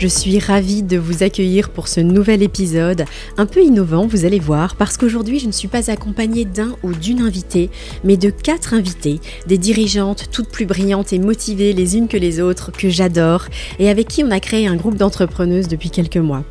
Je 0.00 0.08
suis 0.08 0.38
ravie 0.38 0.82
de 0.82 0.96
vous 0.96 1.22
accueillir 1.22 1.68
pour 1.68 1.86
ce 1.86 2.00
nouvel 2.00 2.42
épisode, 2.42 3.04
un 3.36 3.44
peu 3.44 3.62
innovant, 3.62 4.06
vous 4.06 4.24
allez 4.24 4.38
voir, 4.38 4.74
parce 4.76 4.96
qu'aujourd'hui 4.96 5.38
je 5.38 5.46
ne 5.46 5.52
suis 5.52 5.68
pas 5.68 5.90
accompagnée 5.90 6.46
d'un 6.46 6.74
ou 6.82 6.94
d'une 6.94 7.20
invitée, 7.20 7.68
mais 8.02 8.16
de 8.16 8.30
quatre 8.30 8.72
invitées, 8.72 9.20
des 9.46 9.58
dirigeantes 9.58 10.30
toutes 10.32 10.48
plus 10.48 10.64
brillantes 10.64 11.12
et 11.12 11.18
motivées 11.18 11.74
les 11.74 11.98
unes 11.98 12.08
que 12.08 12.16
les 12.16 12.40
autres, 12.40 12.72
que 12.72 12.88
j'adore, 12.88 13.44
et 13.78 13.90
avec 13.90 14.08
qui 14.08 14.24
on 14.24 14.30
a 14.30 14.40
créé 14.40 14.66
un 14.66 14.76
groupe 14.76 14.96
d'entrepreneuses 14.96 15.68
depuis 15.68 15.90
quelques 15.90 16.16
mois. 16.16 16.44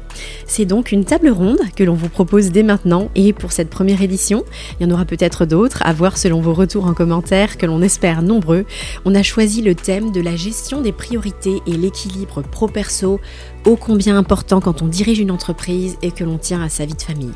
C'est 0.45 0.65
donc 0.65 0.91
une 0.91 1.05
table 1.05 1.29
ronde 1.29 1.59
que 1.75 1.83
l'on 1.83 1.93
vous 1.93 2.09
propose 2.09 2.51
dès 2.51 2.63
maintenant 2.63 3.09
et 3.15 3.33
pour 3.33 3.51
cette 3.51 3.69
première 3.69 4.01
édition, 4.01 4.43
il 4.79 4.87
y 4.87 4.89
en 4.89 4.93
aura 4.93 5.05
peut-être 5.05 5.45
d'autres 5.45 5.81
à 5.83 5.93
voir 5.93 6.17
selon 6.17 6.41
vos 6.41 6.53
retours 6.53 6.85
en 6.85 6.93
commentaire 6.93 7.57
que 7.57 7.65
l'on 7.65 7.81
espère 7.81 8.21
nombreux. 8.21 8.65
On 9.05 9.15
a 9.15 9.23
choisi 9.23 9.61
le 9.61 9.75
thème 9.75 10.11
de 10.11 10.21
la 10.21 10.35
gestion 10.35 10.81
des 10.81 10.91
priorités 10.91 11.61
et 11.67 11.71
l'équilibre 11.71 12.41
pro-perso, 12.41 13.19
ô 13.65 13.75
combien 13.75 14.17
important 14.17 14.59
quand 14.61 14.81
on 14.81 14.87
dirige 14.87 15.19
une 15.19 15.31
entreprise 15.31 15.97
et 16.01 16.11
que 16.11 16.23
l'on 16.23 16.37
tient 16.37 16.61
à 16.61 16.69
sa 16.69 16.85
vie 16.85 16.95
de 16.95 17.01
famille. 17.01 17.33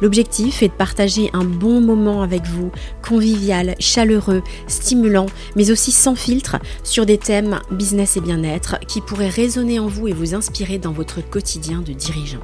L'objectif 0.00 0.62
est 0.62 0.68
de 0.68 0.72
partager 0.72 1.30
un 1.32 1.44
bon 1.44 1.80
moment 1.80 2.22
avec 2.22 2.44
vous, 2.46 2.70
convivial, 3.06 3.74
chaleureux, 3.78 4.42
stimulant, 4.66 5.26
mais 5.56 5.70
aussi 5.70 5.92
sans 5.92 6.14
filtre, 6.14 6.56
sur 6.82 7.06
des 7.06 7.18
thèmes 7.18 7.60
business 7.70 8.16
et 8.16 8.20
bien-être 8.20 8.78
qui 8.86 9.00
pourraient 9.00 9.28
résonner 9.28 9.78
en 9.78 9.86
vous 9.86 10.08
et 10.08 10.12
vous 10.12 10.34
inspirer 10.34 10.78
dans 10.78 10.92
votre 10.92 11.20
quotidien 11.28 11.80
de 11.80 11.92
dirigeant. 11.92 12.40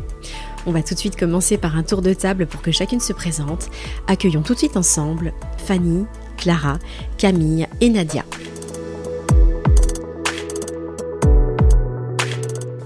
On 0.66 0.72
va 0.72 0.82
tout 0.82 0.94
de 0.94 0.98
suite 0.98 1.16
commencer 1.16 1.56
par 1.56 1.76
un 1.76 1.82
tour 1.82 2.02
de 2.02 2.12
table 2.12 2.46
pour 2.46 2.60
que 2.60 2.70
chacune 2.70 3.00
se 3.00 3.12
présente. 3.12 3.70
Accueillons 4.06 4.42
tout 4.42 4.54
de 4.54 4.58
suite 4.58 4.76
ensemble 4.76 5.32
Fanny, 5.56 6.04
Clara, 6.36 6.78
Camille 7.16 7.66
et 7.80 7.88
Nadia. 7.88 8.24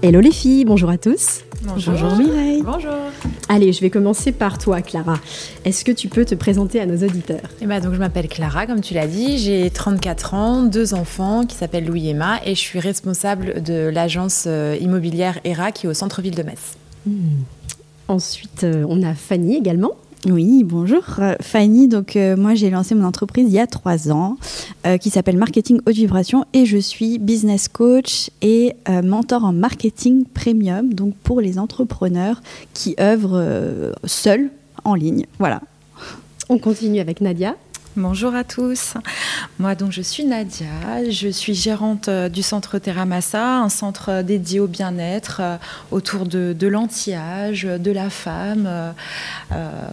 Hello 0.01 0.19
les 0.19 0.31
filles, 0.31 0.65
bonjour 0.65 0.89
à 0.89 0.97
tous. 0.97 1.41
Bonjour. 1.63 2.15
Mireille. 2.15 2.61
Bonjour. 2.63 2.93
Allez, 3.47 3.73
je 3.73 3.81
vais 3.81 3.91
commencer 3.91 4.31
par 4.31 4.57
toi, 4.57 4.81
Clara. 4.81 5.19
Est-ce 5.65 5.85
que 5.85 5.91
tu 5.91 6.07
peux 6.07 6.25
te 6.25 6.33
présenter 6.33 6.79
à 6.79 6.87
nos 6.87 6.97
auditeurs? 6.97 7.47
Eh 7.61 7.67
ben, 7.67 7.79
donc, 7.79 7.93
je 7.93 7.99
m'appelle 7.99 8.27
Clara, 8.27 8.65
comme 8.65 8.81
tu 8.81 8.95
l'as 8.95 9.05
dit. 9.05 9.37
J'ai 9.37 9.69
34 9.69 10.33
ans, 10.33 10.63
deux 10.63 10.95
enfants 10.95 11.45
qui 11.45 11.55
s'appellent 11.55 11.85
Louis 11.85 12.07
et 12.07 12.11
Emma, 12.11 12.39
et 12.43 12.55
je 12.55 12.59
suis 12.59 12.79
responsable 12.79 13.61
de 13.61 13.87
l'agence 13.87 14.45
euh, 14.47 14.75
immobilière 14.81 15.39
ERA 15.43 15.71
qui 15.71 15.85
est 15.85 15.89
au 15.89 15.93
centre-ville 15.93 16.33
de 16.33 16.41
Metz. 16.41 16.75
Hmm. 17.05 17.43
Ensuite, 18.07 18.63
euh, 18.63 18.85
on 18.89 19.03
a 19.03 19.13
Fanny 19.13 19.57
également. 19.57 19.91
Oui, 20.25 20.63
bonjour. 20.63 21.03
Euh, 21.19 21.35
Fanny, 21.39 21.87
donc 21.87 22.15
euh, 22.15 22.35
moi 22.35 22.55
j'ai 22.55 22.71
lancé 22.71 22.95
mon 22.95 23.05
entreprise 23.05 23.45
il 23.47 23.53
y 23.53 23.59
a 23.59 23.67
trois 23.67 24.11
ans 24.11 24.37
euh, 24.87 24.97
qui 24.97 25.11
s'appelle 25.11 25.37
Marketing 25.37 25.79
Haute 25.85 25.95
Vibration 25.95 26.45
et 26.53 26.65
je 26.65 26.77
suis 26.77 27.19
business 27.19 27.67
coach 27.67 28.31
et 28.41 28.73
mentor 29.03 29.43
en 29.43 29.53
marketing 29.53 30.25
premium, 30.25 30.93
donc 30.93 31.15
pour 31.23 31.41
les 31.41 31.59
entrepreneurs 31.59 32.41
qui 32.73 32.95
œuvrent 32.99 33.93
seuls 34.05 34.49
en 34.83 34.95
ligne. 34.95 35.25
Voilà. 35.37 35.61
On 36.49 36.57
continue 36.57 36.99
avec 36.99 37.21
Nadia. 37.21 37.55
Bonjour 37.97 38.35
à 38.35 38.43
tous. 38.43 38.95
Moi, 39.57 39.73
donc, 39.75 39.93
je 39.93 40.01
suis 40.01 40.25
Nadia. 40.25 41.09
Je 41.09 41.29
suis 41.29 41.53
gérante 41.53 42.09
euh, 42.09 42.27
du 42.27 42.43
centre 42.43 42.77
Terramassa, 42.77 43.59
un 43.59 43.69
centre 43.69 44.09
euh, 44.09 44.21
dédié 44.21 44.59
au 44.59 44.67
bien-être 44.67 45.37
euh, 45.39 45.57
autour 45.91 46.25
de, 46.25 46.51
de 46.51 46.67
l'anti-âge, 46.67 47.63
de 47.63 47.91
la 47.91 48.09
femme, 48.09 48.69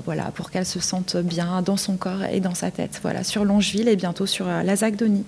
voilà, 0.05 0.25
pour 0.35 0.51
qu'elle 0.51 0.67
se 0.67 0.81
sente 0.81 1.17
bien 1.17 1.63
dans 1.63 1.77
son 1.77 1.97
corps 1.97 2.25
et 2.25 2.41
dans 2.41 2.55
sa 2.55 2.73
tête. 2.73 2.99
Voilà, 3.03 3.23
sur 3.23 3.45
Longeville 3.45 3.89
et 3.89 3.95
bientôt 3.95 4.27
sur 4.27 4.47
la 4.47 4.77
Zagdonie. 4.77 5.25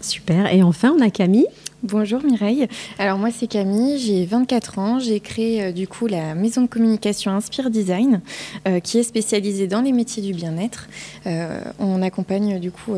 Super. 0.00 0.52
Et 0.52 0.62
enfin, 0.62 0.94
on 0.96 1.02
a 1.02 1.10
Camille. 1.10 1.48
Bonjour 1.84 2.24
Mireille. 2.24 2.66
Alors 2.98 3.18
moi 3.18 3.28
c'est 3.30 3.46
Camille, 3.46 3.98
j'ai 3.98 4.24
24 4.24 4.78
ans, 4.78 4.98
j'ai 4.98 5.20
créé 5.20 5.64
euh, 5.64 5.70
du 5.70 5.86
coup 5.86 6.06
la 6.06 6.34
maison 6.34 6.62
de 6.62 6.66
communication 6.66 7.30
Inspire 7.32 7.68
Design 7.68 8.22
euh, 8.66 8.80
qui 8.80 8.96
est 8.96 9.02
spécialisée 9.02 9.66
dans 9.66 9.82
les 9.82 9.92
métiers 9.92 10.22
du 10.22 10.32
bien-être. 10.32 10.88
Euh, 11.26 11.60
on 11.78 12.00
accompagne 12.00 12.58
du 12.58 12.70
coup 12.70 12.94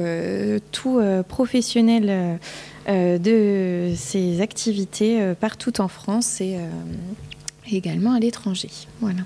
tout 0.70 1.00
professionnel 1.26 2.38
de 2.88 3.92
ces 3.96 4.40
activités 4.40 5.34
partout 5.40 5.80
en 5.80 5.88
France 5.88 6.40
également 7.74 8.12
à 8.12 8.20
l'étranger. 8.20 8.68
Voilà. 9.00 9.20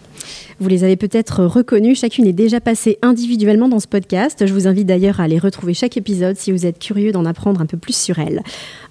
Vous 0.59 0.69
les 0.69 0.85
avez 0.85 0.97
peut-être 0.97 1.45
reconnus, 1.45 2.01
chacune 2.01 2.27
est 2.27 2.33
déjà 2.33 2.61
passée 2.61 2.99
individuellement 3.03 3.69
dans 3.69 3.81
ce 3.81 3.89
podcast. 3.89 4.47
Je 4.47 4.53
vous 4.53 4.67
invite 4.67 4.87
d'ailleurs 4.87 5.21
à 5.21 5.25
aller 5.25 5.39
retrouver 5.39 5.75
chaque 5.75 5.97
épisode 5.97 6.37
si 6.37 6.53
vous 6.53 6.67
êtes 6.67 6.79
curieux 6.79 7.13
d'en 7.13 7.25
apprendre 7.25 7.61
un 7.61 7.67
peu 7.67 7.77
plus 7.77 7.97
sur 7.97 8.19
elles. 8.19 8.43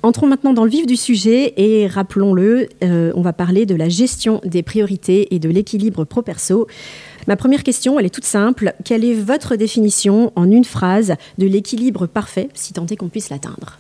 Entrons 0.04 0.28
maintenant 0.28 0.54
dans 0.54 0.64
le 0.64 0.70
vif 0.70 0.86
du 0.86 0.96
sujet 0.96 1.54
et 1.58 1.88
rappelons-le, 1.88 2.70
euh, 2.84 3.12
on 3.16 3.22
va 3.22 3.34
parler 3.34 3.66
de 3.66 3.76
la 3.76 3.90
gestion 3.90 4.42
des 4.46 4.64
priorités 4.64 5.34
et 5.34 5.40
de 5.40 5.50
l'équilibre 5.50 6.06
pro-perso. 6.06 6.68
Ma 7.28 7.36
première 7.36 7.64
question, 7.64 8.00
elle 8.00 8.06
est 8.06 8.14
toute 8.14 8.26
simple. 8.26 8.74
Quelle 8.84 9.06
est 9.06 9.14
votre 9.14 9.56
définition 9.56 10.32
en 10.36 10.50
une 10.50 10.66
phrase 10.66 11.16
de 11.38 11.46
l'équilibre 11.46 12.08
parfait, 12.08 12.50
si 12.54 12.74
tant 12.74 12.86
est 12.88 12.96
qu'on 12.96 13.10
puisse 13.10 13.30
l'atteindre? 13.30 13.78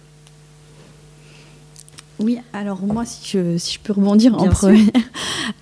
Oui, 2.19 2.37
alors 2.53 2.81
moi, 2.81 3.05
si 3.05 3.31
je, 3.31 3.57
si 3.57 3.75
je 3.75 3.79
peux 3.79 3.93
rebondir 3.93 4.37
en 4.39 4.47
premier. 4.47 4.91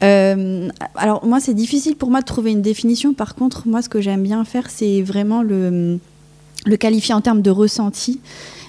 Euh, 0.03 0.67
alors 0.95 1.25
moi, 1.25 1.39
c'est 1.39 1.53
difficile 1.53 1.95
pour 1.95 2.11
moi 2.11 2.19
de 2.19 2.25
trouver 2.25 2.51
une 2.51 2.61
définition. 2.61 3.13
Par 3.13 3.35
contre, 3.35 3.67
moi, 3.67 3.81
ce 3.81 3.87
que 3.87 4.01
j'aime 4.01 4.21
bien 4.21 4.43
faire, 4.43 4.69
c'est 4.69 5.01
vraiment 5.01 5.41
le, 5.41 5.97
le 6.65 6.77
qualifier 6.77 7.13
en 7.13 7.21
termes 7.21 7.41
de 7.41 7.49
ressenti. 7.49 8.19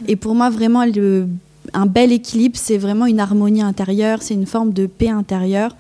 Et 0.07 0.15
pour 0.15 0.37
moi, 0.37 0.49
vraiment, 0.49 0.85
le 0.85 1.27
un 1.73 1.87
bel 1.87 2.13
équilibre, 2.13 2.57
c'est 2.57 2.79
vraiment 2.79 3.07
une 3.07 3.21
harmonie 3.21 3.63
intérieure, 3.63 4.23
c'est 4.23 4.35
une 4.35 4.47
forme 4.47 4.73
de 4.73 4.87
paix 4.87 5.11
intérieure. 5.11 5.77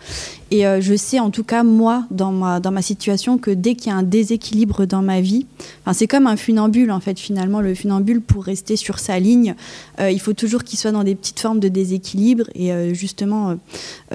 Et 0.50 0.66
euh, 0.66 0.80
je 0.80 0.94
sais, 0.94 1.18
en 1.18 1.30
tout 1.30 1.44
cas, 1.44 1.62
moi, 1.62 2.04
dans 2.10 2.32
ma, 2.32 2.60
dans 2.60 2.70
ma 2.70 2.82
situation, 2.82 3.38
que 3.38 3.50
dès 3.50 3.74
qu'il 3.74 3.88
y 3.88 3.94
a 3.94 3.96
un 3.96 4.02
déséquilibre 4.02 4.86
dans 4.86 5.02
ma 5.02 5.20
vie, 5.20 5.46
c'est 5.92 6.06
comme 6.06 6.26
un 6.26 6.36
funambule, 6.36 6.90
en 6.90 7.00
fait, 7.00 7.18
finalement. 7.18 7.60
Le 7.60 7.74
funambule, 7.74 8.20
pour 8.20 8.44
rester 8.44 8.76
sur 8.76 8.98
sa 8.98 9.18
ligne, 9.18 9.54
euh, 10.00 10.10
il 10.10 10.20
faut 10.20 10.32
toujours 10.32 10.64
qu'il 10.64 10.78
soit 10.78 10.92
dans 10.92 11.04
des 11.04 11.14
petites 11.14 11.40
formes 11.40 11.60
de 11.60 11.68
déséquilibre. 11.68 12.44
Et 12.54 12.72
euh, 12.72 12.94
justement, 12.94 13.56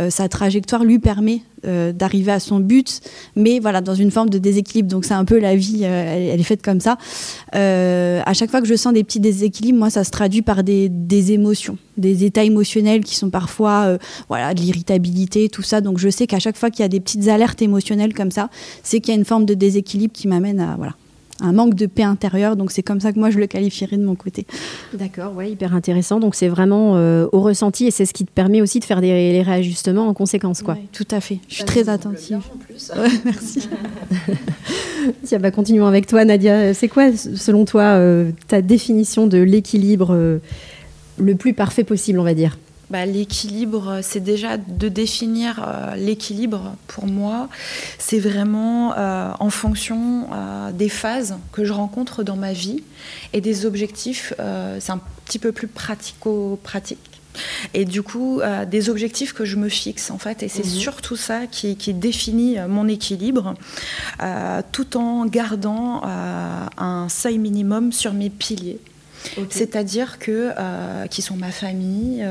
sa 0.10 0.28
trajectoire 0.28 0.84
lui 0.84 1.00
permet 1.00 1.42
d'arriver 1.64 2.34
à 2.34 2.42
son 2.42 2.60
but, 2.60 3.00
mais 3.38 3.60
voilà, 3.60 3.80
dans 3.80 3.96
une 3.96 4.12
forme 4.12 4.30
de 4.30 4.38
déséquilibre. 4.38 4.90
Donc, 4.90 5.06
c'est 5.06 5.14
un 5.14 5.24
peu 5.24 5.40
la 5.40 5.56
vie, 5.56 5.84
elle, 5.84 6.40
est 6.40 6.44
faite 6.44 6.62
comme 6.62 6.82
ça. 6.82 6.98
à 7.54 8.34
chaque 8.34 8.50
fois 8.50 8.62
que 8.62 8.68
je 8.68 8.76
sens 8.76 8.94
des 8.94 9.04
petits 9.04 9.22
déséquilibres, 9.22 9.80
moi, 9.80 9.90
ça 9.90 10.04
se 10.04 10.12
traduit 10.12 10.42
par 10.42 10.64
des, 10.64 10.90
des 10.90 11.32
émotions, 11.32 11.78
des 11.98 12.24
états 12.24 12.44
émotionnels 12.44 13.04
qui 13.04 13.16
sont 13.16 13.30
parfois, 13.30 13.98
voilà, 14.30 14.54
de 14.54 14.62
l'irritabilité, 14.62 15.50
tout 15.50 15.62
ça. 15.62 15.82
Donc, 15.82 15.98
je 15.98 16.10
sais 16.10 16.28
qu'à 16.28 16.40
chaque 16.40 16.58
fois 16.58 16.70
qu'il 16.70 16.82
y 16.82 16.86
a 16.86 16.90
des 16.90 17.00
petites 17.00 17.28
alertes 17.28 17.62
émotionnelles 17.62 18.14
comme 18.14 18.32
ça, 18.32 18.50
c'est 18.84 19.00
qu'il 19.00 19.14
y 19.14 19.18
a 19.18 19.20
une 19.20 19.26
forme 19.26 19.46
de 19.46 19.54
déséquilibre 19.54 20.14
qui 20.14 20.28
m'amène 20.28 20.60
à 20.60 20.76
voilà, 20.76 20.94
un 21.44 21.52
manque 21.52 21.76
de 21.76 21.86
paix 21.86 22.04
intérieure. 22.04 22.56
Donc 22.56 22.72
c'est 22.72 22.84
comme 22.84 23.00
ça 23.00 23.12
que 23.12 23.20
moi 23.20 23.30
je 23.30 23.40
le 23.40 23.48
qualifierais 23.48 23.98
de 23.98 24.06
mon 24.06 24.16
côté. 24.16 24.46
D'accord, 24.94 25.36
ouais, 25.36 25.52
hyper 25.52 25.76
intéressant. 25.76 26.20
Donc 26.20 26.36
c'est 26.36 26.48
vraiment 26.48 26.96
euh, 26.96 27.28
au 27.32 27.42
ressenti 27.42 27.86
et 27.86 27.92
c'est 27.92 28.06
ce 28.06 28.14
qui 28.14 28.26
te 28.26 28.32
permet 28.32 28.62
aussi 28.62 28.80
de 28.80 28.86
faire 28.86 29.02
des 29.02 29.14
les 29.14 29.42
réajustements 29.42 30.08
en 30.08 30.14
conséquence, 30.14 30.62
quoi. 30.62 30.78
tout 30.92 31.08
à 31.12 31.20
fait. 31.22 31.40
Je 31.48 31.56
suis 31.56 31.64
très 31.66 31.90
attentive. 31.90 32.42
merci. 33.26 33.70
Tiens, 35.24 35.40
bah, 35.40 35.52
continuons 35.52 35.86
avec 35.86 36.08
toi, 36.08 36.24
Nadia. 36.24 36.74
C'est 36.74 36.88
quoi, 36.88 37.16
selon 37.16 37.66
toi, 37.66 37.82
euh, 37.82 38.32
ta 38.48 38.62
définition 38.62 39.28
de 39.28 39.38
l'équilibre 39.38 40.12
euh, 40.12 40.40
le 41.18 41.36
plus 41.36 41.54
parfait 41.54 41.84
possible, 41.84 42.20
on 42.20 42.24
va 42.24 42.34
dire 42.34 42.58
bah, 42.94 43.08
l'équilibre, 43.08 44.02
c'est 44.04 44.20
déjà 44.20 44.58
de 44.58 44.88
définir 44.88 45.66
euh, 45.66 45.96
l'équilibre 45.96 46.76
pour 46.86 47.08
moi. 47.08 47.50
C'est 47.98 48.20
vraiment 48.20 48.94
euh, 48.96 49.32
en 49.40 49.50
fonction 49.50 50.28
euh, 50.32 50.72
des 50.72 50.90
phases 50.90 51.38
que 51.54 51.66
je 51.66 51.74
rencontre 51.74 52.22
dans 52.22 52.36
ma 52.36 52.54
vie 52.54 52.84
et 53.34 53.42
des 53.42 53.66
objectifs. 53.66 54.32
c'est 54.80 54.92
un 54.92 55.02
petit 55.26 55.40
peu 55.40 55.52
plus 55.52 55.68
pratico-pratique. 55.68 57.00
Et 57.74 57.84
du 57.84 58.04
coup, 58.04 58.42
des 58.70 58.92
objectifs 58.92 59.34
que 59.34 59.44
je 59.44 59.56
me 59.56 59.70
fixe 59.70 60.12
en 60.12 60.20
fait. 60.20 60.44
Et 60.44 60.48
c'est 60.48 60.64
mhm. 60.64 60.70
surtout 60.70 61.16
ça 61.16 61.48
qui, 61.48 61.76
qui, 61.78 61.96
définit 61.96 62.58
mon 62.70 62.88
équilibre, 62.88 63.56
tout 64.72 64.98
en 64.98 65.26
gardant 65.26 66.04
un 66.04 67.10
seuil 67.10 67.40
minimum 67.40 67.92
sur 67.92 68.14
mes 68.14 68.30
piliers. 68.30 68.80
C'est-à-dire 69.50 70.20
que 70.20 70.52
qui 71.08 71.22
sont 71.22 71.36
ma 71.36 71.52
famille. 71.52 72.26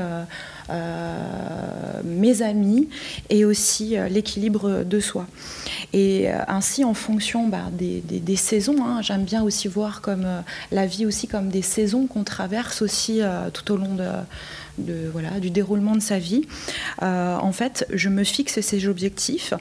mes 2.05 2.41
amis 2.41 2.87
et 3.29 3.43
aussi 3.45 3.95
l'équilibre 4.09 4.83
de 4.83 4.99
soi. 4.99 5.27
Et 5.91 6.29
ainsi, 6.47 6.83
en 6.85 6.93
fonction 6.93 7.47
bah, 7.47 7.65
des, 7.71 8.35
saisons, 8.35 8.77
hein, 8.85 9.01
j'aime 9.01 9.23
bien 9.23 9.43
aussi 9.43 9.67
voir 9.67 10.01
comme 10.01 10.25
la 10.71 10.85
vie 10.85 11.05
aussi 11.05 11.27
comme 11.27 11.49
des 11.49 11.61
saisons 11.61 12.07
qu'on 12.07 12.23
traverse 12.23 12.81
aussi 12.81 13.21
tout 13.53 13.71
au 13.73 13.77
long 13.77 13.95
de, 13.95 15.09
voilà, 15.11 15.39
du 15.39 15.49
déroulement 15.49 15.95
de 15.95 16.01
sa 16.01 16.19
vie. 16.19 16.43
Euh, 17.01 17.35
en 17.37 17.51
fait, 17.51 17.85
je 17.91 18.09
me 18.09 18.23
fixe 18.23 18.61
ces 18.61 18.87
objectifs 18.87 19.53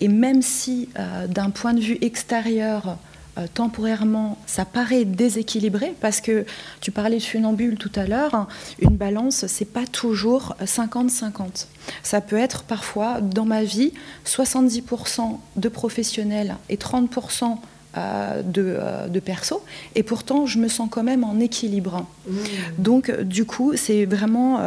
et 0.00 0.08
même 0.08 0.42
si 0.42 0.88
euh, 0.98 1.26
d'un 1.26 1.50
point 1.50 1.74
de 1.74 1.80
vue 1.80 1.98
extérieur, 2.00 2.98
euh, 3.36 3.46
temporairement, 3.52 4.38
ça 4.46 4.64
paraît 4.64 5.04
déséquilibré 5.04 5.94
parce 6.00 6.20
que 6.20 6.44
tu 6.80 6.90
parlais 6.90 7.18
de 7.18 7.22
funambule 7.22 7.76
tout 7.76 7.90
à 7.96 8.06
l'heure, 8.06 8.34
hein, 8.34 8.46
une 8.78 8.96
balance, 8.96 9.46
c'est 9.46 9.64
pas 9.64 9.86
toujours 9.86 10.54
50-50. 10.62 11.66
Ça 12.02 12.20
peut 12.20 12.36
être 12.36 12.62
parfois 12.62 13.20
dans 13.20 13.44
ma 13.44 13.64
vie 13.64 13.92
70% 14.24 15.38
de 15.56 15.68
professionnels 15.68 16.56
et 16.68 16.76
30% 16.76 17.58
euh, 17.96 18.42
de, 18.42 18.76
euh, 18.78 19.08
de, 19.08 19.20
perso, 19.20 19.62
et 19.94 20.02
pourtant 20.02 20.46
je 20.46 20.58
me 20.58 20.68
sens 20.68 20.88
quand 20.90 21.02
même 21.02 21.24
en 21.24 21.40
équilibre. 21.40 22.06
Mmh. 22.26 22.34
Donc 22.78 23.10
du 23.20 23.44
coup, 23.44 23.72
c'est 23.76 24.04
vraiment 24.04 24.60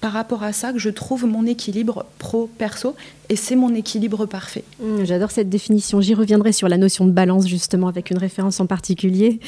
par 0.00 0.12
rapport 0.12 0.42
à 0.42 0.52
ça 0.52 0.72
que 0.72 0.78
je 0.78 0.90
trouve 0.90 1.26
mon 1.26 1.46
équilibre 1.46 2.06
pro-perso, 2.18 2.94
et 3.28 3.36
c'est 3.36 3.56
mon 3.56 3.74
équilibre 3.74 4.26
parfait. 4.26 4.64
Mmh, 4.80 5.04
j'adore 5.04 5.30
cette 5.30 5.48
définition. 5.48 6.00
J'y 6.00 6.14
reviendrai 6.14 6.52
sur 6.52 6.68
la 6.68 6.78
notion 6.78 7.04
de 7.04 7.10
balance, 7.10 7.46
justement, 7.46 7.88
avec 7.88 8.10
une 8.10 8.18
référence 8.18 8.60
en 8.60 8.66
particulier. 8.66 9.40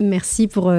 Merci 0.00 0.46
pour, 0.46 0.72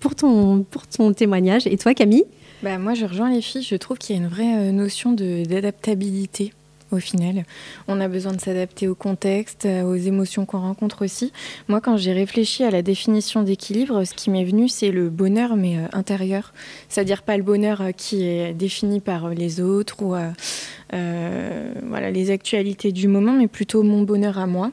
pour, 0.00 0.14
ton, 0.14 0.64
pour 0.70 0.86
ton 0.86 1.12
témoignage. 1.12 1.66
Et 1.66 1.76
toi, 1.76 1.94
Camille? 1.94 2.24
Bah, 2.62 2.78
Moi, 2.78 2.94
je 2.94 3.06
rejoins 3.06 3.30
les 3.30 3.40
filles. 3.40 3.62
Je 3.62 3.76
trouve 3.76 3.98
qu'il 3.98 4.16
y 4.16 4.18
a 4.18 4.22
une 4.22 4.28
vraie 4.28 4.72
notion 4.72 5.12
d'adaptabilité 5.12 6.52
au 6.90 6.98
final. 6.98 7.44
On 7.88 8.00
a 8.00 8.08
besoin 8.08 8.32
de 8.32 8.40
s'adapter 8.40 8.88
au 8.88 8.94
contexte, 8.94 9.66
euh, 9.66 9.82
aux 9.82 9.96
émotions 9.96 10.46
qu'on 10.46 10.60
rencontre 10.60 11.04
aussi. 11.04 11.32
Moi, 11.68 11.80
quand 11.80 11.96
j'ai 11.96 12.12
réfléchi 12.12 12.64
à 12.64 12.70
la 12.70 12.82
définition 12.82 13.42
d'équilibre, 13.42 14.04
ce 14.04 14.14
qui 14.14 14.30
m'est 14.30 14.44
venu, 14.44 14.68
c'est 14.68 14.90
le 14.90 15.10
bonheur, 15.10 15.56
mais 15.56 15.78
euh, 15.78 15.86
intérieur. 15.92 16.52
C'est-à-dire 16.88 17.22
pas 17.22 17.36
le 17.36 17.42
bonheur 17.42 17.80
euh, 17.80 17.90
qui 17.92 18.24
est 18.24 18.54
défini 18.54 19.00
par 19.00 19.30
les 19.30 19.60
autres 19.60 20.02
ou 20.02 20.14
voilà, 20.90 22.10
les 22.10 22.30
actualités 22.30 22.92
du 22.92 23.08
moment, 23.08 23.32
mais 23.32 23.48
plutôt 23.48 23.82
mon 23.82 24.02
bonheur 24.02 24.38
à 24.38 24.46
moi 24.46 24.70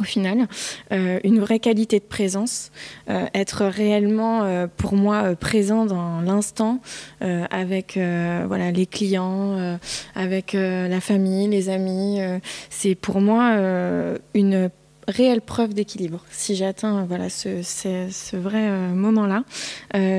au 0.00 0.04
final, 0.04 0.46
euh, 0.92 1.18
une 1.24 1.40
vraie 1.40 1.58
qualité 1.58 1.98
de 1.98 2.04
présence, 2.04 2.70
euh, 3.08 3.26
être 3.34 3.64
réellement 3.64 4.42
euh, 4.42 4.66
pour 4.76 4.94
moi 4.94 5.34
présent 5.36 5.86
dans 5.86 6.20
l'instant 6.20 6.80
avec 7.20 7.94
voilà 7.96 8.70
les 8.70 8.86
clients, 8.86 9.78
avec 10.14 10.52
la 10.52 11.00
famille, 11.00 11.48
les 11.48 11.68
amis. 11.68 12.20
c'est 12.70 12.94
pour 12.94 13.20
moi 13.20 13.56
une 14.34 14.70
réelle 15.08 15.40
preuve 15.40 15.74
d'équilibre. 15.74 16.24
Si 16.30 16.54
j'atteins 16.56 17.04
voilà 17.04 17.28
ce, 17.28 18.36
vrai 18.36 18.68
moment-là, 18.94 19.44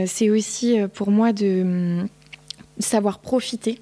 c'est 0.05 0.29
aussi 0.29 0.79
pour 0.93 1.11
moi 1.11 1.33
de 1.33 1.61
hum, 1.61 2.07
savoir 2.79 3.19
profiter 3.19 3.79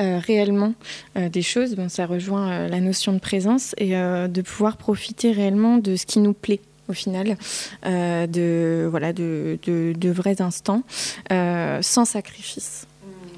euh, 0.00 0.18
réellement 0.18 0.74
euh, 1.16 1.28
des 1.28 1.42
choses, 1.42 1.76
bon, 1.76 1.88
ça 1.88 2.06
rejoint 2.06 2.50
euh, 2.50 2.68
la 2.68 2.80
notion 2.80 3.12
de 3.12 3.20
présence 3.20 3.74
et 3.78 3.90
de 3.90 4.42
pouvoir 4.42 4.76
profiter 4.76 5.30
réellement 5.30 5.78
de 5.78 5.94
ce 5.96 6.06
qui 6.06 6.18
nous 6.18 6.32
plaît 6.32 6.60
au 6.88 6.92
final, 6.92 7.38
de, 7.84 8.86
voilà, 8.90 9.14
de, 9.14 9.58
de, 9.64 10.10
vrais 10.10 10.42
instants, 10.42 10.82
sans 11.30 12.04
sacrifice. 12.04 12.86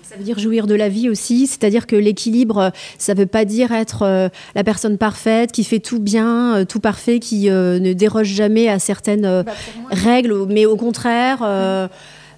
Ça 0.03 0.17
veut 0.17 0.25
dire 0.25 0.38
jouir 0.38 0.67
de 0.67 0.75
la 0.75 0.88
vie 0.88 1.08
aussi, 1.08 1.47
c'est-à-dire 1.47 1.87
que 1.87 1.94
l'équilibre, 1.94 2.73
ça 2.99 3.14
ne 3.14 3.20
veut 3.20 3.26
pas 3.26 3.44
dire 3.44 3.70
être 3.70 4.31
la 4.55 4.64
personne 4.64 4.99
parfaite, 4.99 5.53
qui 5.53 5.62
fait 5.62 5.79
tout 5.79 6.00
bien, 6.00 6.64
tout 6.64 6.81
parfait, 6.81 7.20
qui 7.20 7.49
ne 7.49 7.93
déroge 7.93 8.29
jamais 8.29 8.69
à 8.69 8.81
certaines 8.81 9.43
bah, 9.43 9.53
règles, 9.91 10.47
mais 10.49 10.67
au 10.67 10.76
contraire... 10.76 11.91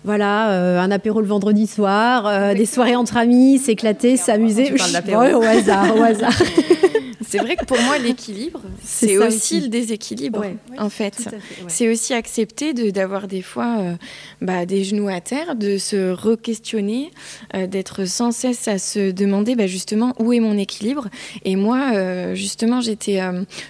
Voilà, 0.05 0.51
euh, 0.51 0.81
un 0.81 0.91
apéro 0.91 1.21
le 1.21 1.27
vendredi 1.27 1.67
soir, 1.67 2.27
euh, 2.27 2.55
des 2.55 2.67
soirées 2.67 2.97
entre 2.97 3.17
amis, 3.17 3.59
s'éclater, 3.59 4.17
s'amuser. 4.17 4.73
au 5.35 5.43
hasard, 5.43 5.97
au 5.97 6.03
hasard. 6.03 6.33
c'est 7.27 7.39
vrai 7.39 7.57
que 7.57 7.65
pour 7.65 7.81
moi, 7.81 7.99
l'équilibre, 7.99 8.61
c'est 8.83 9.19
aussi, 9.19 9.61
le 9.61 9.69
déséquilibre, 9.69 10.45
en 10.79 10.91
fait. 10.91 11.29
C'est 11.67 11.89
aussi 11.89 12.15
accepter 12.15 12.73
d'avoir 12.93 13.29
des 13.29 13.43
fois 13.43 13.79
euh, 13.79 13.95
bah, 14.41 14.67
des 14.67 14.85
genoux 14.85 15.09
à 15.09 15.21
terre, 15.21 15.57
de 15.57 15.79
se 15.79 16.13
re-questionner, 16.13 17.11
euh, 17.55 17.67
d'être 17.67 18.05
sans 18.05 18.31
cesse 18.31 18.69
à 18.69 18.79
se 18.79 19.11
demander 19.11 19.57
bah, 19.57 19.67
justement 19.67 20.15
où 20.19 20.33
est 20.33 20.41
mon 20.41 20.57
équilibre. 20.57 21.09
Et 21.45 21.57
moi, 21.57 21.91
euh, 21.95 22.35
justement, 22.35 22.81
j'étais, 22.81 23.21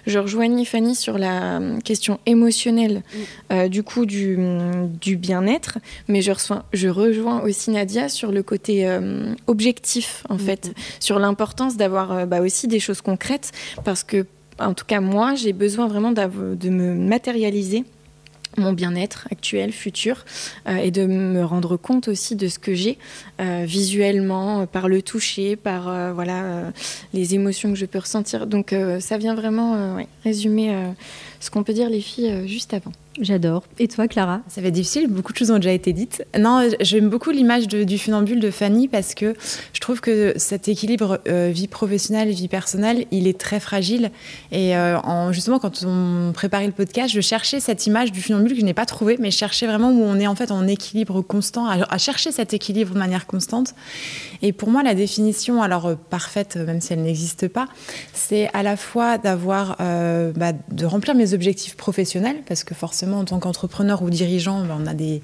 je 0.07 0.19
rejoignais 0.19 0.65
Fanny 0.65 0.95
sur 0.95 1.19
la 1.19 1.61
question 1.85 2.19
émotionnelle 2.27 3.03
mm. 3.51 3.69
du 3.69 3.83
coup 3.83 4.07
du, 4.07 4.39
du 5.01 5.17
bien-être, 5.17 5.79
mais 6.09 6.23
je, 6.23 6.33
reçois, 6.33 6.65
je 6.73 6.89
rejoins 6.89 7.41
aussi 7.43 7.71
Nadia 7.71 8.09
sur 8.09 8.33
le 8.33 8.43
côté 8.43 8.89
objectif, 9.47 10.25
en 10.29 10.35
mm, 10.35 10.39
fait, 10.39 10.69
mm. 10.69 10.73
sur 11.01 11.19
l'importance 11.19 11.77
d'avoir 11.77 12.27
bah, 12.27 12.41
aussi 12.41 12.69
des 12.69 12.81
choses 12.81 13.01
concrètes 13.01 13.38
parce 13.85 14.03
que, 14.03 14.27
en 14.59 14.75
tout 14.75 14.85
cas, 14.85 15.01
moi, 15.01 15.35
j'ai 15.35 15.53
besoin 15.53 15.87
vraiment 15.87 16.13
de 16.13 16.69
me 16.69 16.95
matérialiser 16.95 17.85
mon 18.57 18.73
bien-être 18.73 19.29
actuel, 19.31 19.73
futur, 19.73 20.25
euh, 20.69 20.77
et 20.77 20.91
de 20.91 21.07
me 21.07 21.45
rendre 21.45 21.77
compte 21.77 22.09
aussi 22.09 22.37
de 22.37 22.49
ce 22.49 22.59
que 22.59 22.75
j'ai 22.75 22.99
euh, 23.41 23.65
visuellement, 23.67 24.67
par 24.67 24.89
le 24.89 25.03
toucher, 25.03 25.57
par 25.57 25.89
euh, 25.89 26.13
voilà 26.13 26.73
les 27.13 27.35
émotions 27.35 27.71
que 27.71 27.79
je 27.79 27.87
peux 27.87 27.99
ressentir. 27.99 28.47
Donc 28.47 28.75
ça 29.01 29.19
vient 29.19 29.35
vraiment 29.35 29.97
résumer 30.25 30.75
ce 31.41 31.51
qu'on 31.51 31.63
peut 31.63 31.73
dire 31.73 31.91
les 31.91 32.01
filles 32.01 32.47
juste 32.47 32.75
avant. 32.75 32.93
J'adore. 33.21 33.65
Et 33.79 33.89
toi, 33.89 34.07
Clara? 34.07 34.41
Ça 34.49 34.61
va 34.61 34.69
être 34.69 34.75
difficile, 34.75 35.09
beaucoup 35.09 35.33
de 35.33 35.39
choses 35.39 35.51
ont 35.51 35.57
déjà 35.57 35.73
été 35.73 35.93
dites. 35.93 36.25
Non, 36.39 36.69
j'aime 36.81 37.09
beaucoup 37.09 37.31
l'image 37.31 37.67
du 37.67 37.99
funambule 37.99 38.39
de 38.39 38.51
Fanny 38.51 38.87
parce 38.87 39.15
que 39.15 39.35
je 39.73 39.81
trouve 39.81 40.01
que 40.01 40.35
cet 40.37 40.69
équilibre 40.69 41.21
euh, 41.29 41.51
vie 41.53 41.67
professionnelle, 41.67 42.29
vie 42.31 42.49
personnelle, 42.49 43.07
il 43.11 43.27
est 43.27 43.39
très 43.39 43.59
fragile. 43.59 44.11
Et 44.53 44.77
euh, 44.77 44.99
en, 45.01 45.33
justement, 45.33 45.59
quand 45.59 45.85
on 45.85 46.33
préparait 46.33 46.67
le 46.67 46.73
podcast, 46.73 47.13
je 47.13 47.21
cherchais 47.21 47.59
cette 47.59 47.87
image 47.87 48.13
du 48.13 48.23
funambule 48.23 48.53
que 48.53 48.61
je 48.61 48.65
n'ai 48.65 48.75
pas 48.75 48.87
trouvée, 48.87 49.17
mais 49.19 49.31
cherchais 49.31 49.67
vraiment 49.67 49.91
où 49.91 50.03
on 50.03 50.19
est 50.21 50.27
en 50.27 50.37
fait 50.37 50.51
en 50.51 50.67
équilibre 50.67 51.21
constant, 51.23 51.67
à, 51.67 51.99
chercher 51.99 52.31
cet 52.31 52.55
équilibre 52.55 52.95
de 52.95 52.99
manière 52.99 53.27
constante. 53.27 53.75
Et 54.43 54.53
pour 54.53 54.71
moi, 54.71 54.85
la 54.85 54.95
définition, 54.95 55.61
alors 55.63 55.87
euh, 55.87 55.95
parfaite, 56.11 56.57
même 56.57 56.81
si 56.81 56.93
elle 56.93 57.03
n'existe 57.03 57.49
pas, 57.49 57.67
c'est 58.13 58.49
à 58.55 58.63
la 58.63 58.77
fois 58.77 59.19
d'avoir, 59.19 59.77
bah, 59.79 60.53
de 60.71 60.87
remplir 60.87 61.15
mes 61.15 61.35
objectifs 61.35 61.77
professionnels, 61.77 62.37
parce 62.47 62.63
que 62.65 62.75
forcément, 62.75 63.08
en 63.17 63.25
tant 63.25 63.39
qu'entrepreneur 63.39 64.03
ou 64.03 64.11
dirigeant, 64.11 64.65
ben, 64.65 64.79
on 64.81 64.87
a 64.87 64.95
des, 64.95 65.23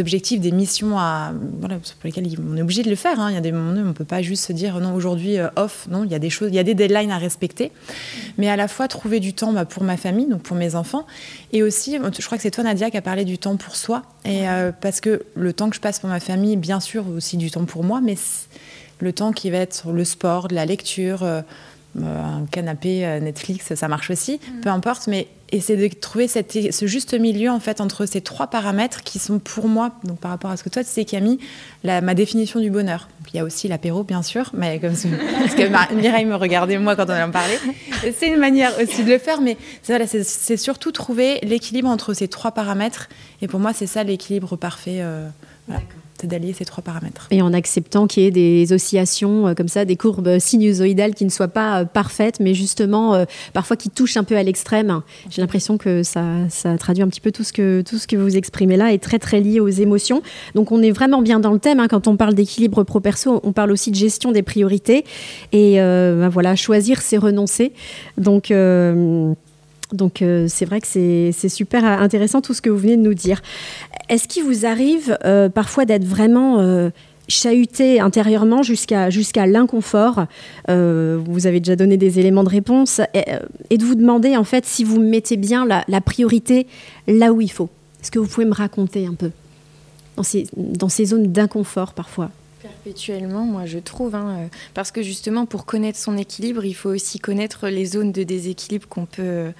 objectifs, 0.00 0.40
des 0.40 0.52
missions 0.52 0.98
à, 0.98 1.32
voilà, 1.60 1.76
pour 1.76 2.04
lesquelles 2.04 2.28
on 2.38 2.56
est 2.56 2.62
obligé 2.62 2.82
de 2.82 2.90
le 2.90 2.96
faire. 2.96 3.20
Hein. 3.20 3.30
Il 3.30 3.34
y 3.34 3.38
a 3.38 3.40
des 3.40 3.52
moments 3.52 3.72
où 3.72 3.84
on 3.84 3.88
ne 3.88 3.92
peut 3.92 4.04
pas 4.04 4.22
juste 4.22 4.44
se 4.44 4.52
dire 4.52 4.80
non, 4.80 4.94
aujourd'hui 4.94 5.38
euh, 5.38 5.48
off. 5.56 5.86
Non, 5.90 6.04
il 6.04 6.10
y 6.10 6.14
a 6.14 6.18
des 6.18 6.30
choses, 6.30 6.48
il 6.50 6.54
y 6.54 6.58
a 6.58 6.64
des 6.64 6.74
deadlines 6.74 7.10
à 7.10 7.18
respecter. 7.18 7.72
Mais 8.38 8.48
à 8.48 8.56
la 8.56 8.68
fois 8.68 8.88
trouver 8.88 9.20
du 9.20 9.32
temps 9.34 9.52
bah, 9.52 9.64
pour 9.64 9.82
ma 9.82 9.96
famille, 9.96 10.26
donc 10.26 10.42
pour 10.42 10.56
mes 10.56 10.74
enfants. 10.74 11.06
Et 11.52 11.62
aussi, 11.62 11.96
je 11.96 12.26
crois 12.26 12.38
que 12.38 12.42
c'est 12.42 12.50
toi, 12.50 12.64
Nadia, 12.64 12.90
qui 12.90 12.96
a 12.96 13.02
parlé 13.02 13.24
du 13.24 13.38
temps 13.38 13.56
pour 13.56 13.76
soi. 13.76 14.02
Et 14.24 14.48
euh, 14.48 14.72
parce 14.72 15.00
que 15.00 15.22
le 15.34 15.52
temps 15.52 15.70
que 15.70 15.76
je 15.76 15.80
passe 15.80 16.00
pour 16.00 16.08
ma 16.08 16.20
famille, 16.20 16.56
bien 16.56 16.80
sûr, 16.80 17.04
aussi 17.08 17.36
du 17.36 17.50
temps 17.50 17.64
pour 17.64 17.84
moi, 17.84 18.00
mais 18.00 18.16
le 19.00 19.12
temps 19.12 19.32
qui 19.32 19.50
va 19.50 19.58
être 19.58 19.92
le 19.92 20.04
sport, 20.04 20.48
de 20.48 20.54
la 20.54 20.66
lecture. 20.66 21.22
Euh, 21.22 21.42
un 22.02 22.46
canapé 22.50 23.20
Netflix, 23.20 23.74
ça 23.74 23.88
marche 23.88 24.10
aussi, 24.10 24.34
mm. 24.34 24.60
peu 24.60 24.68
importe, 24.70 25.06
mais 25.06 25.28
c'est 25.60 25.76
de 25.76 25.88
trouver 25.88 26.28
cette, 26.28 26.72
ce 26.72 26.86
juste 26.86 27.14
milieu 27.14 27.50
en 27.50 27.60
fait 27.60 27.80
entre 27.80 28.06
ces 28.06 28.20
trois 28.20 28.48
paramètres 28.48 29.02
qui 29.02 29.18
sont 29.18 29.38
pour 29.38 29.68
moi, 29.68 29.92
donc 30.04 30.18
par 30.18 30.30
rapport 30.30 30.50
à 30.50 30.56
ce 30.56 30.64
que 30.64 30.68
toi 30.68 30.82
tu 30.82 30.90
sais 30.90 31.04
Camille, 31.04 31.38
la, 31.84 32.00
ma 32.00 32.14
définition 32.14 32.60
du 32.60 32.70
bonheur. 32.70 33.08
Il 33.32 33.36
y 33.36 33.40
a 33.40 33.44
aussi 33.44 33.68
l'apéro 33.68 34.02
bien 34.02 34.22
sûr, 34.22 34.50
mais 34.54 34.78
comme 34.78 34.94
parce 35.38 35.54
que 35.54 35.94
Mireille 35.94 36.24
me 36.24 36.34
regardait 36.34 36.78
moi 36.78 36.96
quand 36.96 37.08
on 37.08 37.22
en 37.22 37.30
parlait. 37.30 37.58
C'est 38.18 38.28
une 38.28 38.38
manière 38.38 38.72
aussi 38.80 39.04
de 39.04 39.10
le 39.10 39.18
faire, 39.18 39.40
mais 39.40 39.56
c'est 39.82 40.56
surtout 40.56 40.92
trouver 40.92 41.38
l'équilibre 41.42 41.88
entre 41.88 42.14
ces 42.14 42.28
trois 42.28 42.52
paramètres. 42.52 43.08
Et 43.42 43.48
pour 43.48 43.60
moi 43.60 43.72
c'est 43.72 43.86
ça 43.86 44.02
l'équilibre 44.02 44.56
parfait. 44.56 44.98
Euh, 45.00 45.28
voilà 45.68 45.82
c'est 46.20 46.26
d'allier 46.26 46.52
ces 46.52 46.64
trois 46.64 46.82
paramètres. 46.82 47.26
Et 47.30 47.42
en 47.42 47.52
acceptant 47.52 48.06
qu'il 48.06 48.22
y 48.22 48.26
ait 48.26 48.30
des 48.30 48.72
oscillations 48.72 49.48
euh, 49.48 49.54
comme 49.54 49.68
ça, 49.68 49.84
des 49.84 49.96
courbes 49.96 50.38
sinusoïdales 50.38 51.14
qui 51.14 51.24
ne 51.24 51.30
soient 51.30 51.48
pas 51.48 51.80
euh, 51.80 51.84
parfaites, 51.84 52.40
mais 52.40 52.54
justement 52.54 53.14
euh, 53.14 53.24
parfois 53.52 53.76
qui 53.76 53.90
touchent 53.90 54.16
un 54.16 54.24
peu 54.24 54.36
à 54.36 54.42
l'extrême. 54.42 55.02
J'ai 55.30 55.42
l'impression 55.42 55.78
que 55.78 56.02
ça, 56.02 56.24
ça, 56.48 56.76
traduit 56.78 57.02
un 57.02 57.08
petit 57.08 57.20
peu 57.20 57.32
tout 57.32 57.44
ce, 57.44 57.52
que, 57.52 57.82
tout 57.82 57.98
ce 57.98 58.06
que 58.06 58.16
vous 58.16 58.36
exprimez 58.36 58.76
là 58.76 58.92
est 58.92 59.02
très 59.02 59.18
très 59.18 59.40
lié 59.40 59.60
aux 59.60 59.68
émotions. 59.68 60.22
Donc 60.54 60.72
on 60.72 60.82
est 60.82 60.92
vraiment 60.92 61.22
bien 61.22 61.40
dans 61.40 61.52
le 61.52 61.58
thème. 61.58 61.80
Hein. 61.80 61.88
Quand 61.88 62.06
on 62.06 62.16
parle 62.16 62.34
d'équilibre 62.34 62.82
pro-perso, 62.84 63.40
on 63.42 63.52
parle 63.52 63.72
aussi 63.72 63.90
de 63.90 63.96
gestion 63.96 64.32
des 64.32 64.42
priorités. 64.42 65.04
Et 65.52 65.76
ben 65.76 66.28
voilà, 66.28 66.56
choisir, 66.56 67.00
c'est 67.00 67.16
renoncer. 67.16 67.72
Donc 68.18 68.52
Donc 69.92 70.22
c'est 70.48 70.64
vrai 70.64 70.80
que 70.80 70.86
c'est 70.86 71.48
super 71.48 71.84
intéressant 71.84 72.40
tout 72.40 72.54
ce 72.54 72.60
que 72.60 72.70
vous 72.70 72.78
venez 72.78 72.96
de 72.96 73.02
nous 73.02 73.14
dire. 73.14 73.40
Est-ce 74.08 74.26
qu'il 74.26 74.42
vous 74.42 74.66
arrive 74.66 75.16
parfois 75.54 75.84
d'être 75.84 76.04
vraiment 76.04 76.90
chahuté 77.28 78.00
intérieurement 78.00 78.62
jusqu'à 78.62 79.10
jusqu'à 79.10 79.46
l'inconfort? 79.46 80.26
Euh, 80.68 81.20
vous 81.24 81.46
avez 81.46 81.60
déjà 81.60 81.76
donné 81.76 81.96
des 81.96 82.18
éléments 82.18 82.44
de 82.44 82.48
réponse 82.48 83.00
euh, 83.00 83.38
et, 83.70 83.78
de 83.78 83.84
vous 83.84 83.94
demander 83.94 84.36
en 84.36 84.44
fait 84.44 84.64
si 84.66 84.84
vous 84.84 85.00
mettez 85.00 85.36
bien 85.36 85.66
la, 85.66 86.00
priorité 86.00 86.66
là 87.06 87.32
où 87.32 87.40
il 87.40 87.50
faut? 87.50 87.68
Est-ce 88.00 88.10
que 88.10 88.18
vous 88.18 88.26
pouvez 88.26 88.46
me 88.46 88.54
raconter 88.54 89.06
un 89.06 89.14
peu? 89.14 89.30
Dans 90.16 90.22
ces, 90.22 90.46
dans 90.56 90.88
ces 90.88 91.06
zones 91.06 91.32
d'inconfort 91.32 91.92
parfois 91.92 92.30
Perpétuellement, 92.68 93.44
moi 93.44 93.66
je 93.66 93.78
trouve, 93.78 94.14
hein, 94.14 94.38
euh, 94.38 94.46
parce 94.74 94.90
que 94.90 95.02
justement 95.02 95.46
pour 95.46 95.66
connaître 95.66 95.98
son 95.98 96.16
équilibre, 96.16 96.64
il 96.64 96.74
faut 96.74 96.90
aussi 96.90 97.18
connaître 97.18 97.68
les 97.68 97.86
zones 97.86 98.12
de 98.12 98.22
déséquilibre 98.22 98.88
qu'on 98.88 99.06
peut 99.06 99.52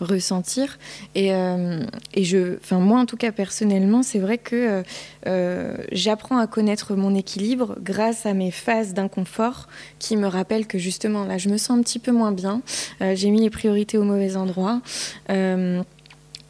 ressentir. 0.00 0.78
Et, 1.14 1.34
euh, 1.34 1.84
et 2.14 2.24
je, 2.24 2.56
enfin, 2.56 2.78
moi, 2.78 2.98
en 2.98 3.06
tout 3.06 3.16
cas, 3.16 3.32
personnellement, 3.32 4.02
c'est 4.02 4.18
vrai 4.18 4.38
que 4.38 4.56
euh, 4.56 4.82
euh, 5.26 5.76
j'apprends 5.92 6.38
à 6.38 6.46
connaître 6.46 6.94
mon 6.94 7.14
équilibre 7.14 7.76
grâce 7.80 8.26
à 8.26 8.34
mes 8.34 8.50
phases 8.50 8.94
d'inconfort 8.94 9.68
qui 9.98 10.16
me 10.16 10.26
rappellent 10.26 10.66
que 10.66 10.78
justement, 10.78 11.24
là, 11.24 11.38
je 11.38 11.48
me 11.48 11.56
sens 11.56 11.78
un 11.78 11.82
petit 11.82 11.98
peu 11.98 12.12
moins 12.12 12.32
bien. 12.32 12.62
J'ai 13.00 13.30
mis 13.30 13.40
les 13.40 13.50
priorités 13.50 13.98
au 13.98 14.04
mauvais 14.04 14.36
endroit 14.36 14.80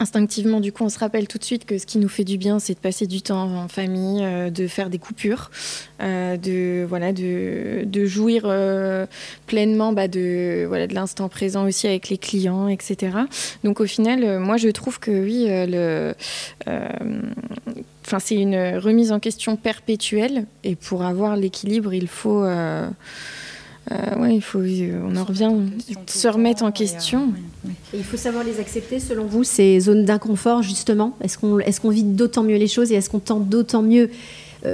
instinctivement, 0.01 0.61
du 0.61 0.73
coup, 0.73 0.83
on 0.83 0.89
se 0.89 0.99
rappelle 0.99 1.29
tout 1.29 1.39
de 1.39 1.45
suite 1.45 1.67
que 1.67 1.79
ce 1.79 1.85
qui 1.87 1.99
nous 1.99 2.09
fait 2.09 2.25
du 2.25 2.39
bien, 2.39 2.59
c'est 2.59 2.75
de 2.75 2.79
passer 2.79 3.07
du 3.07 3.21
temps 3.21 3.49
en 3.55 3.69
famille, 3.69 4.25
euh, 4.25 4.51
de 4.51 4.67
faire 4.67 4.89
des 4.89 4.99
coupures, 4.99 5.51
euh, 6.03 6.37
de 6.39 6.85
voilà, 6.89 7.13
de, 7.13 7.87
jouir 8.07 8.45
euh, 8.47 9.07
pleinement 9.47 9.93
bah, 9.93 10.09
de 10.09 10.65
voilà 10.67 10.87
de 10.87 10.95
l'instant 10.95 11.29
présent 11.29 11.67
aussi 11.67 11.87
avec 11.87 12.09
les 12.09 12.17
clients, 12.17 12.67
etc. 12.67 13.19
Donc 13.63 13.81
au 13.81 13.87
final, 13.87 14.39
moi, 14.39 14.57
je 14.57 14.69
trouve 14.69 14.99
que 14.99 15.11
oui, 15.11 15.47
Enfin, 18.07 18.19
c'est 18.19 18.35
une 18.35 18.77
remise 18.79 19.13
en 19.13 19.21
question 19.21 19.55
perpétuelle 19.55 20.47
et 20.65 20.75
pour 20.75 21.03
avoir 21.03 21.37
l'équilibre, 21.37 21.95
il 21.95 22.09
faut 22.09 22.43
ouais, 24.19 24.37
il 24.37 24.41
faut, 24.41 24.61
euh, 24.61 25.01
on 25.05 25.17
en 25.17 25.25
revient, 25.25 25.51
se 26.07 26.29
remettre 26.29 26.63
en 26.63 26.71
question. 26.71 27.33
Euh, 27.67 27.71
il 27.95 28.05
faut 28.05 28.17
savoir 28.17 28.45
les 28.45 28.61
accepter, 28.61 29.01
selon 29.01 29.27
vous, 29.27 29.45
ces 29.45 29.81
zones 29.81 30.05
d'inconfort, 30.05 30.63
justement? 30.63 31.17
Est-ce 31.21 31.39
qu'on 31.39 31.59
est 31.59 31.79
qu'on 31.81 31.91
vit 31.91 32.05
d'autant 32.05 32.43
mieux 32.43 32.57
les 32.57 32.69
choses 32.69 32.93
et 32.93 32.95
est-ce 32.95 33.11
qu'on 33.11 33.19
tend 33.19 33.41
d'autant 33.41 33.83
mieux, 33.83 34.11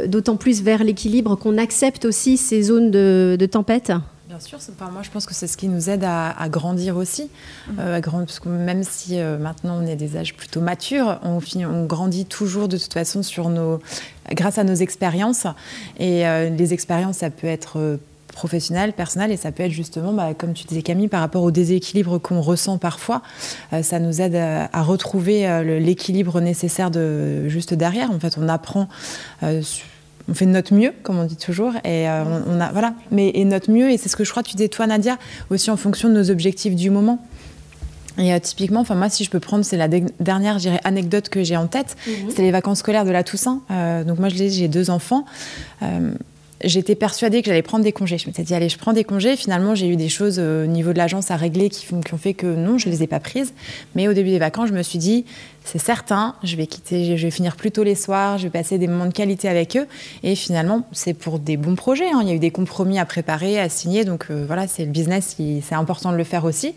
d'autant 0.06 0.37
plus 0.37 0.62
vers 0.62 0.82
l'équilibre 0.82 1.37
qu'on 1.37 1.56
accepte 1.56 2.04
aussi 2.04 2.37
ces 2.37 2.62
zones 2.62 2.90
de, 2.90 3.49
tempête? 3.50 3.92
Bien 4.28 4.40
sûr, 4.40 4.58
moi 4.92 5.02
je 5.02 5.11
pense 5.11 5.25
que 5.25 5.35
c'est 5.35 5.46
ce 5.46 5.56
qui 5.56 5.68
nous 5.68 5.88
aide 5.88 6.04
à, 6.04 6.49
grandir 6.49 6.96
aussi. 6.96 7.30
Mmh. 7.68 7.78
à 7.78 8.00
parce 8.00 8.40
que 8.40 8.49
même 8.49 8.82
si 8.82 9.18
maintenant 9.18 9.80
on 9.80 9.87
est 9.87 9.94
des 9.94 10.16
âges 10.16 10.35
plutôt 10.35 10.61
matures, 10.61 11.20
on, 11.23 11.38
on, 11.64 11.87
grandit 11.87 12.26
toujours 12.26 12.66
de 12.66 12.76
toute 12.76 12.92
façon 12.92 13.23
sur 13.23 13.49
nos, 13.49 13.78
grâce 14.32 14.58
à 14.58 14.64
nos 14.64 14.75
expériences. 14.75 15.46
Et 16.00 16.25
les 16.50 16.75
expériences, 16.75 17.18
ça 17.18 17.30
peut 17.30 17.46
être 17.46 17.99
professionnel, 18.33 18.92
personnel, 18.92 19.33
et 19.33 19.37
ça 19.37 19.50
peut 19.50 19.62
être 19.62 19.73
justement, 19.73 20.12
bah, 20.12 20.35
comme 20.37 20.52
tu 20.52 20.64
disais 20.64 20.83
Camille, 20.83 21.09
par 21.09 21.21
rapport 21.21 21.42
au 21.42 21.50
déséquilibre 21.50 22.18
qu'on 22.18 22.40
ressent 22.40 22.78
parfois, 22.78 23.23
euh, 23.73 23.83
ça 23.83 23.99
nous 23.99 24.21
aide 24.21 24.37
à, 24.37 24.83
retrouver 24.83 25.49
euh, 25.49 25.78
l'équilibre 25.80 26.40
nécessaire 26.40 26.90
de 26.90 27.49
juste 27.49 27.75
derrière. 27.75 28.11
En 28.11 28.21
fait, 28.21 28.37
on 28.38 28.49
apprend. 28.49 28.88
Euh, 29.42 29.62
on 30.28 30.35
fait 30.35 30.47
notre 30.47 30.75
mieux, 30.75 30.92
comme 31.04 31.18
on 31.18 31.25
dit 31.25 31.37
toujours, 31.37 31.75
et 31.85 32.09
on, 32.09 32.61
a 32.61 32.73
voilà. 32.73 32.95
Mais 33.12 33.30
et 33.35 33.45
notre 33.45 33.71
mieux, 33.71 33.92
et 33.92 33.97
c'est 33.97 34.09
ce 34.09 34.16
que 34.16 34.25
je 34.25 34.30
crois 34.33 34.42
que 34.42 34.49
tu 34.49 34.56
disais 34.56 34.68
toi, 34.68 34.88
Nadia, 34.88 35.18
aussi 35.50 35.71
en 35.71 35.76
fonction 35.76 36.09
de 36.09 36.14
nos 36.14 36.33
objectifs 36.33 36.75
du 36.75 36.90
moment. 36.90 37.25
Et 38.18 38.40
typiquement, 38.40 38.80
enfin 38.80 38.97
moi, 38.97 39.09
si 39.09 39.23
je 39.23 39.30
peux 39.30 39.38
prendre, 39.38 39.64
c'est 39.64 39.76
la 39.76 39.87
dernière, 39.87 40.59
anecdote 40.83 41.28
que 41.28 41.45
j'ai 41.45 41.56
en 41.56 41.68
tête, 41.68 41.95
mhm. 42.09 42.30
c'est 42.35 42.42
les 42.42 42.50
vacances 42.50 42.80
scolaires 42.80 43.04
de 43.04 43.12
la 43.12 43.23
Toussaint. 43.23 43.62
donc 44.04 44.18
moi, 44.18 44.28
j'ai 44.28 44.66
deux 44.66 44.90
enfants 44.90 45.26
j'étais 46.64 46.94
persuadée 46.94 47.42
que 47.42 47.46
j'allais 47.46 47.62
prendre 47.62 47.84
des 47.84 47.92
congés. 47.92 48.18
Je 48.18 48.26
m'étais 48.26 48.42
dit, 48.42 48.54
allez, 48.54 48.68
je 48.68 48.78
prends 48.78 48.92
des 48.92 49.04
congés. 49.04 49.36
Finalement, 49.36 49.75
j'ai 49.75 49.88
eu 49.88 49.96
des 49.96 50.08
choses 50.08 50.36
euh, 50.38 50.64
au 50.64 50.66
niveau 50.66 50.92
de 50.92 50.98
l'agence 50.98 51.30
à 51.30 51.36
régler 51.36 51.68
qui, 51.68 51.86
qui, 51.86 52.14
ont 52.14 52.18
fait 52.18 52.34
que 52.34 52.46
non, 52.46 52.78
je 52.78 52.88
ne 52.88 52.94
les 52.94 53.02
ai 53.02 53.06
pas 53.06 53.20
prises. 53.20 53.52
Mais 53.94 54.08
au 54.08 54.12
début 54.12 54.30
des 54.30 54.38
vacances, 54.38 54.68
je 54.68 54.75
me 54.75 54.82
suis 54.82 54.98
dit, 54.98 55.25
c'est 55.64 55.78
certain, 55.78 56.34
je 56.42 56.56
vais 56.56 56.66
quitter, 56.66 57.16
je 57.16 57.22
vais 57.22 57.30
finir 57.30 57.56
plus 57.56 57.72
tôt 57.72 57.82
les 57.82 57.94
soirs, 57.94 58.38
je 58.38 58.44
vais 58.44 58.50
passer 58.50 58.78
des 58.78 58.86
moments 58.86 59.06
de 59.06 59.12
qualité 59.12 59.48
avec 59.48 59.76
eux. 59.76 59.86
Et 60.22 60.34
finalement, 60.34 60.86
c'est 60.92 61.14
pour 61.14 61.38
des 61.38 61.56
bons 61.56 61.75
projets. 61.75 62.08
Hein. 62.08 62.20
Il 62.22 62.28
y 62.28 62.30
a 62.30 62.34
eu 62.34 62.38
des 62.38 62.50
compromis 62.50 62.98
à 62.98 63.04
préparer, 63.04 63.58
à 63.58 63.68
signer. 63.68 64.04
Donc 64.04 64.26
euh, 64.30 64.44
voilà, 64.46 64.66
c'est 64.66 64.84
le 64.84 64.90
business, 64.90 65.36
c'est 65.36 65.75
important 65.75 66.12
de 66.12 66.16
le 66.16 66.25
faire 66.25 66.44
aussi. 66.44 66.75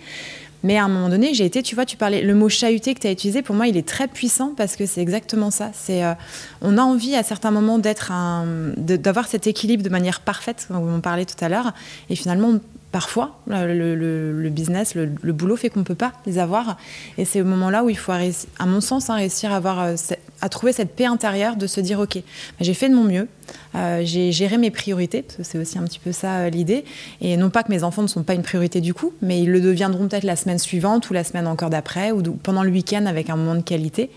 Mais 0.64 0.78
à 0.78 0.86
un 0.86 0.88
moment 0.88 1.10
donné, 1.10 1.34
j'ai 1.34 1.46
été, 1.46 1.64
tu 1.64 1.76
vois, 1.76 1.86
tu 1.86 1.96
parlais, 1.96 2.22
le 2.22 2.36
mot 2.36 2.50
chahuté 2.50 2.94
que 2.94 3.00
tu 3.00 3.08
as 3.08 3.12
utilisé, 3.12 3.42
pour 3.42 3.56
moi, 3.56 3.68
il 3.68 3.78
est 3.78 3.88
très 3.88 4.08
puissant 4.08 4.54
parce 4.58 4.76
que 4.76 4.86
c'est 4.86 5.02
exactement 5.02 5.52
ça. 5.52 5.72
C'est, 5.74 6.04
euh, 6.04 6.14
on 6.62 6.78
a 6.78 6.82
envie 6.82 7.16
à 7.16 7.24
certains 7.24 7.52
moments 7.52 7.80
d'être 7.80 8.12
un, 8.12 8.46
d'avoir 8.78 9.28
cet 9.28 9.48
équilibre 9.48 9.84
de 9.84 9.90
manière 9.90 10.20
parfaite, 10.20 10.66
comme 10.68 10.78
on 10.78 11.02
parlait 11.02 11.26
tout 11.26 11.44
à 11.44 11.50
l'heure. 11.50 11.74
Et 12.10 12.16
finalement, 12.16 12.54
parfois, 12.92 13.40
le, 13.48 14.50
business, 14.50 14.96
le, 14.96 15.34
boulot 15.34 15.56
fait 15.56 15.70
qu'on 15.70 15.82
ne 15.82 15.86
peut 15.86 15.96
pas 15.96 16.14
les 16.26 16.40
avoir. 16.40 16.78
Et 17.18 17.26
c'est 17.26 17.42
au 17.42 17.46
moment-là 17.46 17.84
où 17.84 17.90
il 17.90 17.98
faut, 17.98 18.12
à 18.12 18.66
mon 18.66 18.82
sens, 18.82 19.10
hein, 19.10 19.16
réussir 19.16 19.52
à, 19.52 19.58
avoir, 19.58 19.80
euh, 19.80 19.96
à 20.42 20.50
trouver 20.50 20.74
cette 20.74 20.96
paix 20.96 21.06
intérieure 21.06 21.56
de 21.56 21.68
se 21.68 21.82
dire, 21.82 22.00
OK, 22.00 22.16
bah, 22.16 22.22
j'ai 22.62 22.74
fait 22.74 22.90
de 22.90 22.96
mon 22.96 23.04
mieux, 23.04 23.28
euh, 23.76 24.02
j'ai 24.04 24.32
géré 24.32 24.58
mes 24.58 24.72
priorités, 24.72 25.22
parce 25.22 25.38
que 25.38 25.44
c'est 25.44 25.58
aussi 25.60 25.78
un 25.78 25.84
petit 25.84 26.00
peu 26.00 26.12
ça 26.12 26.40
euh, 26.40 26.50
l'idée. 26.50 26.84
Et 27.22 27.38
non 27.38 27.52
pas 27.52 27.62
que 27.62 27.72
mes 27.72 27.84
enfants 27.84 28.02
ne 28.02 28.08
sont 28.08 28.24
pas 28.24 28.34
une 28.34 28.42
priorité 28.42 28.82
du 28.82 28.94
coup, 28.94 29.14
mais 29.22 29.42
ils 29.42 29.52
le 29.52 29.62
deviendront 29.62 30.08
peut-être 30.08 30.24
la 30.24 30.36
semaine 30.36 30.60
suivante 30.60 31.10
ou 31.10 31.14
la 31.14 31.24
semaine 31.24 31.46
encore 31.46 31.70
d'après, 31.70 32.12
ou 32.12 32.22
pendant 32.22 32.64
le 32.64 32.72
week-end 32.72 33.06
avec 33.06 33.30
un 33.30 33.36
moment 33.36 33.56
de 33.56 33.62
qualité. 33.62 34.10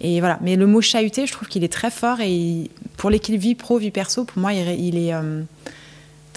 Et 0.00 0.20
voilà. 0.20 0.38
Mais 0.42 0.54
le 0.54 0.66
mot 0.66 0.80
chahuté, 0.80 1.26
je 1.26 1.32
trouve 1.32 1.48
qu'il 1.48 1.64
est 1.64 1.72
très 1.72 1.90
fort. 1.90 2.20
Et 2.20 2.70
pour 2.96 3.10
l'équilibre 3.10 3.42
vie 3.42 3.54
pro, 3.56 3.78
vie 3.78 3.90
perso, 3.90 4.24
pour 4.24 4.40
moi, 4.40 4.52
il, 4.52 4.96
est 4.96 5.12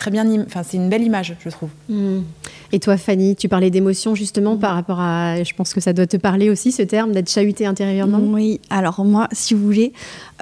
très 0.06 0.12
bien. 0.12 0.42
Enfin, 0.46 0.62
c'est 0.62 0.78
une 0.78 0.90
belle 0.90 1.02
image, 1.02 1.36
je 1.44 1.50
trouve. 1.50 1.70
Hmm. 1.90 2.20
Et 2.72 2.80
toi, 2.80 2.96
Fanny, 2.96 3.36
tu 3.36 3.50
parlais 3.50 3.72
d'émotion 3.72 4.14
justement 4.14 4.56
par 4.56 4.76
rapport 4.76 5.00
à. 5.00 5.44
Je 5.44 5.54
pense 5.56 5.74
que 5.74 5.82
ça 5.82 5.94
doit 5.94 6.06
te 6.06 6.18
parler 6.18 6.52
aussi, 6.52 6.72
ce 6.72 6.84
terme 6.84 7.12
d'être 7.12 7.30
chahuté 7.30 7.66
intérieurement. 7.66 8.20
Oui. 8.22 8.62
Alors 8.70 9.04
moi, 9.04 9.28
si 9.32 9.56
vous 9.56 9.64
voulez. 9.64 9.94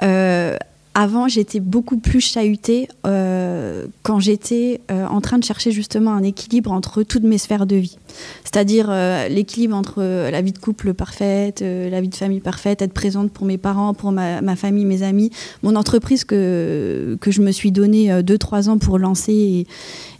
Euh, 0.02 0.56
avant, 0.94 1.26
j'étais 1.26 1.58
beaucoup 1.58 1.98
plus 1.98 2.20
chahutée 2.20 2.86
euh, 3.04 3.86
quand 4.04 4.20
j'étais 4.20 4.80
euh, 4.92 5.04
en 5.06 5.20
train 5.20 5.38
de 5.38 5.44
chercher 5.44 5.72
justement 5.72 6.12
un 6.12 6.22
équilibre 6.22 6.70
entre 6.70 7.02
toutes 7.02 7.24
mes 7.24 7.38
sphères 7.38 7.66
de 7.66 7.74
vie. 7.74 7.98
C'est-à-dire 8.44 8.86
euh, 8.90 9.26
l'équilibre 9.26 9.74
entre 9.74 10.02
la 10.30 10.40
vie 10.40 10.52
de 10.52 10.58
couple 10.58 10.94
parfaite, 10.94 11.62
la 11.62 12.00
vie 12.00 12.08
de 12.08 12.14
famille 12.14 12.38
parfaite, 12.38 12.80
être 12.80 12.92
présente 12.92 13.32
pour 13.32 13.44
mes 13.44 13.58
parents, 13.58 13.92
pour 13.92 14.12
ma, 14.12 14.56
famille, 14.56 14.84
mes 14.84 15.02
amis, 15.02 15.30
mon 15.64 15.74
entreprise 15.74 16.24
que, 16.24 17.18
que 17.20 17.32
je 17.32 17.42
me 17.42 17.50
suis 17.50 17.72
donnée 17.72 18.10
2-3 18.22 18.68
ans 18.68 18.78
pour 18.78 18.98
lancer 18.98 19.32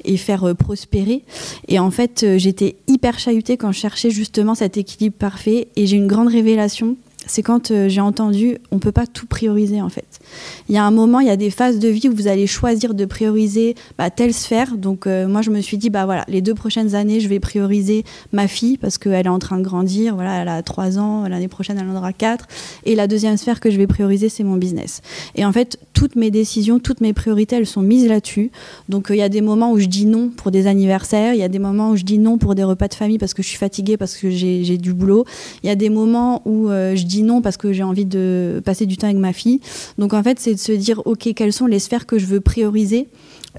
et, 0.05 0.13
et 0.13 0.17
faire 0.17 0.57
prospérer. 0.57 1.23
Et 1.69 1.79
en 1.79 1.93
fait, 1.93 2.27
j'étais 2.37 2.75
hyper 2.89 3.21
chahutée 3.21 3.57
quand 3.57 3.71
je 3.71 3.79
cherchais 3.79 4.11
justement 4.11 4.57
cet 4.57 4.77
équilibre 4.77 5.17
parfait. 5.17 5.69
Et 5.77 5.87
j'ai 5.87 5.97
une 5.97 6.09
grande 6.09 6.29
révélation 6.29 6.97
c'est 7.27 7.43
quand 7.43 7.71
euh, 7.71 7.89
j'ai 7.89 8.01
entendu 8.01 8.59
on 8.71 8.79
peut 8.79 8.93
pas 8.93 9.07
tout 9.07 9.27
prioriser 9.27 9.81
en 9.81 9.89
fait. 9.89 10.21
Il 10.69 10.75
y 10.75 10.79
a 10.79 10.85
un 10.85 10.91
moment, 10.91 11.21
il 11.21 11.27
y 11.27 11.31
a 11.31 11.37
des 11.37 11.51
phases 11.51 11.79
de 11.79 11.89
vie 11.89 12.09
où 12.09 12.15
vous 12.15 12.29
allez 12.29 12.47
choisir 12.47 12.95
de 12.95 13.05
prioriser 13.05 13.75
bah, 13.99 14.11
telle 14.11 14.35
sphère. 14.35 14.77
Donc 14.77 15.07
euh, 15.07 15.27
moi 15.27 15.43
je 15.43 15.51
me 15.51 15.61
suis 15.61 15.79
dit 15.79 15.91
bah 15.91 16.05
voilà, 16.05 16.25
les 16.29 16.41
deux 16.41 16.55
prochaines 16.55 16.95
années, 16.95 17.21
je 17.21 17.29
vais 17.29 17.41
prioriser 17.41 18.05
ma 18.33 18.49
fille 18.49 18.77
parce 18.77 18.99
qu'elle 18.99 19.27
est 19.27 19.31
en 19.31 19.39
train 19.39 19.59
de 19.59 19.63
grandir, 19.63 20.15
voilà, 20.15 20.43
elle 20.43 20.49
a 20.49 20.63
trois 20.63 20.99
ans, 20.99 21.27
l'année 21.29 21.49
prochaine 21.49 21.79
elle 21.81 21.89
en 21.89 21.97
aura 21.97 22.13
quatre. 22.13 22.47
Et 22.85 22.95
la 22.95 23.07
deuxième 23.07 23.37
sphère 23.37 23.61
que 23.61 23.71
je 23.71 23.77
vais 23.77 23.87
prioriser, 23.87 24.29
c'est 24.29 24.45
mon 24.45 24.57
business. 24.57 25.01
Et 25.35 25.45
en 25.45 25.53
fait, 25.53 25.79
toutes 25.93 26.17
mes 26.17 26.31
décisions, 26.31 26.79
toutes 26.79 27.01
mes 27.01 27.13
priorités, 27.13 27.57
elles 27.57 27.67
sont 27.67 27.83
mises 27.83 28.07
là-dessus. 28.07 28.51
Donc 28.89 29.11
euh, 29.11 29.15
il 29.15 29.19
y 29.19 29.23
a 29.23 29.29
des 29.29 29.41
moments 29.41 29.73
où 29.73 29.79
je 29.79 29.87
dis 29.87 30.07
non 30.07 30.31
pour 30.31 30.51
des 30.51 30.67
anniversaires, 30.67 31.35
il 31.35 31.41
y 31.41 31.45
a 31.45 31.49
des 31.49 31.59
moments 31.59 31.91
où 31.91 31.97
je 31.97 32.05
dis 32.05 32.19
non 32.19 32.39
pour 32.39 32.55
des 32.55 32.65
repas 32.65 32.89
de 32.89 32.95
famille 32.95 33.19
parce 33.19 33.35
que 33.35 33.43
je 33.43 33.49
suis 33.49 33.59
fatiguée, 33.59 33.97
parce 33.97 34.17
que 34.17 34.31
j'ai 34.31 34.79
du 34.79 34.93
boulot. 34.93 35.25
Il 35.63 35.67
y 35.67 35.71
a 35.71 35.77
des 35.77 35.91
moments 35.91 36.43
où 36.45 36.69
je 36.69 37.05
dis 37.05 37.14
non 37.23 37.41
parce 37.41 37.57
que 37.57 37.73
j'ai 37.73 37.83
envie 37.83 38.07
de 38.07 38.63
passer 38.65 38.87
du 38.87 38.97
temps 38.97 39.07
avec 39.07 39.19
ma 39.19 39.33
fille. 39.33 39.61
Donc 39.99 40.13
en 40.13 40.23
fait, 40.23 40.39
c'est 40.41 40.55
de 40.55 40.59
se 40.59 40.73
dire, 40.73 41.03
OK, 41.07 41.29
quelles 41.35 41.53
sont 41.53 41.67
les 41.67 41.79
sphères 41.79 42.07
que 42.07 42.19
je 42.19 42.27
veux 42.27 42.41
prioriser 42.41 43.09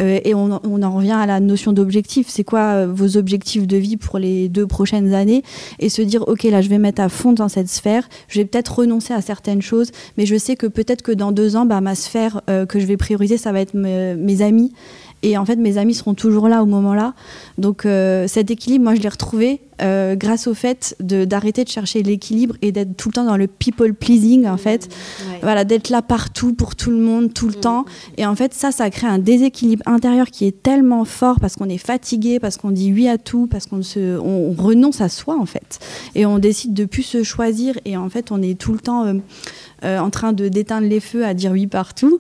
euh, 0.02 0.20
et 0.24 0.34
on, 0.34 0.52
en 0.52 0.96
revient 0.96 1.12
à 1.12 1.26
la 1.26 1.40
notion 1.40 1.72
d'objectif. 1.72 2.28
C'est 2.30 2.44
quoi 2.44 2.60
euh, 2.60 2.88
vos 2.92 3.18
objectifs 3.18 3.66
de 3.66 3.78
vie 3.78 3.98
pour 3.98 4.20
les 4.20 4.50
deux 4.50 4.68
prochaines 4.68 5.14
années? 5.14 5.44
Et 5.80 5.90
se 5.90 6.02
dire, 6.02 6.28
OK, 6.28 6.44
là, 6.44 6.62
je 6.62 6.70
vais 6.70 6.78
mettre 6.78 7.02
à 7.02 7.10
fond 7.10 7.34
dans 7.34 7.48
cette 7.48 7.70
sphère. 7.70 8.08
Je 8.28 8.40
vais 8.40 8.46
peut-être 8.46 8.80
renoncer 8.80 9.14
à 9.14 9.22
certaines 9.22 9.62
choses, 9.62 9.92
mais 10.18 10.26
je 10.26 10.36
sais 10.36 10.56
que 10.56 10.68
peut-être 10.68 11.02
que 11.02 11.12
dans 11.12 11.32
deux 11.32 11.56
ans, 11.56 11.66
bah, 11.66 11.82
ma 11.82 11.96
sphère 11.96 12.42
euh, 12.50 12.66
que 12.66 12.80
je 12.80 12.86
vais 12.86 12.98
prioriser, 12.98 13.38
ça 13.38 13.52
va 13.52 13.62
être 13.62 13.74
mes 13.74 14.42
amis. 14.42 14.74
Et 15.26 15.38
en 15.38 15.46
fait, 15.46 15.58
mes 15.58 15.78
amis 15.78 15.96
seront 15.96 16.14
toujours 16.14 16.48
là 16.48 16.64
au 16.64 16.66
moment-là. 16.66 17.14
Donc 17.58 17.88
cet 18.28 18.52
équilibre, 18.52 18.84
moi, 18.86 18.96
je 18.96 19.02
l'ai 19.02 19.10
retrouvé 19.10 19.62
euh, 19.82 20.16
grâce 20.16 20.48
au 20.48 20.54
fait 20.54 20.96
d'arrêter 21.02 21.66
de, 21.66 21.70
chercher 21.70 22.02
l'équilibre 22.02 22.56
et 22.62 22.72
d'être 22.72 22.96
tout 22.96 23.10
le 23.10 23.14
temps 23.14 23.26
dans 23.26 23.36
le 23.36 23.48
people 23.48 23.94
pleasing, 23.94 24.48
en 24.48 24.56
fait. 24.56 24.88
Mmh, 24.88 25.24
voilà, 25.42 25.66
d'être 25.66 25.90
là 25.90 26.02
partout 26.02 26.54
pour 26.54 26.76
tout 26.76 26.92
le 26.92 26.98
monde, 26.98 27.34
tout 27.34 27.48
le 27.48 27.58
mmh, 27.58 27.62
temps. 27.62 27.86
Et 28.18 28.26
en 28.26 28.36
fait, 28.36 28.54
ça, 28.54 28.72
ça 28.72 28.90
crée 28.90 29.08
un 29.08 29.20
déséquilibre 29.20 29.84
intérieur 29.86 30.28
qui 30.28 30.46
est 30.46 30.64
tellement 30.64 31.04
fort 31.04 31.42
parce 31.42 31.58
qu'on 31.58 31.68
est 31.68 31.78
fatigué, 31.78 32.40
parce 32.40 32.56
qu'on 32.56 32.72
dit 32.72 32.94
oui 32.94 33.10
à 33.10 33.18
tout, 33.18 33.48
parce 33.48 33.66
qu'on 33.66 33.82
se, 33.82 34.18
on, 34.18 34.54
renonce 34.54 35.02
à 35.02 35.10
soi, 35.10 35.38
en 35.38 35.46
fait. 35.46 35.80
Et 36.16 36.26
on 36.26 36.40
décide 36.40 36.74
de 36.74 36.86
plus 36.86 37.04
se 37.04 37.24
choisir. 37.24 37.78
Et 37.84 37.98
en 37.98 38.10
fait, 38.10 38.32
on 38.32 38.42
est 38.42 38.58
tout 38.58 38.72
le 38.72 38.80
temps. 38.80 39.06
Euh, 39.06 39.14
euh, 39.86 40.00
en 40.00 40.10
train 40.10 40.34
de 40.34 40.48
d'éteindre 40.48 40.88
les 40.88 41.00
feux, 41.00 41.26
à 41.26 41.34
dire 41.34 41.52
oui 41.52 41.68
partout. 41.68 42.20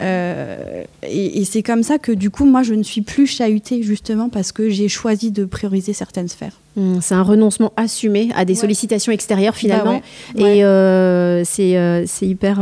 Euh, 0.00 0.84
et, 1.02 1.44
c'est 1.44 1.62
comme 1.62 1.82
ça 1.82 1.98
que 1.98 2.12
du 2.12 2.30
coup, 2.30 2.44
moi, 2.44 2.62
je 2.62 2.74
ne 2.74 2.82
suis 2.82 3.00
plus 3.00 3.26
chahutée 3.26 3.82
justement 3.82 4.28
parce 4.28 4.52
que 4.52 4.68
j'ai 4.68 4.88
choisi 4.88 5.30
de 5.30 5.44
prioriser 5.44 5.92
certaines 5.92 6.28
sphères. 6.28 6.60
Mmh, 6.76 6.98
c'est 7.00 7.14
un 7.14 7.22
renoncement 7.22 7.72
assumé 7.76 8.28
à 8.34 8.44
des 8.44 8.54
sollicitations 8.54 9.12
extérieures 9.12 9.54
bah 9.54 9.58
finalement. 9.58 10.02
Et 10.36 10.64
euh, 10.64 11.42
c'est 11.44 12.26
hyper 12.26 12.60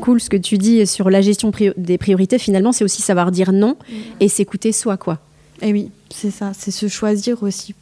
cool 0.00 0.20
ce 0.20 0.28
que 0.28 0.36
tu 0.36 0.58
dis 0.58 0.86
sur 0.86 1.08
la 1.08 1.22
gestion 1.22 1.50
des 1.76 1.98
priorités. 1.98 2.38
Finalement, 2.38 2.72
c'est 2.72 2.84
aussi 2.84 3.02
savoir 3.02 3.30
dire 3.30 3.52
non 3.52 3.76
mmh. 3.78 3.94
et 4.20 4.28
s'écouter 4.28 4.72
soi, 4.72 4.96
quoi. 4.96 5.18
Et 5.62 5.72
oui, 5.72 5.90
c'est 6.10 6.30
ça, 6.30 6.52
c'est 6.56 6.70
se 6.70 6.88
choisir 6.88 7.42
aussi. 7.42 7.74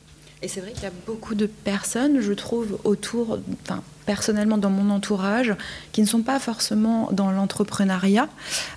Et 0.43 0.49
c'est 0.49 0.61
vrai 0.61 0.73
qu'il 0.73 0.85
y 0.85 0.87
a 0.87 0.93
beaucoup 1.07 1.35
de 1.35 1.47
personnes, 1.47 2.21
je 2.21 2.33
trouve, 2.33 2.79
autour, 2.85 3.39
enfin, 3.65 3.83
personnellement 4.07 4.59
dans 4.59 4.71
mon 4.71 4.91
entourage, 4.91 5.55
qui 5.93 6.01
ne 6.01 6.07
sont 6.07 6.23
pas 6.23 6.39
forcément 6.39 7.09
dans 7.13 7.31
l'entrepreneuriat 7.31 8.29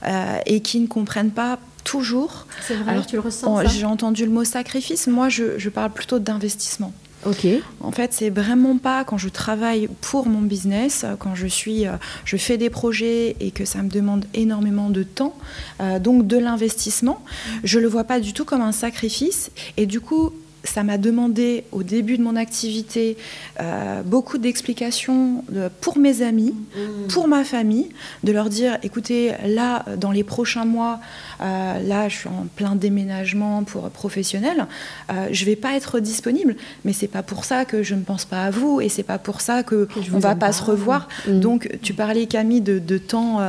euh, 0.06 0.38
et 0.46 0.62
qui 0.62 0.80
ne 0.80 0.88
comprennent 0.88 1.32
pas 1.32 1.60
toujours. 1.84 2.48
C'est 2.68 2.76
vrai, 2.76 2.92
Alors, 2.92 3.06
tu 3.06 3.16
le 3.16 3.22
ressens 3.22 3.66
J'ai 3.68 3.86
entendu 3.86 4.26
le 4.26 4.32
mot 4.32 4.44
sacrifice, 4.44 5.08
moi 5.08 5.30
je, 5.30 5.58
je 5.58 5.70
parle 5.70 5.92
plutôt 5.92 6.20
d'investissement. 6.20 6.92
Ok. 7.26 7.46
En 7.82 7.92
fait, 7.92 8.14
c'est 8.14 8.30
vraiment 8.30 8.78
pas 8.78 9.04
quand 9.04 9.18
je 9.18 9.28
travaille 9.28 9.90
pour 10.00 10.28
mon 10.28 10.42
business, 10.42 11.06
quand 11.20 11.36
je 11.36 11.48
suis, 11.48 11.86
euh, 11.86 11.92
je 12.24 12.38
fais 12.38 12.58
des 12.58 12.70
projets 12.70 13.36
et 13.42 13.52
que 13.52 13.66
ça 13.66 13.82
me 13.82 13.90
demande 13.90 14.26
énormément 14.34 14.90
de 14.90 15.04
temps, 15.04 15.36
euh, 15.82 16.00
donc 16.00 16.28
de 16.28 16.38
l'investissement. 16.38 17.22
Je 17.64 17.80
le 17.80 17.88
vois 17.88 18.06
pas 18.06 18.22
du 18.22 18.32
tout 18.32 18.46
comme 18.46 18.62
un 18.62 18.72
sacrifice 18.72 19.52
et 19.76 19.86
du 19.86 20.00
coup, 20.00 20.32
ça 20.64 20.84
m'a 20.84 20.98
demandé 20.98 21.64
au 21.72 21.84
début 21.84 22.18
de 22.18 22.24
mon 22.24 22.36
activité 22.36 23.18
euh, 23.60 24.02
beaucoup 24.04 24.38
d'explications 24.38 25.44
pour 25.82 25.98
mes 25.98 26.22
amis, 26.22 26.54
mmh. 26.54 27.08
pour 27.08 27.28
ma 27.28 27.44
famille, 27.44 27.90
de 28.24 28.32
leur 28.32 28.50
dire 28.50 28.78
écoutez, 28.84 29.34
là, 29.46 29.86
dans 29.98 30.12
les 30.12 30.24
prochains 30.24 30.66
mois, 30.66 31.00
euh, 31.42 31.80
là, 31.80 32.10
je 32.10 32.18
suis 32.18 32.30
en 32.30 32.48
plein 32.56 32.76
déménagement 32.76 33.64
pour 33.64 33.90
professionnel, 33.90 34.68
euh, 35.12 35.28
je 35.32 35.46
vais 35.46 35.56
pas 35.56 35.76
être 35.76 36.00
disponible, 36.00 36.56
mais 36.86 36.94
c'est 36.94 37.08
pas 37.08 37.24
pour 37.24 37.46
ça 37.46 37.66
que 37.66 37.84
je 37.84 37.96
ne 37.96 38.02
pense 38.02 38.26
pas 38.26 38.46
à 38.46 38.52
vous 38.52 38.82
et 38.82 38.90
c'est 38.90 39.04
pas 39.04 39.18
pour 39.18 39.42
ça 39.42 39.64
que, 39.64 39.88
je 40.02 40.12
on 40.14 40.20
va 40.20 40.36
pas, 40.36 40.52
se 40.52 40.64
revoir. 40.64 41.08
Mmh. 41.28 41.40
Donc, 41.40 41.70
tu 41.82 41.94
parlais 41.94 42.26
Camille 42.26 42.62
de, 42.62 42.98
temps 42.98 43.40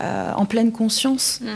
en 0.00 0.46
pleine 0.46 0.72
conscience. 0.72 1.40
Mmh. 1.40 1.46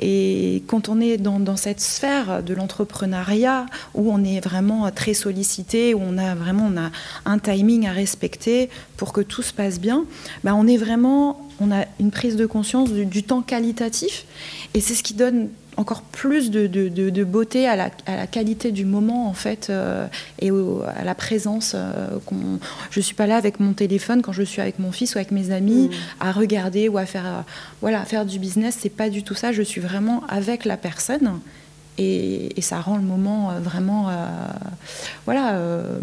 Et 0.00 0.62
quand 0.66 0.88
on 0.88 1.00
est 1.00 1.16
dans, 1.16 1.56
cette 1.56 1.80
sphère 1.80 2.42
de 2.42 2.54
l'entrepreneuriat 2.54 3.66
où 3.94 4.12
on 4.12 4.22
est 4.24 4.40
vraiment 4.40 4.90
très 4.90 5.14
sollicité, 5.14 5.94
où 5.94 6.00
on 6.02 6.18
a 6.18 6.34
vraiment 6.34 6.70
on 6.72 6.76
a 6.76 6.90
un 7.24 7.38
timing 7.38 7.86
à 7.86 7.92
respecter 7.92 8.68
pour 8.96 9.12
que 9.12 9.20
tout 9.20 9.42
se 9.42 9.52
passe 9.52 9.80
bien, 9.80 10.04
bah 10.44 10.52
on 10.54 10.66
est 10.66 10.76
vraiment, 10.76 11.45
on 11.60 11.72
a 11.72 11.84
une 12.00 12.10
prise 12.10 12.36
de 12.36 12.46
conscience 12.46 12.90
du, 12.90 13.22
temps 13.22 13.42
qualitatif 13.42 14.24
et 14.74 14.80
c'est 14.80 14.94
ce 14.94 15.02
qui 15.02 15.14
donne 15.14 15.48
encore 15.76 16.02
plus 16.02 16.50
de, 16.50 17.24
beauté 17.24 17.66
à 17.66 17.76
la, 17.76 18.26
qualité 18.26 18.72
du 18.72 18.84
moment 18.84 19.28
en 19.28 19.34
fait 19.34 19.68
euh, 19.68 20.06
et 20.40 20.50
à 20.50 21.04
la 21.04 21.14
présence. 21.14 21.72
Euh, 21.74 22.18
je 22.90 23.00
suis 23.00 23.14
pas 23.14 23.26
là 23.26 23.36
avec 23.36 23.60
mon 23.60 23.72
téléphone 23.72 24.22
quand 24.22 24.32
je 24.32 24.42
suis 24.42 24.62
avec 24.62 24.78
mon 24.78 24.92
fils 24.92 25.14
ou 25.14 25.18
avec 25.18 25.30
mes 25.32 25.50
amis 25.50 25.88
mm. 25.88 25.90
à 26.20 26.32
regarder 26.32 26.88
ou 26.88 26.98
à 26.98 27.06
faire 27.06 27.26
euh, 27.26 27.40
voilà 27.80 28.04
faire 28.04 28.24
du 28.24 28.38
business. 28.38 28.78
C'est 28.80 28.88
pas 28.88 29.10
du 29.10 29.22
tout 29.22 29.34
ça. 29.34 29.52
Je 29.52 29.62
suis 29.62 29.80
vraiment 29.80 30.22
avec 30.28 30.64
la 30.64 30.76
personne 30.76 31.40
et, 31.98 32.60
ça 32.60 32.80
rend 32.80 32.96
le 32.96 33.02
moment 33.02 33.50
euh, 33.50 33.60
vraiment 33.60 34.08
euh, 34.08 34.12
voilà 35.24 35.54
euh, 35.54 35.98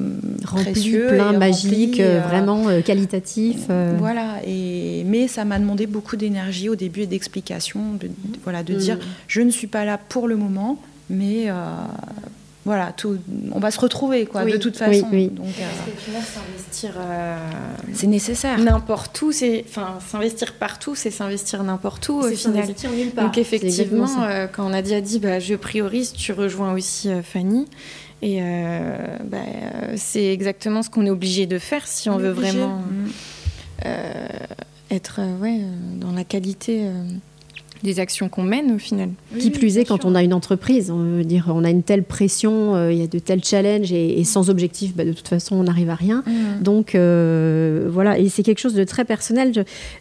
rempli, 0.46 0.72
précieux 0.72 1.08
plein, 1.10 1.34
magique, 1.34 2.02
vraiment 2.02 2.68
qualitatif. 2.82 3.68
Voilà. 3.98 4.38
Et 4.46 5.04
mais 5.06 5.28
ça 5.28 5.46
m'a 5.46 5.60
demandé 5.60 5.88
beaucoup 5.88 6.16
d'énergie 6.16 6.70
au 6.70 6.76
début 6.76 7.02
et 7.02 7.08
d'explication, 7.08 7.94
de, 8.00 8.10
voilà, 8.44 8.64
de 8.64 8.74
dire 8.74 8.96
mm. 8.96 9.02
je 9.28 9.42
ne 9.42 9.50
suis 9.50 9.68
pas 9.68 9.86
là 9.86 9.98
pour 9.98 10.28
le 10.28 10.36
moment, 10.36 10.80
mais 11.10 11.48
voilà, 12.66 12.94
tout, 12.94 13.18
on 13.52 13.60
va 13.60 13.72
se 13.72 13.80
retrouver 13.80 14.26
quoi, 14.26 14.46
de 14.46 14.56
toute 14.56 14.78
façon. 14.78 15.08
Oui, 15.12 15.28
Donc, 15.28 15.48
euh, 15.48 16.22
s'investir, 16.22 16.94
euh, 16.98 17.38
c'est 17.94 18.08
nécessaire. 18.08 18.58
N'importe 18.58 19.22
où, 19.22 19.34
c'est, 19.34 19.66
enfin, 19.68 20.00
s'investir 20.10 20.54
partout, 20.54 20.96
c'est 20.96 21.12
s'investir 21.12 21.62
n'importe 21.64 22.08
où 22.08 22.20
au 22.20 22.30
final. 22.30 22.68
Donc 23.18 23.38
effectivement, 23.38 24.24
euh, 24.24 24.48
quand 24.48 24.66
on 24.66 24.74
a 24.74 24.82
déjà 24.82 25.02
dit, 25.02 25.20
bah, 25.20 25.40
je 25.40 25.56
priorise, 25.56 26.14
tu 26.14 26.32
rejoins 26.32 26.74
aussi 26.74 27.10
Fanny. 27.22 27.66
Et 28.22 28.40
bah, 29.26 29.38
c'est 29.98 30.32
exactement 30.32 30.82
ce 30.84 30.90
qu'on 30.90 31.06
est 31.06 31.10
obligé 31.10 31.46
de 31.46 31.60
faire 31.60 31.86
si 31.86 32.10
on, 32.10 32.18
veut 32.18 32.32
vraiment 32.32 32.78
mm. 32.80 33.90
être 34.90 35.20
ouais, 35.42 35.60
dans 36.00 36.14
la 36.14 36.24
qualité 36.24 36.88
des 37.84 38.00
actions 38.00 38.30
qu'on 38.30 38.44
mène 38.44 38.72
au 38.72 38.78
final. 38.78 39.10
Qui 39.38 39.50
plus 39.50 39.78
est, 39.78 39.86
quand 39.86 40.06
on 40.06 40.16
a 40.16 40.24
une 40.24 40.34
entreprise, 40.34 40.90
on 40.90 41.18
veut 41.18 41.24
dire, 41.26 41.52
on 41.54 41.64
a 41.64 41.70
une 41.70 41.84
telle 41.84 42.04
pression, 42.04 42.76
euh, 42.76 42.94
il 42.94 42.98
y 42.98 43.04
a 43.04 43.08
de 43.08 43.20
tels 43.20 43.44
challenges 43.44 43.92
et, 43.92 44.24
sans 44.24 44.50
objectif, 44.50 44.96
bah, 44.96 45.06
de 45.06 45.12
toute 45.12 45.28
façon, 45.28 45.58
on 45.58 45.64
n'arrive 45.64 45.90
à 45.90 45.96
rien. 45.96 46.24
Mmh. 46.26 46.64
Donc 46.64 46.96
euh, 46.96 47.88
voilà, 47.92 48.18
et 48.18 48.30
c'est 48.30 48.44
quelque 48.44 48.60
chose 48.60 48.74
de 48.74 48.84
très 48.84 49.06
personnel. 49.06 49.52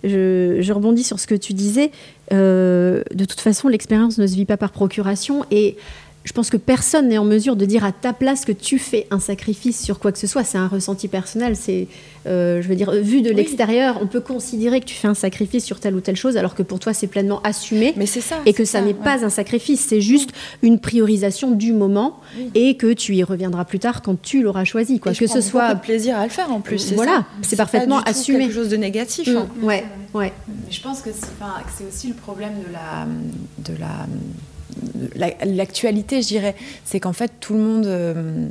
Je, 0.05 0.73
rebondis 0.73 1.03
sur 1.05 1.21
ce 1.21 1.27
que 1.27 1.35
tu 1.35 1.53
disais. 1.53 1.90
Euh, 2.33 3.03
de 3.14 3.25
toute 3.25 3.40
façon, 3.40 3.68
l'expérience 3.68 4.16
ne 4.16 4.27
se 4.27 4.35
vit 4.35 4.47
pas 4.47 4.57
par 4.57 4.71
procuration 4.71 5.45
et 5.51 5.77
je 6.24 6.32
pense 6.32 6.50
que 6.50 6.56
personne 6.56 7.08
n'est 7.08 7.18
en 7.18 7.24
mesure 7.24 7.56
de 7.56 7.64
dire 7.64 7.85
à 7.85 7.92
ta 7.92 8.12
place 8.12 8.44
que 8.44 8.52
tu 8.52 8.78
fais 8.78 9.06
un 9.11 9.18
sacrifice 9.18 9.82
sur 9.82 9.98
quoi 9.98 10.12
que 10.12 10.18
ce 10.18 10.26
soit. 10.26 10.44
C'est 10.44 10.58
un 10.58 10.68
ressenti 10.68 11.08
personnel. 11.08 11.56
C'est, 11.56 11.88
euh, 12.26 12.62
je 12.62 12.68
veux 12.68 12.76
dire, 12.76 12.92
vu 12.92 13.22
de 13.22 13.30
l'extérieur, 13.30 13.98
on 14.00 14.06
peut 14.06 14.20
considérer 14.20 14.80
que 14.80 14.85
tu 14.85 14.94
fais 14.94 15.08
un 15.08 15.14
sacrifice 15.14 15.64
sur 15.64 15.80
telle 15.80 15.96
ou 15.96 16.00
telle 16.00 16.16
chose, 16.16 16.37
alors 16.37 16.54
que 16.54 16.62
pour 16.62 16.78
toi 16.78 16.92
c'est 16.92 17.08
pleinement 17.08 17.40
assumé. 17.42 17.94
Mais 17.96 18.06
c'est 18.06 18.20
ça. 18.20 18.37
Et 18.46 18.52
que 18.52 18.64
ça, 18.64 18.80
n'est 18.80 18.94
pas 18.94 19.24
un 19.24 19.30
sacrifice, 19.30 19.85
c'est 19.88 20.00
juste 20.00 20.30
une 20.62 20.78
priorisation 20.78 21.50
du 21.50 21.72
moment 21.72 22.20
et 22.54 22.76
que 22.76 22.92
tu 22.92 23.14
y 23.16 23.24
reviendras 23.24 23.64
plus 23.64 23.80
tard 23.80 24.02
quand 24.02 24.20
tu 24.20 24.42
l'auras 24.42 24.64
choisi. 24.64 25.00
Quoi. 25.00 25.12
que 25.12 25.26
ce 25.26 25.40
soit 25.40 25.74
plaisir 25.76 26.16
à 26.16 26.24
le 26.24 26.30
faire 26.30 26.52
en 26.52 26.61
plus. 26.61 26.92
Voilà, 26.92 27.24
c'est 27.42 27.56
parfaitement 27.56 28.00
pas 28.00 28.11
assumé. 28.11 28.40
Quelque 28.40 28.54
chose 28.54 28.68
de 28.68 28.76
négatif. 28.76 29.28
Mmh. 29.28 29.37
Hein. 29.37 29.48
Ouais, 29.62 29.85
ouais. 30.14 30.32
je 30.70 30.80
pense 30.80 31.00
que 31.00 31.11
c'est 31.12 31.85
aussi 31.87 32.08
le 32.08 32.14
problème 32.14 32.54
de 32.66 32.72
la 32.72 33.06
de 33.72 33.78
la 33.78 34.06
l'actualité, 35.45 36.23
je 36.23 36.29
dirais, 36.29 36.55
c'est 36.85 37.01
qu'en 37.01 37.12
fait, 37.12 37.33
tout 37.40 37.55
le 37.55 37.61
monde 37.61 37.87
euh, 37.87 38.47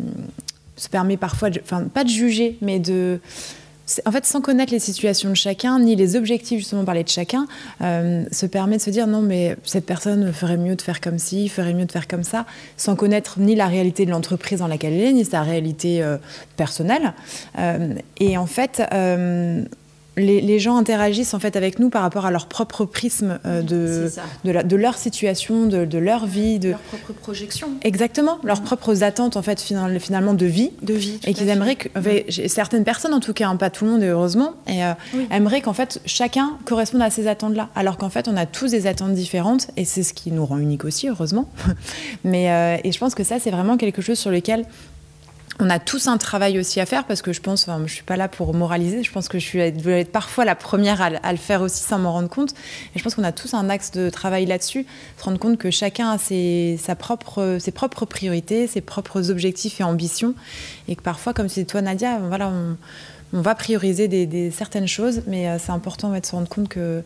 se 0.76 0.90
permet 0.90 1.18
parfois, 1.18 1.50
enfin, 1.64 1.84
pas 1.84 2.04
de 2.04 2.10
juger, 2.10 2.58
mais 2.62 2.80
de. 2.80 3.20
En 4.06 4.12
fait, 4.12 4.26
sans 4.26 4.40
connaître 4.40 4.72
les 4.72 4.80
situations 4.80 5.30
de 5.30 5.36
chacun, 5.36 5.78
ni 5.80 5.98
les 5.98 6.16
objectifs, 6.16 6.60
justement, 6.60 6.86
parler 6.86 7.04
de 7.04 7.10
chacun, 7.10 7.46
euh, 7.82 8.24
se 8.32 8.46
permet 8.46 8.78
de 8.78 8.82
se 8.82 8.90
dire 8.90 9.06
non, 9.06 9.22
mais 9.22 9.58
cette 9.66 9.86
personne 9.86 10.32
ferait 10.32 10.56
mieux 10.56 10.76
de 10.78 10.82
faire 10.82 11.02
comme 11.02 11.20
ci, 11.20 11.50
ferait 11.50 11.74
mieux 11.74 11.86
de 11.86 11.92
faire 11.92 12.08
comme 12.08 12.24
ça, 12.24 12.46
sans 12.78 12.96
connaître 12.96 13.40
ni 13.40 13.54
la 13.54 13.68
réalité 13.68 14.06
de 14.06 14.12
l'entreprise 14.12 14.60
dans 14.60 14.68
laquelle 14.68 14.94
elle 14.94 15.02
est, 15.02 15.14
ni 15.14 15.26
sa 15.26 15.42
réalité 15.42 16.02
euh, 16.04 16.18
personnelle. 16.56 17.14
et 18.20 18.38
en 18.38 18.46
fait, 18.46 18.82
les, 20.18 20.60
gens 20.60 20.78
interagissent 20.78 21.34
en 21.34 21.40
fait 21.40 21.56
avec 21.56 21.80
nous 21.80 21.90
par 21.90 22.02
rapport 22.02 22.26
à 22.26 22.32
leur 22.32 22.48
propre 22.48 22.86
prisme 22.86 23.40
euh, 23.46 23.62
de, 23.62 24.12
de, 24.44 24.76
leur 24.76 24.98
situation, 24.98 25.68
de, 25.68 25.98
leur 25.98 26.26
vie, 26.26 26.60
de 26.60 26.72
leur 26.72 26.80
propre 26.80 27.14
projection. 27.14 27.70
Exactement, 27.84 28.40
leurs 28.44 28.62
propres 28.62 29.04
attentes 29.04 29.38
en 29.38 29.42
fait 29.42 29.62
finalement 29.62 30.34
de 30.34 30.46
vie, 30.46 30.72
de 30.82 30.94
vie, 30.94 31.20
et 31.26 31.34
qu'ils 31.34 31.48
aimeraient 31.48 31.78
que 31.78 31.90
certaines 32.48 32.84
personnes 32.84 33.14
en 33.14 33.22
tout 33.22 33.34
cas, 33.34 33.48
hein, 33.48 33.56
pas 33.56 33.70
tout 33.70 33.86
le 33.86 33.92
monde 33.92 34.04
heureusement, 34.04 34.54
et, 34.68 34.84
euh, 34.84 34.94
aimeraient 35.32 35.62
qu'en 35.62 35.74
fait 35.74 36.02
chacun 36.06 36.58
corresponde 36.66 37.02
à 37.02 37.10
ces 37.10 37.28
attentes-là, 37.28 37.70
alors 37.76 37.98
qu'en 37.98 38.10
fait 38.10 38.28
on 38.28 38.36
a 38.36 38.46
tous 38.46 38.72
des 38.72 38.88
attentes 38.88 39.14
différentes 39.14 39.68
et 39.78 39.86
c'est 39.86 40.04
ce 40.04 40.14
qui 40.14 40.32
nous 40.32 40.46
rend 40.46 40.58
uniques 40.58 40.84
aussi 40.84 41.08
heureusement. 41.08 41.48
Mais 42.26 42.52
euh, 42.52 42.78
et 42.84 42.92
je 42.92 43.00
pense 43.00 43.16
que 43.16 43.24
ça 43.24 43.40
c'est 43.40 43.52
vraiment 43.52 43.78
quelque 43.78 44.02
chose 44.02 44.20
sur 44.20 44.32
lequel 44.32 44.66
on 45.62 45.70
a 45.70 45.78
tous 45.78 46.08
un 46.08 46.18
travail 46.18 46.60
aussi 46.60 46.80
à 46.80 46.88
faire 46.88 47.06
parce 47.06 47.22
que 47.22 47.34
je 47.34 47.40
pense, 47.40 47.68
enfin, 47.68 47.82
je 47.86 47.94
suis 47.94 48.04
pas 48.04 48.18
là 48.18 48.28
pour 48.28 48.54
moraliser, 48.56 49.04
je 49.04 49.12
pense 49.12 49.28
que 49.28 49.38
je 49.38 49.46
suis 49.46 49.60
être 49.60 50.12
parfois 50.12 50.44
la 50.44 50.56
première 50.56 51.02
à, 51.02 51.32
le 51.32 51.38
faire 51.38 51.62
aussi 51.62 51.84
sans 51.84 52.00
m'en 52.00 52.12
rendre 52.12 52.30
compte. 52.30 52.52
Et 52.96 53.00
je 53.00 53.04
pense 53.04 53.14
qu'on 53.14 53.24
a 53.24 53.32
tous 53.32 53.54
un 53.54 53.70
axe 53.70 53.92
de 53.92 54.10
travail 54.10 54.48
là-dessus, 54.48 54.86
se 55.18 55.24
rendre 55.24 55.38
compte 55.38 55.60
que 55.60 55.70
chacun 55.70 56.10
a 56.10 56.18
ses, 56.18 56.80
propres 56.98 58.06
priorités, 58.06 58.66
ses 58.66 58.82
propres 58.82 59.30
objectifs 59.30 59.80
et 59.80 59.84
ambitions, 59.84 60.34
et 60.88 60.96
que 60.96 61.04
parfois, 61.04 61.34
comme 61.34 61.48
c'est 61.48 61.66
toi 61.66 61.82
Nadia, 61.82 62.18
voilà, 62.18 62.52
on, 63.34 63.42
va 63.42 63.56
prioriser 63.56 64.52
certaines 64.52 64.88
choses, 64.88 65.22
mais 65.28 65.48
euh, 65.48 65.58
c'est 65.58 65.72
important 65.72 66.10
de 66.10 66.26
se 66.26 66.32
rendre 66.32 66.50
compte 66.50 66.68
que 66.68 67.04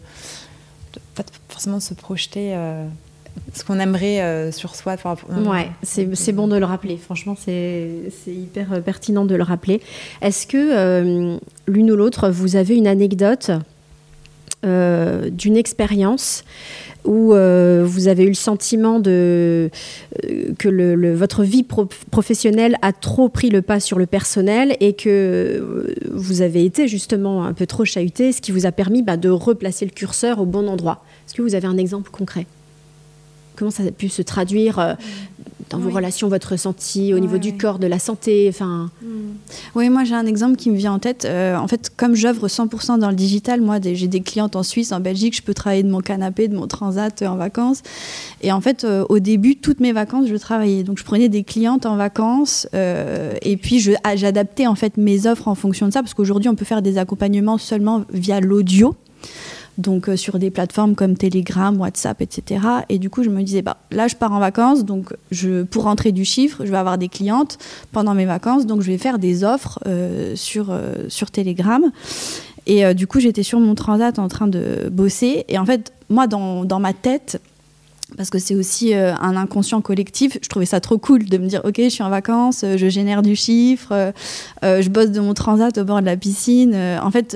pas 1.13 1.23
forcément 1.49 1.79
se 1.79 1.93
projeter. 1.93 2.53
Euh, 2.55 2.87
ce 3.53 3.63
qu'on 3.63 3.79
aimerait 3.79 4.51
sur 4.51 4.75
soi. 4.75 4.95
ouais, 5.45 5.71
c'est 5.83 6.31
bon 6.31 6.47
de 6.47 6.57
le 6.57 6.65
rappeler. 6.65 6.97
Franchement, 6.97 7.35
c'est 7.37 8.11
hyper 8.27 8.81
pertinent 8.81 9.25
de 9.25 9.35
le 9.35 9.43
rappeler. 9.43 9.81
Est-ce 10.21 10.47
que 10.47 11.39
l'une 11.67 11.91
ou 11.91 11.95
l'autre, 11.95 12.29
vous 12.29 12.55
avez 12.55 12.75
une 12.75 12.87
anecdote 12.87 13.51
d'une 14.63 15.57
expérience 15.57 16.43
où 17.05 17.33
euh, 17.33 17.83
vous 17.85 18.07
avez 18.07 18.23
eu 18.23 18.29
le 18.29 18.33
sentiment 18.33 18.99
de, 18.99 19.69
euh, 20.23 20.53
que 20.57 21.13
votre 21.13 21.43
vie 21.43 21.65
professionnelle 22.11 22.77
a 22.81 22.91
trop 22.91 23.29
pris 23.29 23.49
le 23.49 23.61
pas 23.61 23.79
sur 23.79 23.97
le 23.97 24.05
personnel 24.05 24.75
et 24.79 24.93
que 24.93 25.09
euh, 25.09 25.95
vous 26.11 26.41
avez 26.41 26.65
été 26.65 26.87
justement 26.87 27.45
un 27.45 27.53
peu 27.53 27.65
trop 27.65 27.85
chahuté, 27.85 28.31
ce 28.31 28.41
qui 28.41 28.51
vous 28.51 28.65
a 28.65 28.71
permis 28.71 29.03
bah, 29.03 29.17
de 29.17 29.29
replacer 29.29 29.85
le 29.85 29.91
curseur 29.91 30.39
au 30.39 30.45
bon 30.45 30.67
endroit? 30.67 31.03
Est-ce 31.27 31.35
que 31.35 31.41
vous 31.41 31.55
avez 31.55 31.67
un 31.67 31.77
exemple 31.77 32.09
concret? 32.11 32.45
Comment 33.55 33.71
ça 33.71 33.83
a 33.83 33.91
pu 33.91 34.09
se 34.09 34.21
traduire 34.21 34.97
dans 35.69 35.79
vos 35.79 35.89
relations, 35.89 36.27
votre 36.27 36.51
ressenti 36.51 37.13
au 37.13 37.19
niveau 37.19 37.37
du 37.37 37.57
corps, 37.57 37.79
de 37.79 37.87
la 37.87 37.99
santé 37.99 38.47
enfin... 38.49 38.89
Hmm. 39.01 39.33
Oui, 39.75 39.89
moi 39.89 40.03
j'ai 40.03 40.15
un 40.15 40.25
exemple 40.25 40.55
qui 40.55 40.69
me 40.69 40.75
vient 40.75 40.93
en 40.93 40.99
tête. 40.99 41.25
Euh, 41.25 41.55
en 41.55 41.67
fait, 41.67 41.91
comme 41.95 42.15
j'œuvre 42.15 42.47
100% 42.47 42.99
dans 42.99 43.09
le 43.09 43.15
digital, 43.15 43.61
moi 43.61 43.77
j'ai 43.81 44.07
des 44.07 44.21
clientes 44.21 44.55
en 44.55 44.63
Suisse, 44.63 44.91
en 44.91 44.99
Belgique, 44.99 45.35
je 45.35 45.41
peux 45.41 45.53
travailler 45.53 45.83
de 45.83 45.89
mon 45.89 46.01
canapé, 46.01 46.47
de 46.47 46.55
mon 46.55 46.67
transat 46.67 47.21
euh, 47.21 47.27
en 47.27 47.35
vacances. 47.35 47.81
Et 48.41 48.51
en 48.51 48.61
fait, 48.61 48.83
euh, 48.83 49.05
au 49.09 49.19
début, 49.19 49.55
toutes 49.55 49.79
mes 49.79 49.91
vacances, 49.91 50.27
je 50.27 50.35
travaillais. 50.35 50.83
Donc 50.83 50.99
je 50.99 51.03
prenais 51.03 51.29
des 51.29 51.43
clientes 51.43 51.85
en 51.85 51.95
vacances 51.95 52.67
et 52.73 53.57
puis 53.57 53.89
ah, 54.03 54.15
j'adaptais 54.15 54.67
en 54.67 54.75
fait 54.75 54.97
mes 54.97 55.27
offres 55.27 55.47
en 55.47 55.55
fonction 55.55 55.87
de 55.87 55.93
ça 55.93 56.01
parce 56.01 56.13
qu'aujourd'hui 56.13 56.49
on 56.49 56.55
peut 56.55 56.65
faire 56.65 56.81
des 56.81 56.97
accompagnements 56.97 57.57
seulement 57.57 58.03
via 58.11 58.39
l'audio 58.39 58.95
donc 59.77 60.09
euh, 60.09 60.15
sur 60.15 60.39
des 60.39 60.51
plateformes 60.51 60.95
comme 60.95 61.17
Telegram, 61.17 61.79
WhatsApp, 61.79 62.21
etc. 62.21 62.61
Et 62.89 62.99
du 62.99 63.09
coup, 63.09 63.23
je 63.23 63.29
me 63.29 63.41
disais, 63.43 63.61
bah, 63.61 63.77
là, 63.91 64.07
je 64.07 64.15
pars 64.15 64.31
en 64.31 64.39
vacances, 64.39 64.85
donc 64.85 65.13
je, 65.31 65.63
pour 65.63 65.83
rentrer 65.83 66.11
du 66.11 66.25
chiffre, 66.25 66.65
je 66.65 66.71
vais 66.71 66.77
avoir 66.77 66.97
des 66.97 67.09
clientes 67.09 67.57
pendant 67.91 68.13
mes 68.13 68.25
vacances, 68.25 68.65
donc 68.65 68.81
je 68.81 68.87
vais 68.87 68.97
faire 68.97 69.19
des 69.19 69.43
offres 69.43 69.79
euh, 69.85 70.35
sur, 70.35 70.67
euh, 70.69 71.05
sur 71.09 71.31
Telegram. 71.31 71.83
Et 72.67 72.95
du 72.95 73.05
coup, 73.05 73.19
j'étais 73.19 73.43
sur 73.43 73.59
mon 73.59 73.75
transat 73.75 74.17
en 74.17 74.27
train 74.27 74.47
de 74.47 74.89
bosser. 74.91 75.45
Et 75.49 75.59
en 75.59 75.67
fait, 75.67 75.93
moi, 76.09 76.25
dans, 76.25 76.65
dans 76.65 76.79
ma 76.79 76.93
tête, 76.93 77.39
parce 78.17 78.29
que 78.29 78.37
c'est 78.37 78.55
aussi 78.55 78.93
euh, 78.93 79.15
un 79.15 79.35
inconscient 79.35 79.81
collectif. 79.81 80.37
Je 80.41 80.47
trouvais 80.47 80.65
ça 80.65 80.79
trop 80.79 80.97
cool 80.97 81.25
de 81.25 81.37
me 81.37 81.47
dire, 81.47 81.61
ok, 81.63 81.75
je 81.77 81.89
suis 81.89 82.03
en 82.03 82.09
vacances, 82.09 82.63
euh, 82.63 82.77
je 82.77 82.87
génère 82.87 83.23
du 83.23 83.35
chiffre, 83.35 83.91
euh, 84.63 84.81
je 84.81 84.89
bosse 84.89 85.09
de 85.09 85.19
mon 85.19 85.33
transat 85.33 85.75
au 85.77 85.83
bord 85.83 86.01
de 86.01 86.05
la 86.05 86.15
piscine. 86.15 86.75
en 86.75 87.11
fait, 87.11 87.35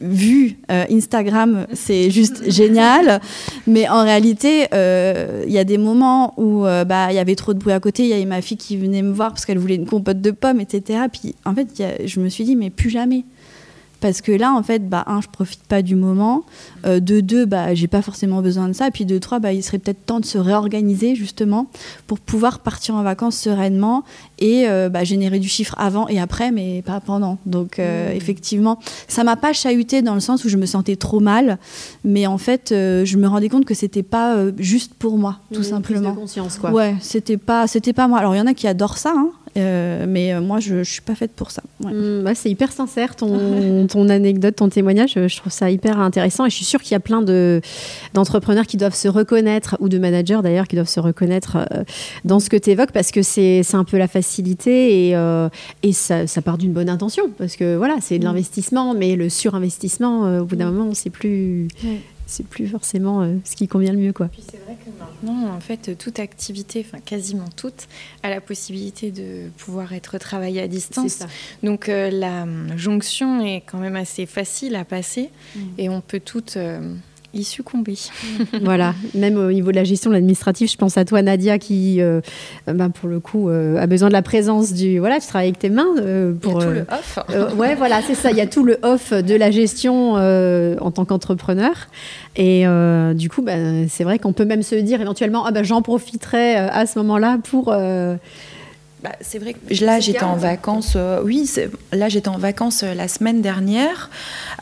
vu 0.00 0.58
Instagram, 0.68 1.66
c'est 1.72 2.10
juste 2.10 2.50
génial. 2.50 3.20
Mais 3.66 3.88
en 3.88 4.02
réalité, 4.02 4.66
il 4.72 5.52
y 5.52 5.58
a 5.58 5.64
des 5.64 5.78
moments 5.78 6.34
où 6.36 6.62
bah, 6.62 7.08
il 7.10 7.14
y 7.14 7.18
avait 7.18 7.34
trop 7.34 7.54
de 7.54 7.58
bruit 7.58 7.72
à 7.72 7.80
côté. 7.80 8.04
Il 8.04 8.08
y 8.08 8.12
avait 8.12 8.24
ma 8.24 8.40
fille 8.40 8.56
qui 8.56 8.76
venait 8.76 9.02
me 9.02 9.12
voir 9.12 9.30
parce 9.30 9.44
qu'elle 9.44 9.58
voulait 9.58 9.74
une 9.74 9.86
compote 9.86 10.20
de 10.20 10.30
pommes, 10.30 10.60
etc. 10.60 11.00
Puis 11.12 11.34
en 11.44 11.54
fait, 11.54 11.82
je 12.04 12.20
me 12.20 12.28
suis 12.28 12.44
dit, 12.44 12.56
mais 12.56 12.70
plus 12.70 12.90
jamais. 12.90 13.24
Parce 14.00 14.20
que 14.20 14.30
là, 14.30 14.52
en 14.52 14.62
fait, 14.62 14.88
bah, 14.88 15.04
un, 15.06 15.20
je 15.20 15.28
profite 15.28 15.62
pas 15.64 15.82
du 15.82 15.96
moment. 15.96 16.44
Euh, 16.86 17.00
de 17.00 17.20
deux, 17.20 17.46
bah, 17.46 17.74
j'ai 17.74 17.88
pas 17.88 18.02
forcément 18.02 18.42
besoin 18.42 18.68
de 18.68 18.72
ça. 18.72 18.88
Et 18.88 18.90
puis 18.90 19.04
de 19.04 19.18
trois, 19.18 19.40
bah, 19.40 19.52
il 19.52 19.62
serait 19.62 19.78
peut-être 19.78 20.04
temps 20.06 20.20
de 20.20 20.24
se 20.24 20.38
réorganiser 20.38 21.16
justement 21.16 21.66
pour 22.06 22.20
pouvoir 22.20 22.60
partir 22.60 22.94
en 22.94 23.02
vacances 23.02 23.36
sereinement 23.36 24.04
et 24.38 24.68
euh, 24.68 24.88
bah, 24.88 25.02
générer 25.02 25.40
du 25.40 25.48
chiffre 25.48 25.74
avant 25.78 26.06
et 26.08 26.20
après, 26.20 26.52
mais 26.52 26.82
pas 26.82 27.00
pendant. 27.00 27.38
Donc 27.46 27.78
euh, 27.78 28.12
mmh. 28.12 28.16
effectivement, 28.16 28.78
ça 29.08 29.24
m'a 29.24 29.36
pas 29.36 29.52
chahuté 29.52 30.02
dans 30.02 30.14
le 30.14 30.20
sens 30.20 30.44
où 30.44 30.48
je 30.48 30.56
me 30.56 30.66
sentais 30.66 30.96
trop 30.96 31.20
mal, 31.20 31.58
mais 32.04 32.26
en 32.26 32.38
fait, 32.38 32.68
je 32.70 33.16
me 33.16 33.26
rendais 33.26 33.48
compte 33.48 33.64
que 33.64 33.74
c'était 33.74 34.02
pas 34.02 34.36
juste 34.58 34.94
pour 34.94 35.18
moi, 35.18 35.38
tout 35.52 35.62
simplement. 35.62 36.10
Plus 36.10 36.16
de 36.16 36.20
conscience, 36.20 36.58
quoi. 36.58 36.70
Ouais, 36.70 36.94
c'était 37.00 37.36
pas, 37.36 37.66
c'était 37.66 37.92
pas 37.92 38.06
moi. 38.06 38.18
Alors 38.18 38.34
il 38.34 38.38
y 38.38 38.40
en 38.40 38.46
a 38.46 38.54
qui 38.54 38.68
adorent 38.68 38.98
ça, 38.98 39.12
hein, 39.16 39.30
euh, 39.58 40.06
mais 40.08 40.32
euh, 40.32 40.40
moi, 40.40 40.60
je 40.60 40.76
ne 40.76 40.84
suis 40.84 41.00
pas 41.00 41.14
faite 41.14 41.32
pour 41.32 41.50
ça. 41.50 41.62
Mmh, 41.80 42.22
bah, 42.22 42.34
c'est 42.34 42.50
hyper 42.50 42.72
sincère, 42.72 43.16
ton, 43.16 43.86
ton, 43.88 44.08
anecdote, 44.08 44.56
ton 44.56 44.68
témoignage. 44.68 45.14
Je 45.14 45.36
trouve 45.36 45.52
ça 45.52 45.70
hyper 45.70 46.00
intéressant. 46.00 46.46
Et 46.46 46.50
je 46.50 46.56
suis 46.56 46.64
sûre 46.64 46.80
qu'il 46.80 46.92
y 46.92 46.96
a 46.96 47.00
plein 47.00 47.22
d'entrepreneurs 48.14 48.66
qui 48.66 48.76
doivent 48.76 48.94
se 48.94 49.08
reconnaître, 49.08 49.76
ou 49.80 49.88
de 49.88 49.98
managers 49.98 50.40
d'ailleurs, 50.42 50.68
qui 50.68 50.76
doivent 50.76 50.88
se 50.88 51.00
reconnaître 51.00 51.56
euh, 51.56 51.84
dans 52.24 52.40
ce 52.40 52.48
que 52.48 52.56
tu 52.56 52.70
évoques, 52.70 52.92
parce 52.92 53.10
que 53.10 53.22
c'est 53.22 53.62
un 53.74 53.84
peu 53.84 53.98
la 53.98 54.08
facilité 54.08 55.08
et, 55.08 55.16
et 55.82 55.92
ça, 55.92 56.26
ça, 56.26 56.42
part 56.42 56.58
d'une 56.58 56.72
bonne 56.72 56.88
intention. 56.88 57.24
Parce 57.36 57.56
que 57.56 57.76
voilà, 57.76 57.96
c'est 58.00 58.18
de 58.18 58.24
mmh. 58.24 58.26
l'investissement, 58.26 58.94
mais 58.94 59.16
le 59.16 59.28
surinvestissement, 59.28 60.40
au 60.40 60.44
bout 60.44 60.56
d'un 60.56 60.70
mmh. 60.70 60.74
moment, 60.74 60.94
c'est 60.94 61.10
plus 61.10 61.68
c'est 62.28 62.46
plus 62.46 62.68
forcément 62.68 63.22
euh, 63.22 63.36
ce 63.42 63.56
qui 63.56 63.66
convient 63.66 63.92
le 63.92 63.98
mieux. 63.98 64.12
Quoi. 64.12 64.28
Puis 64.28 64.44
c'est 64.48 64.58
vrai 64.58 64.76
que 64.76 64.90
maintenant, 64.90 65.50
en 65.50 65.60
fait, 65.60 65.96
toute 65.96 66.20
activité, 66.20 66.84
enfin 66.86 67.00
quasiment 67.00 67.48
toute, 67.56 67.88
a 68.22 68.30
la 68.30 68.40
possibilité 68.40 69.10
de 69.10 69.48
pouvoir 69.56 69.94
être 69.94 70.18
travaillée 70.18 70.60
à 70.60 70.68
distance. 70.68 71.20
Donc 71.62 71.88
euh, 71.88 72.10
la 72.10 72.46
jonction 72.76 73.44
est 73.44 73.62
quand 73.62 73.78
même 73.78 73.96
assez 73.96 74.26
facile 74.26 74.76
à 74.76 74.84
passer 74.84 75.30
mm. 75.56 75.60
et 75.78 75.88
on 75.88 76.02
peut 76.02 76.20
toutes 76.20 76.58
euh, 76.58 76.94
y 77.34 77.44
succomber. 77.44 77.96
voilà, 78.62 78.94
même 79.14 79.36
au 79.36 79.52
niveau 79.52 79.70
de 79.70 79.76
la 79.76 79.84
gestion 79.84 80.12
administrative, 80.12 80.70
je 80.70 80.76
pense 80.76 80.96
à 80.96 81.04
toi 81.04 81.22
Nadia 81.22 81.58
qui, 81.58 82.00
euh, 82.00 82.20
bah, 82.66 82.88
pour 82.88 83.08
le 83.08 83.20
coup, 83.20 83.48
euh, 83.48 83.76
a 83.76 83.86
besoin 83.86 84.08
de 84.08 84.14
la 84.14 84.22
présence 84.22 84.72
du... 84.72 84.98
Voilà, 84.98 85.20
tu 85.20 85.26
travailles 85.26 85.48
avec 85.48 85.58
tes 85.58 85.70
mains. 85.70 85.86
Euh, 85.98 86.32
pour, 86.32 86.52
il 86.52 86.54
y 86.54 86.58
a 86.58 86.66
tout 86.66 86.72
le 86.72 86.86
off. 86.90 87.18
ouais, 87.56 87.74
voilà, 87.74 88.00
c'est 88.02 88.14
ça, 88.14 88.30
il 88.30 88.36
y 88.36 88.40
a 88.40 88.46
tout 88.46 88.64
le 88.64 88.78
off 88.82 89.12
de 89.12 89.34
la 89.34 89.50
gestion 89.50 90.14
en 90.14 90.90
tant 90.90 91.04
qu'entrepreneur. 91.04 91.88
Et 92.36 92.64
du 93.14 93.28
coup, 93.28 93.42
bah, 93.42 93.52
c'est 93.88 94.04
vrai 94.04 94.18
qu'on 94.18 94.32
peut 94.32 94.44
même 94.44 94.62
se 94.62 94.74
dire 94.74 95.00
éventuellement, 95.00 95.44
ah, 95.44 95.52
bah, 95.52 95.62
j'en 95.62 95.82
profiterai 95.82 96.56
à 96.56 96.86
ce 96.86 96.98
moment-là 96.98 97.38
pour... 97.42 97.74
Bah, 99.02 99.12
c'est 99.20 99.38
vrai 99.38 99.54
que 99.54 99.84
là 99.84 100.00
j'étais 100.00 100.24
en 100.24 100.36
vacances. 100.36 100.94
Euh, 100.96 101.22
oui, 101.22 101.48
là 101.92 102.08
j'étais 102.08 102.28
en 102.28 102.38
vacances 102.38 102.82
euh, 102.82 102.94
la 102.94 103.06
semaine 103.06 103.40
dernière, 103.42 104.10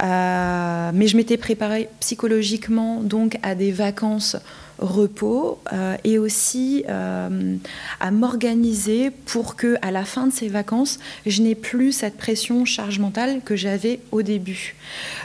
euh, 0.03 0.91
mais 0.93 1.07
je 1.07 1.17
m'étais 1.17 1.39
préparée 1.39 1.89
psychologiquement 2.01 3.01
donc 3.03 3.39
à 3.43 3.55
des 3.55 3.73
vacances 3.73 4.37
repos 4.79 5.59
euh, 5.73 5.97
et 6.05 6.19
aussi 6.19 6.85
euh, 6.89 7.57
à 8.01 8.11
m'organiser 8.11 9.11
pour 9.11 9.57
que 9.57 9.77
à 9.83 9.91
la 9.91 10.05
fin 10.05 10.27
de 10.27 10.33
ces 10.33 10.49
vacances, 10.49 10.99
je 11.25 11.43
n'ai 11.43 11.55
plus 11.55 11.93
cette 11.93 12.17
pression 12.17 12.65
charge 12.65 12.99
mentale 12.99 13.41
que 13.45 13.57
j'avais 13.57 14.01
au 14.13 14.23
début. 14.23 14.75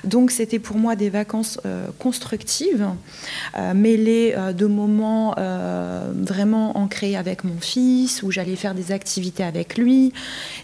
Donc 0.03 0.31
c'était 0.31 0.59
pour 0.59 0.77
moi 0.77 0.95
des 0.95 1.09
vacances 1.09 1.59
euh, 1.65 1.87
constructives, 1.99 2.87
mêlées 3.75 4.35
de 4.57 4.65
moments 4.65 5.35
vraiment 6.13 6.77
ancrés 6.77 7.15
avec 7.15 7.43
mon 7.43 7.59
fils, 7.59 8.23
où 8.23 8.31
j'allais 8.31 8.55
faire 8.55 8.73
des 8.73 8.91
activités 8.91 9.43
avec 9.43 9.77
lui. 9.77 10.13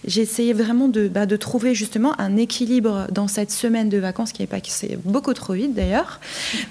J'essayais 0.05 0.53
vraiment 0.53 0.87
de, 0.87 1.07
bah, 1.07 1.25
de, 1.25 1.35
trouver 1.35 1.75
justement 1.75 2.19
un 2.19 2.37
équilibre 2.37 3.07
dans 3.11 3.27
cette 3.27 3.51
semaine 3.51 3.89
de 3.89 3.97
vacances 3.97 4.31
qui 4.31 4.43
est 4.43 4.47
passée 4.47 4.97
beaucoup 5.03 5.33
trop 5.33 5.53
vite 5.53 5.73
d'ailleurs, 5.73 6.19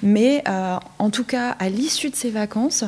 mais 0.02 0.42
en 0.46 1.11
tout 1.11 1.24
cas 1.24 1.50
à 1.59 1.68
l'issue 1.68 2.06
de 2.11 2.16
ces 2.16 2.31
vacances, 2.31 2.85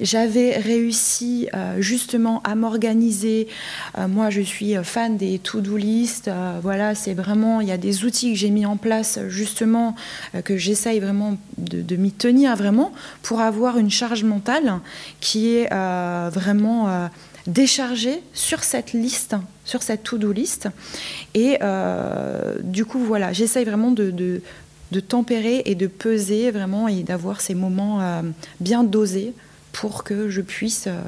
j'avais 0.00 0.56
réussi 0.56 1.48
euh, 1.54 1.80
justement 1.80 2.40
à 2.44 2.54
m'organiser. 2.54 3.48
Euh, 3.98 4.08
moi, 4.08 4.30
je 4.30 4.40
suis 4.40 4.74
fan 4.82 5.16
des 5.16 5.38
to-do 5.38 5.76
list. 5.76 6.28
Euh, 6.28 6.58
voilà, 6.62 6.94
c'est 6.94 7.14
vraiment, 7.14 7.60
il 7.60 7.68
y 7.68 7.72
a 7.72 7.76
des 7.76 8.04
outils 8.04 8.32
que 8.32 8.38
j'ai 8.38 8.50
mis 8.50 8.66
en 8.66 8.76
place 8.76 9.18
justement, 9.28 9.94
que 10.44 10.56
j'essaye 10.56 11.00
vraiment 11.00 11.36
de, 11.58 11.96
m'y 11.96 12.12
tenir 12.12 12.56
vraiment 12.56 12.92
pour 13.22 13.40
avoir 13.40 13.78
une 13.78 13.90
charge 13.90 14.24
mentale 14.24 14.78
qui 15.20 15.54
est 15.54 15.68
vraiment 16.30 17.08
déchargée 17.46 18.22
sur 18.32 18.64
cette 18.64 18.92
liste, 18.92 19.36
sur 19.64 19.82
cette 19.82 20.02
to-do 20.02 20.32
list. 20.32 20.68
Et 21.34 21.58
du 22.62 22.84
coup, 22.84 23.00
voilà, 23.00 23.32
j'essaye 23.32 23.64
vraiment 23.64 23.90
de, 23.90 24.10
de 24.10 24.42
tempérer 24.98 25.62
et 25.66 25.76
de 25.76 25.86
peser 25.86 26.50
vraiment 26.50 26.88
et 26.88 27.04
d'avoir 27.04 27.40
ces 27.40 27.54
moments 27.54 28.00
euh, 28.00 28.22
bien 28.58 28.82
dosés 28.82 29.32
pour 29.70 30.02
que 30.02 30.28
je 30.28 30.40
puisse 30.40 30.88
euh, 30.88 31.00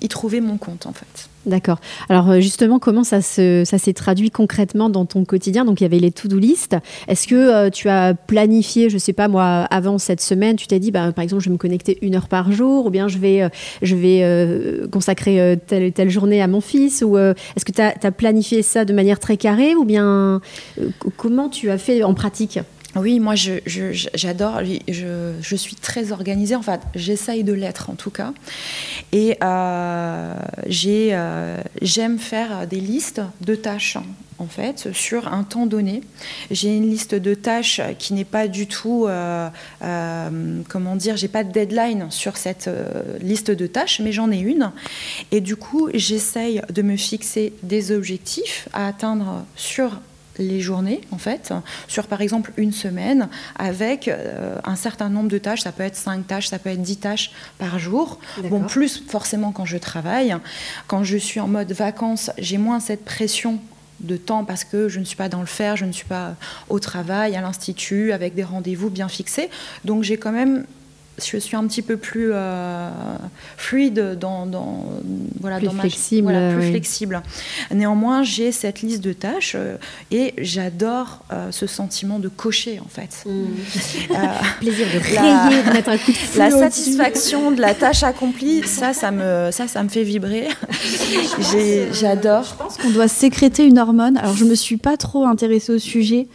y 0.00 0.08
trouver 0.08 0.40
mon 0.40 0.58
compte 0.58 0.86
en 0.86 0.92
fait. 0.92 1.28
D'accord. 1.44 1.78
Alors 2.08 2.30
euh, 2.30 2.40
justement, 2.40 2.78
comment 2.78 3.02
ça, 3.02 3.20
s'est 3.20 3.92
traduit 3.94 4.30
concrètement 4.30 4.88
dans 4.88 5.06
ton 5.06 5.24
quotidien? 5.24 5.64
Donc 5.64 5.80
il 5.80 5.84
y 5.84 5.86
avait 5.86 5.98
les 5.98 6.12
to-do 6.12 6.38
list. 6.38 6.76
Est-ce 7.08 7.26
que 7.26 7.68
tu 7.70 7.88
as 7.88 8.14
planifié, 8.14 8.90
je 8.90 8.98
sais 8.98 9.12
pas 9.12 9.28
moi, 9.28 9.66
avant 9.70 9.98
cette 9.98 10.20
semaine, 10.20 10.56
tu 10.56 10.66
t'es 10.66 10.78
dit, 10.78 10.92
bah, 10.92 11.12
par 11.12 11.22
exemple, 11.22 11.42
je 11.42 11.48
vais 11.48 11.52
me 11.52 11.58
connecter 11.58 11.98
une 12.02 12.14
heure 12.14 12.28
par 12.28 12.52
jour, 12.52 12.86
ou 12.86 12.90
bien 12.90 13.08
je 13.08 13.18
vais, 13.18 13.48
vais 13.82 14.88
consacrer 14.90 15.58
telle 15.66 15.92
telle 15.92 16.10
journée 16.10 16.40
à 16.40 16.46
mon 16.46 16.60
fils, 16.60 17.02
ou 17.02 17.18
est-ce 17.18 17.64
que 17.64 17.72
tu 17.72 17.80
as, 17.80 18.12
planifié 18.12 18.62
ça 18.62 18.84
de 18.84 18.92
manière 18.92 19.18
très 19.18 19.36
carrée, 19.36 19.74
ou 19.74 19.84
bien 19.84 20.40
comment 21.16 21.48
tu 21.48 21.70
as 21.70 21.78
fait 21.78 22.02
en 22.02 22.14
pratique? 22.14 22.60
Oui, 22.94 23.20
moi 23.20 23.34
j'adore, 23.34 24.60
je, 24.88 25.32
je, 25.40 25.56
suis 25.56 25.76
très 25.76 26.12
organisée, 26.12 26.54
enfin 26.54 26.78
j'essaye 26.94 27.42
de 27.42 27.54
l'être 27.54 27.88
en 27.88 27.94
tout 27.94 28.10
cas. 28.10 28.34
Et 29.12 29.38
euh, 29.42 30.34
euh, 30.86 31.62
j'aime 31.80 32.18
faire 32.18 32.66
des 32.66 32.80
listes 32.80 33.22
de 33.40 33.54
tâches 33.54 33.96
en 34.38 34.46
fait 34.46 34.92
sur 34.92 35.32
un 35.32 35.42
temps 35.42 35.64
donné. 35.64 36.02
J'ai 36.50 36.76
une 36.76 36.90
liste 36.90 37.14
de 37.14 37.34
tâches 37.34 37.80
qui 37.98 38.12
n'est 38.12 38.26
pas 38.26 38.46
du 38.46 38.66
tout, 38.66 39.06
euh, 39.08 39.48
comment 40.68 40.96
dire, 40.96 41.16
j'ai 41.16 41.28
pas 41.28 41.44
de 41.44 41.52
deadline 41.52 42.10
sur 42.10 42.36
cette 42.36 42.68
liste 43.22 43.50
de 43.50 43.66
tâches, 43.66 44.00
mais 44.00 44.12
j'en 44.12 44.30
ai 44.30 44.38
une. 44.38 44.70
Et 45.30 45.40
du 45.40 45.56
coup 45.56 45.88
j'essaye 45.94 46.60
de 46.70 46.82
me 46.82 46.96
fixer 46.96 47.54
des 47.62 47.90
objectifs 47.90 48.68
à 48.74 48.86
atteindre 48.86 49.46
sur 49.56 49.92
les 50.38 50.60
journées, 50.60 51.00
en 51.10 51.18
fait, 51.18 51.52
sur 51.88 52.06
par 52.06 52.20
exemple 52.20 52.52
une 52.56 52.72
semaine, 52.72 53.28
avec 53.56 54.08
euh, 54.08 54.58
un 54.64 54.76
certain 54.76 55.08
nombre 55.08 55.28
de 55.28 55.38
tâches. 55.38 55.62
Ça 55.62 55.72
peut 55.72 55.82
être 55.82 55.96
5 55.96 56.26
tâches, 56.26 56.48
ça 56.48 56.58
peut 56.58 56.70
être 56.70 56.82
10 56.82 56.96
tâches 56.98 57.32
par 57.58 57.78
jour. 57.78 58.18
Bon, 58.44 58.62
plus 58.62 59.02
forcément 59.06 59.52
quand 59.52 59.64
je 59.64 59.78
travaille. 59.78 60.34
Quand 60.86 61.04
je 61.04 61.16
suis 61.16 61.40
en 61.40 61.48
mode 61.48 61.72
vacances, 61.72 62.30
j'ai 62.38 62.58
moins 62.58 62.80
cette 62.80 63.04
pression 63.04 63.60
de 64.00 64.16
temps 64.16 64.44
parce 64.44 64.64
que 64.64 64.88
je 64.88 64.98
ne 64.98 65.04
suis 65.04 65.16
pas 65.16 65.28
dans 65.28 65.40
le 65.40 65.46
faire, 65.46 65.76
je 65.76 65.84
ne 65.84 65.92
suis 65.92 66.06
pas 66.06 66.34
au 66.68 66.78
travail, 66.78 67.36
à 67.36 67.40
l'institut, 67.40 68.12
avec 68.12 68.34
des 68.34 68.44
rendez-vous 68.44 68.90
bien 68.90 69.08
fixés. 69.08 69.48
Donc 69.84 70.02
j'ai 70.02 70.16
quand 70.16 70.32
même 70.32 70.64
je 71.18 71.36
suis 71.36 71.56
un 71.56 71.66
petit 71.66 71.82
peu 71.82 71.96
plus 71.96 72.30
euh, 72.32 72.88
fluide 73.56 74.16
dans, 74.18 74.48
voilà 75.40 75.58
plus 75.58 75.66
dans 75.66 75.72
flexible, 75.72 76.22
voilà, 76.32 76.54
plus 76.54 76.68
flexible. 76.70 77.22
Néanmoins, 77.72 78.22
j'ai 78.22 78.50
cette 78.52 78.82
liste 78.82 79.02
de 79.02 79.12
tâches 79.12 79.54
euh, 79.56 79.76
et 80.10 80.34
j'adore 80.38 81.20
euh, 81.32 81.50
ce 81.50 81.66
sentiment 81.66 82.18
de 82.18 82.28
cocher 82.28 82.80
en 82.80 82.88
fait. 82.88 83.24
Mmh. 83.26 84.14
Plaisir 84.60 84.86
de 84.86 84.98
rayer, 84.98 85.64
de 85.64 85.72
mettre 85.72 85.90
un 85.90 85.98
coup 85.98 86.12
de 86.12 86.38
La 86.38 86.50
satisfaction 86.50 87.50
de 87.50 87.60
la 87.60 87.74
tâche 87.74 88.02
accomplie, 88.02 88.66
ça, 88.66 88.92
ça 88.92 89.10
me, 89.10 89.50
ça, 89.52 89.68
ça 89.68 89.82
me 89.82 89.88
fait 89.88 90.04
vibrer. 90.04 90.48
j'adore. 91.92 92.44
Je 92.44 92.54
pense 92.54 92.76
qu'on 92.78 92.90
doit 92.90 93.08
sécréter 93.08 93.66
une 93.66 93.78
hormone. 93.78 94.16
Alors, 94.16 94.36
je 94.36 94.44
me 94.44 94.54
suis 94.54 94.76
pas 94.78 94.96
trop 94.96 95.24
intéressée 95.24 95.72
au 95.72 95.78
sujet 95.78 96.26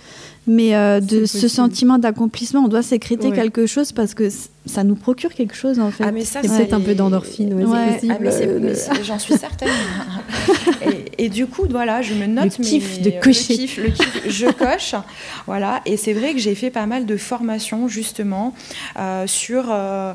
mais 0.48 0.76
euh, 0.76 1.02
de 1.02 1.26
ce 1.26 1.48
sentiment 1.48 2.00
d'accomplissement, 2.00 2.62
on 2.62 2.68
doit 2.70 2.82
sécréter 2.82 3.32
quelque 3.32 3.68
chose 3.68 3.92
parce 3.92 4.14
que 4.14 4.30
ça 4.68 4.84
nous 4.84 4.96
procure 4.96 5.34
quelque 5.34 5.56
chose 5.56 5.80
en 5.80 5.92
fait. 5.92 6.04
Ah 6.04 6.12
mais 6.12 6.26
ça, 6.26 6.42
c'est 6.42 6.50
peut-être 6.50 6.74
un 6.74 6.82
peu 6.82 6.96
d'endorphine, 6.96 7.54
ouais, 7.54 8.00
ah, 8.10 8.18
j'en 9.04 9.20
suis 9.20 9.38
certaine. 9.38 9.70
et, 11.18 11.30
du 11.30 11.48
coup, 11.48 11.66
voilà, 11.70 12.02
je 12.02 12.14
me 12.14 12.26
note 12.26 12.58
le 12.58 12.64
kiff 12.64 13.02
de 13.02 13.12
cocher. 13.22 13.56
Le 13.56 13.60
kiff, 13.60 13.78
le 13.78 13.90
kiff, 13.90 14.22
je 14.28 14.46
coche, 14.52 14.96
voilà. 15.46 15.82
Et 15.86 15.98
c'est 15.98 16.14
vrai 16.14 16.34
que 16.34 16.40
j'ai 16.40 16.56
fait 16.56 16.70
pas 16.70 16.86
mal 16.86 17.06
de 17.06 17.18
formations 17.18 17.88
justement 17.88 18.54
euh, 19.00 19.28
sur 19.28 19.66
euh, 19.70 20.14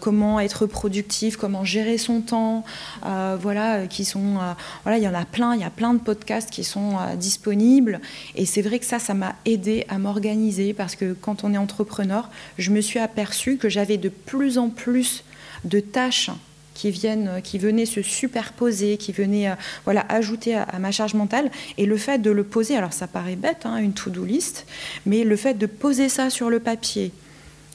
comment 0.00 0.40
être 0.40 0.66
productif, 0.66 1.36
comment 1.36 1.64
gérer 1.64 1.98
son 1.98 2.20
temps, 2.20 2.64
voilà, 3.02 3.86
qui 3.86 4.04
sont, 4.04 4.38
voilà, 4.84 4.98
il 4.98 5.04
y 5.04 5.08
en 5.08 5.14
a 5.14 5.24
plein, 5.24 5.54
il 5.54 5.60
y 5.60 5.64
a 5.64 5.70
plein 5.70 5.94
de 5.94 6.00
podcasts 6.00 6.50
qui 6.50 6.64
sont 6.64 6.96
disponibles. 7.16 8.00
Et 8.36 8.46
c'est 8.46 8.62
vrai 8.62 8.78
que 8.78 8.84
ça, 8.84 8.98
ça 8.98 9.14
m'a 9.14 9.34
aidé 9.44 9.84
à 9.88 9.98
m'organiser 9.98 10.72
parce 10.72 10.96
que 10.96 11.12
quand 11.12 11.44
on 11.44 11.54
est 11.54 11.58
entrepreneur, 11.58 12.28
je 12.58 12.70
me 12.70 12.80
suis 12.80 12.98
aperçue 12.98 13.56
que 13.62 13.68
j'avais 13.68 13.96
de 13.96 14.08
plus 14.08 14.58
en 14.58 14.70
plus 14.70 15.22
de 15.64 15.78
tâches 15.78 16.30
qui, 16.74 16.90
viennent, 16.90 17.40
qui 17.44 17.58
venaient 17.58 17.86
se 17.86 18.02
superposer, 18.02 18.96
qui 18.96 19.12
venaient 19.12 19.50
euh, 19.50 19.54
voilà, 19.84 20.04
ajouter 20.08 20.56
à, 20.56 20.78
ma 20.80 20.90
charge 20.90 21.14
mentale. 21.14 21.48
Et 21.78 21.86
le 21.86 21.96
fait 21.96 22.18
de 22.18 22.32
le 22.32 22.42
poser, 22.42 22.74
alors 22.76 22.92
ça 22.92 23.06
paraît 23.06 23.36
bête, 23.36 23.64
hein, 23.64 23.76
une 23.76 23.92
to-do 23.92 24.24
list, 24.24 24.66
mais 25.06 25.22
le 25.22 25.36
fait 25.36 25.54
de 25.54 25.66
poser 25.66 26.08
ça 26.08 26.28
sur 26.28 26.50
le 26.50 26.58
papier, 26.58 27.12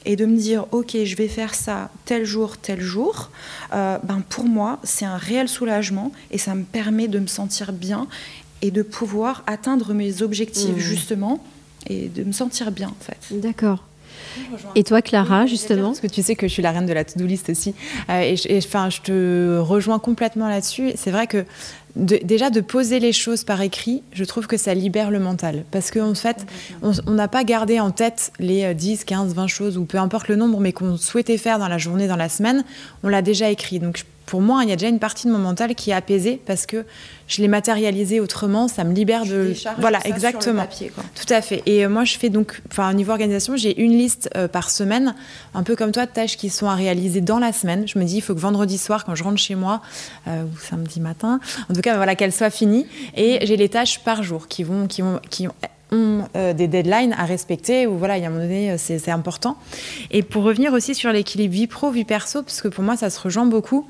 et 0.04 0.14
de 0.14 0.26
me 0.26 0.36
dire 0.36 0.66
ok 0.70 0.96
je 1.04 1.16
vais 1.16 1.26
faire 1.26 1.54
ça 1.54 1.90
tel 2.04 2.24
jour 2.24 2.56
tel 2.56 2.80
jour 2.80 3.30
euh, 3.74 3.98
ben 4.04 4.22
pour 4.28 4.44
moi 4.44 4.78
c'est 4.84 5.04
un 5.04 5.16
réel 5.16 5.48
soulagement 5.48 6.12
et 6.30 6.38
ça 6.38 6.54
me 6.54 6.62
permet 6.62 7.08
de 7.08 7.18
me 7.18 7.26
sentir 7.26 7.72
bien 7.72 8.06
et 8.62 8.70
de 8.70 8.82
pouvoir 8.82 9.42
atteindre 9.48 9.94
mes 9.94 10.22
objectifs 10.22 10.76
mmh. 10.76 10.78
justement 10.78 11.44
et 11.88 12.08
de 12.08 12.22
me 12.22 12.32
sentir 12.32 12.70
bien 12.70 12.88
en 12.88 13.04
fait. 13.04 13.40
D'accord. 13.40 13.87
Et 14.74 14.84
toi, 14.84 15.02
Clara, 15.02 15.46
justement 15.46 15.88
Parce 15.88 16.00
que 16.00 16.06
tu 16.06 16.22
sais 16.22 16.36
que 16.36 16.48
je 16.48 16.52
suis 16.52 16.62
la 16.62 16.72
reine 16.72 16.86
de 16.86 16.92
la 16.92 17.04
to-do 17.04 17.26
list 17.26 17.50
aussi. 17.50 17.74
Euh, 18.10 18.34
et, 18.48 18.58
enfin, 18.58 18.90
je 18.90 19.00
te 19.00 19.58
rejoins 19.58 19.98
complètement 19.98 20.48
là-dessus. 20.48 20.92
C'est 20.96 21.10
vrai 21.10 21.26
que 21.26 21.44
déjà 21.96 22.50
de 22.50 22.60
poser 22.60 23.00
les 23.00 23.12
choses 23.12 23.44
par 23.44 23.60
écrit, 23.60 24.02
je 24.12 24.24
trouve 24.24 24.46
que 24.46 24.56
ça 24.56 24.74
libère 24.74 25.10
le 25.10 25.18
mental. 25.18 25.64
Parce 25.70 25.90
qu'en 25.90 26.10
en 26.10 26.14
fait, 26.14 26.46
on 26.82 27.10
n'a 27.10 27.28
pas 27.28 27.44
gardé 27.44 27.80
en 27.80 27.90
tête 27.90 28.32
les 28.38 28.74
10, 28.74 29.04
15, 29.04 29.34
20 29.34 29.46
choses, 29.46 29.78
ou 29.78 29.84
peu 29.84 29.98
importe 29.98 30.28
le 30.28 30.36
nombre, 30.36 30.60
mais 30.60 30.72
qu'on 30.72 30.96
souhaitait 30.96 31.38
faire 31.38 31.58
dans 31.58 31.68
la 31.68 31.78
journée, 31.78 32.06
dans 32.06 32.16
la 32.16 32.28
semaine, 32.28 32.64
on 33.02 33.08
l'a 33.08 33.22
déjà 33.22 33.50
écrit. 33.50 33.80
Donc 33.80 34.04
pour 34.28 34.42
moi, 34.42 34.62
il 34.62 34.68
y 34.68 34.72
a 34.72 34.76
déjà 34.76 34.90
une 34.90 34.98
partie 34.98 35.26
de 35.26 35.32
mon 35.32 35.38
mental 35.38 35.74
qui 35.74 35.90
est 35.90 35.94
apaisée 35.94 36.38
parce 36.44 36.66
que 36.66 36.84
je 37.28 37.40
l'ai 37.40 37.48
matérialisé 37.48 38.20
autrement, 38.20 38.68
ça 38.68 38.84
me 38.84 38.92
libère 38.92 39.24
de. 39.24 39.54
Voilà, 39.78 40.00
exactement. 40.04 40.66
Tout 40.66 41.32
à 41.32 41.40
fait. 41.40 41.62
Et 41.64 41.84
euh, 41.84 41.88
moi, 41.88 42.04
je 42.04 42.18
fais 42.18 42.28
donc, 42.28 42.60
enfin, 42.70 42.90
au 42.90 42.92
niveau 42.92 43.12
organisation, 43.12 43.56
j'ai 43.56 43.80
une 43.80 43.92
liste 43.92 44.28
euh, 44.36 44.46
par 44.46 44.68
semaine, 44.68 45.14
un 45.54 45.62
peu 45.62 45.76
comme 45.76 45.92
toi, 45.92 46.04
de 46.04 46.10
tâches 46.10 46.36
qui 46.36 46.50
sont 46.50 46.68
à 46.68 46.74
réaliser 46.74 47.22
dans 47.22 47.38
la 47.38 47.54
semaine. 47.54 47.88
Je 47.88 47.98
me 47.98 48.04
dis, 48.04 48.16
il 48.16 48.20
faut 48.20 48.34
que 48.34 48.40
vendredi 48.40 48.76
soir, 48.76 49.06
quand 49.06 49.14
je 49.14 49.24
rentre 49.24 49.38
chez 49.38 49.54
moi, 49.54 49.80
euh, 50.26 50.44
ou 50.44 50.58
samedi 50.58 51.00
matin, 51.00 51.40
en 51.70 51.74
tout 51.74 51.80
cas, 51.80 51.96
voilà, 51.96 52.14
qu'elle 52.14 52.32
soit 52.32 52.50
finie. 52.50 52.86
Et 53.16 53.38
j'ai 53.46 53.56
les 53.56 53.70
tâches 53.70 54.00
par 54.00 54.22
jour 54.22 54.46
qui 54.46 54.62
vont, 54.62 54.86
qui 54.86 55.00
vont, 55.00 55.20
qui 55.30 55.48
ont 55.48 55.54
des 56.34 56.68
deadlines 56.68 57.14
à 57.14 57.24
respecter 57.24 57.86
ou 57.86 57.96
voilà 57.96 58.18
il 58.18 58.20
y 58.20 58.24
a 58.26 58.28
un 58.28 58.30
moment 58.30 58.42
donné 58.42 58.76
c'est 58.76 59.10
important 59.10 59.56
et 60.10 60.22
pour 60.22 60.42
revenir 60.42 60.74
aussi 60.74 60.94
sur 60.94 61.10
l'équilibre 61.12 61.54
vie 61.54 61.66
pro 61.66 61.90
vie 61.90 62.04
perso 62.04 62.42
parce 62.42 62.60
que 62.60 62.68
pour 62.68 62.84
moi 62.84 62.98
ça 62.98 63.08
se 63.08 63.18
rejoint 63.18 63.46
beaucoup 63.46 63.88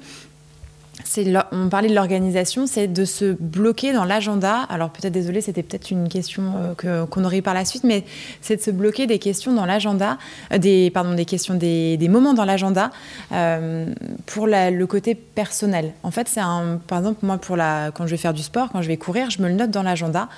on 1.52 1.68
parlait 1.68 1.88
de 1.88 1.94
l'organisation, 1.94 2.66
c'est 2.66 2.86
de 2.86 3.04
se 3.04 3.36
bloquer 3.38 3.92
dans 3.92 4.04
l'agenda. 4.04 4.62
Alors 4.68 4.90
peut-être, 4.90 5.12
désolé, 5.12 5.40
c'était 5.40 5.62
peut-être 5.62 5.90
une 5.90 6.08
question 6.08 6.74
euh, 6.84 7.06
qu'on 7.06 7.24
aurait 7.24 7.38
eu 7.38 7.42
par 7.42 7.54
la 7.54 7.64
suite, 7.64 7.84
mais 7.84 8.04
c'est 8.40 8.56
de 8.56 8.62
se 8.62 8.70
bloquer 8.70 9.06
des 9.06 9.18
questions 9.18 9.52
dans 9.52 9.66
l'agenda, 9.66 10.18
euh, 10.52 10.58
des, 10.58 10.90
pardon, 10.90 11.14
des 11.14 11.24
questions, 11.24 11.54
des, 11.54 11.98
moments 12.08 12.34
dans 12.34 12.44
l'agenda 12.44 12.90
euh, 13.32 13.92
pour 14.26 14.46
le 14.46 14.84
côté 14.86 15.14
personnel. 15.14 15.92
En 16.02 16.10
fait, 16.10 16.28
c'est 16.28 16.40
un, 16.40 16.80
par 16.86 16.98
exemple, 16.98 17.18
moi, 17.22 17.38
pour 17.38 17.56
la, 17.56 17.90
quand 17.92 18.06
je 18.06 18.12
vais 18.12 18.16
faire 18.16 18.34
du 18.34 18.42
sport, 18.42 18.70
quand 18.72 18.82
je 18.82 18.88
vais 18.88 18.96
courir, 18.96 19.30
je 19.30 19.42
me 19.42 19.48
le 19.48 19.54
note 19.54 19.70
dans 19.70 19.82
l'agenda. 19.82 20.28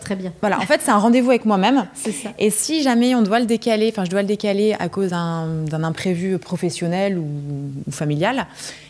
très 0.00 0.16
bien. 0.16 0.32
Voilà, 0.40 0.58
en 0.58 0.66
fait, 0.66 0.80
c'est 0.82 0.90
un 0.90 0.98
rendez-vous 0.98 1.30
avec 1.30 1.44
moi-même. 1.44 1.86
Et 2.38 2.50
si 2.50 2.82
jamais 2.82 3.14
on 3.14 3.22
doit 3.22 3.40
le 3.40 3.46
décaler, 3.46 3.90
enfin, 3.92 4.04
je 4.04 4.10
dois 4.10 4.22
le 4.22 4.28
décaler 4.28 4.74
à 4.78 4.88
cause 4.88 5.10
d'un 5.10 5.84
imprévu 5.84 6.38
professionnel 6.38 7.18
ou, 7.18 7.26
ou 7.86 7.90
familial, 7.90 8.46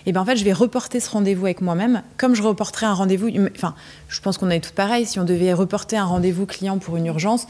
et 0.06 0.12
ben 0.12 0.20
en 0.20 0.24
fait, 0.24 0.36
je 0.36 0.44
vais 0.44 0.52
reporter 0.52 1.00
ce 1.00 1.10
rendez-vous 1.10 1.46
avec 1.46 1.60
moi-même, 1.60 2.02
comme 2.18 2.34
je 2.34 2.42
reporterais 2.42 2.86
un 2.86 2.92
rendez-vous. 2.92 3.30
Enfin, 3.56 3.74
je 4.08 4.20
pense 4.20 4.36
qu'on 4.36 4.50
est 4.50 4.60
tout 4.60 4.74
pareil. 4.74 5.06
Si 5.06 5.18
on 5.18 5.24
devait 5.24 5.52
reporter 5.52 5.96
un 5.96 6.04
rendez-vous 6.04 6.46
client 6.46 6.78
pour 6.78 6.96
une 6.96 7.06
urgence, 7.06 7.46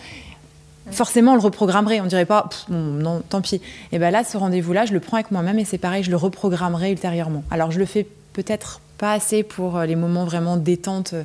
forcément 0.91 1.33
on 1.33 1.35
le 1.35 1.41
reprogrammerait. 1.41 2.01
On 2.01 2.07
dirait 2.07 2.27
pas, 2.27 2.49
non, 2.69 3.23
tant 3.29 3.41
pis. 3.41 3.61
Et 3.91 3.99
ben 3.99 4.11
là, 4.11 4.23
ce 4.23 4.37
rendez-vous-là, 4.37 4.87
je 4.87 4.93
le 4.93 5.01
prends 5.01 5.17
avec 5.17 5.31
moi-même 5.31 5.59
et 5.59 5.65
c'est 5.65 5.79
pareil, 5.79 6.05
je 6.05 6.11
le 6.11 6.17
reprogrammerai 6.17 6.93
ultérieurement. 6.93 7.43
Alors, 7.51 7.71
je 7.73 7.79
le 7.79 7.87
fais 7.87 8.07
peut-être 8.33 8.81
pas 8.99 9.13
assez 9.13 9.43
pour 9.43 9.77
euh, 9.77 9.87
les 9.87 9.97
moments 9.97 10.25
vraiment 10.25 10.57
détente 10.57 11.15
euh, 11.15 11.25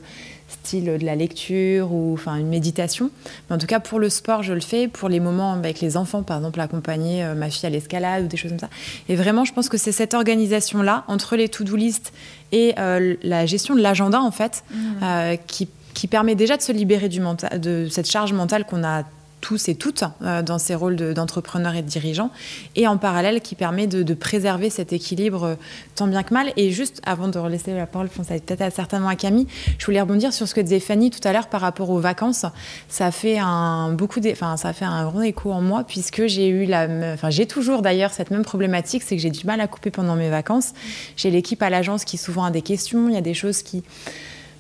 style 0.63 0.97
de 0.99 1.05
la 1.05 1.15
lecture 1.15 1.91
ou 1.91 2.13
enfin 2.13 2.35
une 2.35 2.47
méditation. 2.47 3.09
Mais 3.49 3.55
en 3.55 3.59
tout 3.59 3.67
cas, 3.67 3.79
pour 3.79 3.99
le 3.99 4.09
sport, 4.09 4.43
je 4.43 4.53
le 4.53 4.59
fais. 4.59 4.87
Pour 4.87 5.09
les 5.09 5.19
moments 5.19 5.53
avec 5.53 5.81
les 5.81 5.97
enfants, 5.97 6.23
par 6.23 6.37
exemple, 6.37 6.59
accompagner 6.59 7.23
euh, 7.23 7.35
ma 7.35 7.49
fille 7.49 7.65
à 7.65 7.69
l'escalade 7.69 8.25
ou 8.25 8.27
des 8.27 8.37
choses 8.37 8.51
comme 8.51 8.59
ça. 8.59 8.69
Et 9.07 9.15
vraiment, 9.15 9.45
je 9.45 9.53
pense 9.53 9.69
que 9.69 9.77
c'est 9.77 9.91
cette 9.91 10.13
organisation-là, 10.13 11.03
entre 11.07 11.35
les 11.35 11.49
to-do 11.49 11.75
list 11.75 12.13
et 12.51 12.73
euh, 12.79 13.15
la 13.23 13.45
gestion 13.45 13.75
de 13.75 13.81
l'agenda, 13.81 14.21
en 14.21 14.31
fait, 14.31 14.63
mmh. 14.69 14.75
euh, 15.03 15.35
qui, 15.47 15.69
qui, 15.93 16.07
permet 16.07 16.35
déjà 16.35 16.57
de 16.57 16.61
se 16.61 16.71
libérer 16.71 17.09
du 17.09 17.21
mental, 17.21 17.59
de 17.59 17.87
cette 17.89 18.09
charge 18.09 18.33
mentale 18.33 18.65
qu'on 18.65 18.83
a 18.83 19.03
tous 19.41 19.69
et 19.69 19.75
toutes 19.75 20.03
euh, 20.21 20.41
dans 20.41 20.59
ces 20.59 20.75
rôles 20.75 20.95
d'entrepreneurs 21.13 21.75
et 21.75 21.81
de 21.81 21.87
dirigeants, 21.87 22.31
et 22.75 22.87
en 22.87 22.97
parallèle 22.97 23.41
qui 23.41 23.55
permet 23.55 23.87
de, 23.87 24.13
préserver 24.13 24.69
cet 24.69 24.91
équilibre 24.91 25.43
euh, 25.43 25.55
tant 25.95 26.07
bien 26.07 26.23
que 26.23 26.33
mal. 26.33 26.51
Et 26.57 26.71
juste 26.71 27.01
avant 27.05 27.27
de 27.27 27.39
relaisser 27.39 27.73
la 27.73 27.85
parole, 27.85 28.09
ça 28.23 28.35
peut-être 28.39 28.73
certainement 28.73 29.07
à 29.07 29.15
Camille, 29.15 29.47
je 29.77 29.85
voulais 29.85 30.01
rebondir 30.01 30.33
sur 30.33 30.47
ce 30.47 30.53
que 30.53 30.61
disait 30.61 30.79
Fanny 30.79 31.09
tout 31.09 31.25
à 31.25 31.31
l'heure 31.31 31.47
par 31.47 31.61
rapport 31.61 31.89
aux 31.89 31.99
vacances. 31.99 32.45
Ça 32.89 33.11
fait 33.11 33.37
un 33.39 33.91
beaucoup, 33.93 34.19
enfin 34.31 34.57
ça 34.57 34.73
fait 34.73 34.85
un 34.85 35.05
grand 35.05 35.21
écho 35.21 35.51
en 35.51 35.61
moi 35.61 35.83
puisque 35.87 36.27
j'ai 36.27 36.47
eu 36.47 36.65
la, 36.65 36.87
enfin 37.13 37.29
j'ai 37.29 37.45
toujours 37.45 37.81
d'ailleurs 37.81 38.11
cette 38.11 38.31
même 38.31 38.43
problématique, 38.43 39.03
c'est 39.03 39.15
que 39.15 39.21
j'ai 39.21 39.29
du 39.29 39.45
mal 39.45 39.61
à 39.61 39.67
couper 39.67 39.91
pendant 39.91 40.15
mes 40.15 40.29
vacances. 40.29 40.73
J'ai 41.15 41.31
l'équipe 41.31 41.61
à 41.61 41.69
l'agence 41.69 42.03
qui 42.03 42.17
souvent 42.17 42.43
a 42.43 42.51
des 42.51 42.61
questions, 42.61 43.07
il 43.07 43.13
y 43.13 43.17
a 43.17 43.21
des 43.21 43.33
choses 43.33 43.61
qui, 43.61 43.83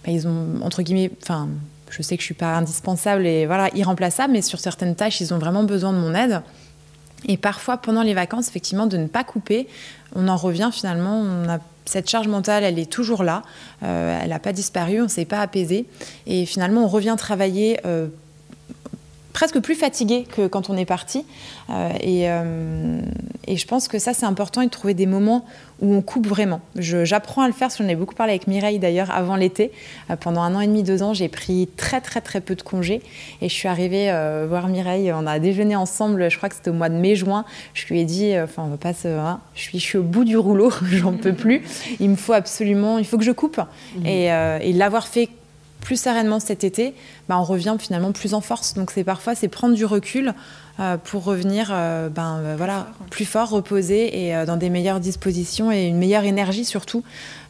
bah, 0.05 0.11
ils 0.11 0.27
ont 0.27 0.61
entre 0.61 0.81
guillemets, 0.81 1.11
enfin 1.21 1.49
je 1.89 2.01
sais 2.01 2.15
que 2.15 2.21
je 2.21 2.25
suis 2.25 2.33
pas 2.33 2.55
indispensable 2.55 3.25
et 3.25 3.45
voilà 3.45 3.69
irremplaçable, 3.75 4.33
mais 4.33 4.41
sur 4.41 4.59
certaines 4.59 4.95
tâches, 4.95 5.21
ils 5.21 5.33
ont 5.33 5.37
vraiment 5.39 5.63
besoin 5.63 5.93
de 5.93 5.97
mon 5.97 6.13
aide. 6.13 6.41
Et 7.27 7.37
parfois, 7.37 7.77
pendant 7.77 8.01
les 8.01 8.13
vacances, 8.13 8.47
effectivement, 8.47 8.87
de 8.87 8.97
ne 8.97 9.07
pas 9.07 9.23
couper, 9.23 9.67
on 10.15 10.27
en 10.27 10.37
revient 10.37 10.69
finalement, 10.71 11.19
on 11.19 11.49
a 11.49 11.59
cette 11.85 12.09
charge 12.09 12.27
mentale, 12.27 12.63
elle 12.63 12.79
est 12.79 12.89
toujours 12.89 13.23
là, 13.23 13.41
euh, 13.83 14.19
elle 14.21 14.29
n'a 14.29 14.39
pas 14.39 14.53
disparu, 14.53 15.01
on 15.01 15.05
ne 15.05 15.09
s'est 15.09 15.25
pas 15.25 15.39
apaisé, 15.39 15.87
et 16.27 16.45
finalement, 16.45 16.83
on 16.83 16.87
revient 16.87 17.15
travailler. 17.17 17.79
Euh, 17.85 18.07
presque 19.33 19.59
plus 19.59 19.75
fatigué 19.75 20.25
que 20.29 20.47
quand 20.47 20.69
on 20.69 20.77
est 20.77 20.85
parti. 20.85 21.25
et, 22.01 22.25
et, 23.47 23.57
je 23.57 23.67
pense 23.67 23.87
que 23.87 23.99
ça, 23.99 24.13
c'est 24.13 24.25
important 24.25 24.63
de 24.63 24.69
trouver 24.69 24.93
des 24.93 25.05
moments 25.05 25.45
où 25.81 25.93
on 25.93 26.01
coupe 26.01 26.27
vraiment. 26.27 26.61
J'apprends 26.75 27.43
à 27.43 27.47
le 27.47 27.53
faire, 27.53 27.69
j'en 27.69 27.87
ai 27.87 27.95
beaucoup 27.95 28.15
parlé 28.15 28.33
avec 28.33 28.47
Mireille 28.47 28.79
d'ailleurs 28.79 29.11
avant 29.11 29.35
l'été. 29.35 29.71
pendant 30.19 30.41
un 30.41 30.55
an 30.55 30.61
et 30.61 30.67
demi, 30.67 30.83
deux 30.83 31.03
ans, 31.03 31.13
j'ai 31.13 31.29
pris 31.29 31.69
très 31.77 32.01
très 32.01 32.21
très 32.21 32.41
peu 32.41 32.55
de 32.55 32.61
congés 32.61 33.01
et 33.41 33.49
je 33.49 33.53
suis 33.53 33.67
arrivée 33.67 34.11
voir 34.47 34.67
Mireille. 34.67 35.11
On 35.13 35.25
a 35.25 35.39
déjeuné 35.39 35.75
ensemble, 35.75 36.29
je 36.29 36.37
crois 36.37 36.49
que 36.49 36.55
c'était 36.55 36.71
au 36.71 36.73
mois 36.73 36.89
de 36.89 36.95
mai-juin. 36.95 37.45
Je 37.73 37.85
lui 37.87 37.99
ai 37.99 38.05
dit, 38.05 38.33
enfin, 38.37 38.63
on 38.65 38.69
va 38.69 38.77
pas 38.77 38.93
se. 38.93 39.07
Hein, 39.07 39.39
je, 39.55 39.61
suis, 39.61 39.79
je 39.79 39.83
suis 39.83 39.97
au 39.97 40.03
bout 40.03 40.25
du 40.25 40.37
rouleau, 40.37 40.71
j'en 40.91 41.13
peux 41.13 41.33
plus. 41.33 41.61
Il 41.99 42.09
me 42.09 42.15
faut 42.15 42.33
absolument, 42.33 42.97
il 42.97 43.05
faut 43.05 43.17
que 43.17 43.23
je 43.23 43.31
coupe. 43.31 43.61
Et, 44.05 44.25
et 44.25 44.73
l'avoir 44.73 45.07
fait 45.07 45.29
plus 45.81 46.01
sereinement 46.01 46.39
cet 46.39 46.63
été, 46.63 46.93
bah, 47.27 47.37
on 47.39 47.43
revient 47.43 47.75
finalement 47.79 48.11
plus 48.11 48.33
en 48.33 48.41
force. 48.41 48.73
Donc 48.73 48.91
c'est 48.91 49.03
parfois 49.03 49.35
c'est 49.35 49.47
prendre 49.47 49.75
du 49.75 49.85
recul 49.85 50.33
euh, 50.79 50.97
pour 50.97 51.25
revenir 51.25 51.69
euh, 51.71 52.09
ben, 52.09 52.37
euh, 52.37 52.55
voilà, 52.57 52.87
plus 53.09 53.25
fort, 53.25 53.49
reposer 53.49 54.27
et 54.27 54.45
dans 54.45 54.57
des 54.57 54.69
meilleures 54.69 54.99
dispositions 54.99 55.71
et 55.71 55.87
une 55.87 55.97
meilleure 55.97 56.23
énergie 56.23 56.65
surtout. 56.65 57.03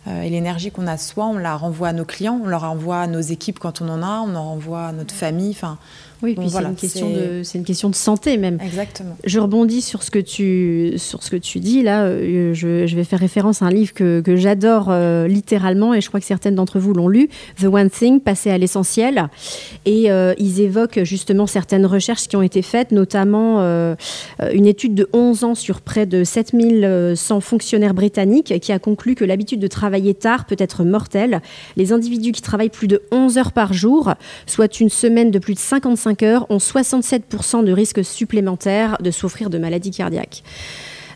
et 0.07 0.29
l'énergie 0.29 0.71
qu'on 0.71 0.87
a 0.87 0.97
soi, 0.97 1.25
on 1.27 1.37
la 1.37 1.55
renvoie 1.55 1.89
à 1.89 1.93
nos 1.93 2.05
clients, 2.05 2.39
on 2.43 2.47
leur 2.47 2.61
renvoie 2.61 3.01
à 3.01 3.07
nos 3.07 3.19
équipes 3.19 3.59
quand 3.59 3.81
on 3.81 3.89
en 3.89 4.01
a, 4.01 4.23
on 4.25 4.33
en 4.35 4.43
renvoie 4.43 4.85
à 4.87 4.91
notre 4.91 5.13
famille. 5.13 5.51
Enfin, 5.51 5.77
oui, 6.21 6.35
puis 6.35 6.49
c'est 6.49 6.63
une, 6.63 6.75
question 6.75 7.09
de, 7.09 7.43
c'est 7.43 7.57
une 7.57 7.63
question 7.63 7.89
de 7.89 7.95
santé 7.95 8.37
même. 8.37 8.57
Exactement. 8.61 9.15
Je 9.23 9.39
rebondis 9.39 9.81
sur 9.81 10.03
ce 10.03 10.11
que 10.11 10.19
tu, 10.19 10.93
sur 10.97 11.23
ce 11.23 11.29
que 11.29 11.37
tu 11.37 11.59
dis. 11.59 11.81
Là, 11.81 12.03
euh, 12.03 12.53
je, 12.53 12.87
je 12.87 12.95
vais 12.95 13.05
faire 13.05 13.19
référence 13.19 13.61
à 13.61 13.65
un 13.65 13.69
livre 13.69 13.93
que, 13.93 14.19
que 14.19 14.35
j'adore 14.35 14.87
euh, 14.89 15.27
littéralement 15.27 15.93
et 15.93 16.01
je 16.01 16.09
crois 16.09 16.19
que 16.19 16.25
certaines 16.25 16.55
d'entre 16.55 16.77
vous 16.79 16.93
l'ont 16.93 17.07
lu, 17.07 17.29
The 17.61 17.65
One 17.65 17.89
Thing, 17.89 18.19
Passer 18.19 18.51
à 18.51 18.57
l'essentiel. 18.57 19.29
Et 19.85 20.11
euh, 20.11 20.33
ils 20.37 20.59
évoquent 20.59 21.03
justement 21.03 21.47
certaines 21.47 21.85
recherches 21.85 22.27
qui 22.27 22.35
ont 22.35 22.41
été 22.41 22.61
faites, 22.61 22.91
notamment 22.91 23.59
une 24.53 24.65
étude 24.65 24.95
de 24.95 25.07
11 25.13 25.43
ans 25.43 25.55
sur 25.55 25.81
près 25.81 26.05
de 26.05 26.23
7100 26.23 27.39
fonctionnaires 27.39 27.93
britanniques 27.93 28.59
qui 28.59 28.71
a 28.71 28.79
conclu 28.79 29.15
que 29.15 29.23
l'habitude 29.23 29.59
de 29.59 29.67
travailler 29.67 30.13
tard 30.13 30.45
peut 30.45 30.55
être 30.59 30.83
mortelle. 30.83 31.41
Les 31.77 31.93
individus 31.93 32.31
qui 32.31 32.41
travaillent 32.41 32.69
plus 32.69 32.87
de 32.87 33.01
11 33.11 33.37
heures 33.37 33.51
par 33.51 33.73
jour, 33.73 34.13
soit 34.45 34.79
une 34.79 34.89
semaine 34.89 35.31
de 35.31 35.39
plus 35.39 35.53
de 35.53 35.59
55 35.59 36.08
heures 36.23 36.45
ont 36.49 36.57
67% 36.57 37.63
de 37.63 37.71
risque 37.71 38.03
supplémentaire 38.03 38.97
de 39.01 39.11
souffrir 39.11 39.49
de 39.49 39.57
maladies 39.57 39.91
cardiaques. 39.91 40.43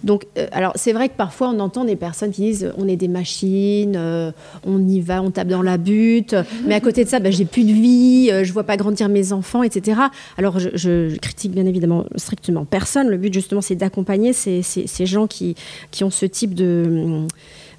Donc, 0.03 0.25
euh, 0.37 0.47
alors 0.51 0.73
c'est 0.75 0.91
vrai 0.91 1.09
que 1.09 1.15
parfois 1.15 1.49
on 1.49 1.59
entend 1.59 1.85
des 1.85 1.95
personnes 1.95 2.31
qui 2.31 2.41
disent 2.41 2.73
on 2.77 2.87
est 2.87 2.95
des 2.95 3.07
machines, 3.07 3.95
euh, 3.95 4.31
on 4.65 4.85
y 4.85 4.99
va, 4.99 5.21
on 5.21 5.31
tape 5.31 5.47
dans 5.47 5.61
la 5.61 5.77
butte, 5.77 6.35
mais 6.65 6.75
à 6.75 6.81
côté 6.81 7.05
de 7.05 7.09
ça, 7.09 7.19
bah, 7.19 7.31
j'ai 7.31 7.45
plus 7.45 7.63
de 7.63 7.71
vie, 7.71 8.27
je 8.29 8.33
euh, 8.33 8.43
je 8.43 8.53
vois 8.53 8.65
pas 8.65 8.77
grandir 8.77 9.09
mes 9.09 9.33
enfants, 9.33 9.63
etc. 9.63 9.99
Alors 10.37 10.59
je, 10.59 11.17
critique 11.17 11.53
bien 11.53 11.65
évidemment 11.65 12.05
strictement 12.17 12.65
personne. 12.65 13.07
Le 13.09 13.17
but 13.17 13.33
justement, 13.33 13.61
c'est 13.61 13.75
d'accompagner 13.75 14.31
ces, 14.31 14.61
ces, 14.61 15.05
gens 15.07 15.25
qui, 15.25 15.55
qui 15.89 16.03
ont 16.03 16.11
ce 16.11 16.27
type 16.27 16.53
de 16.53 17.25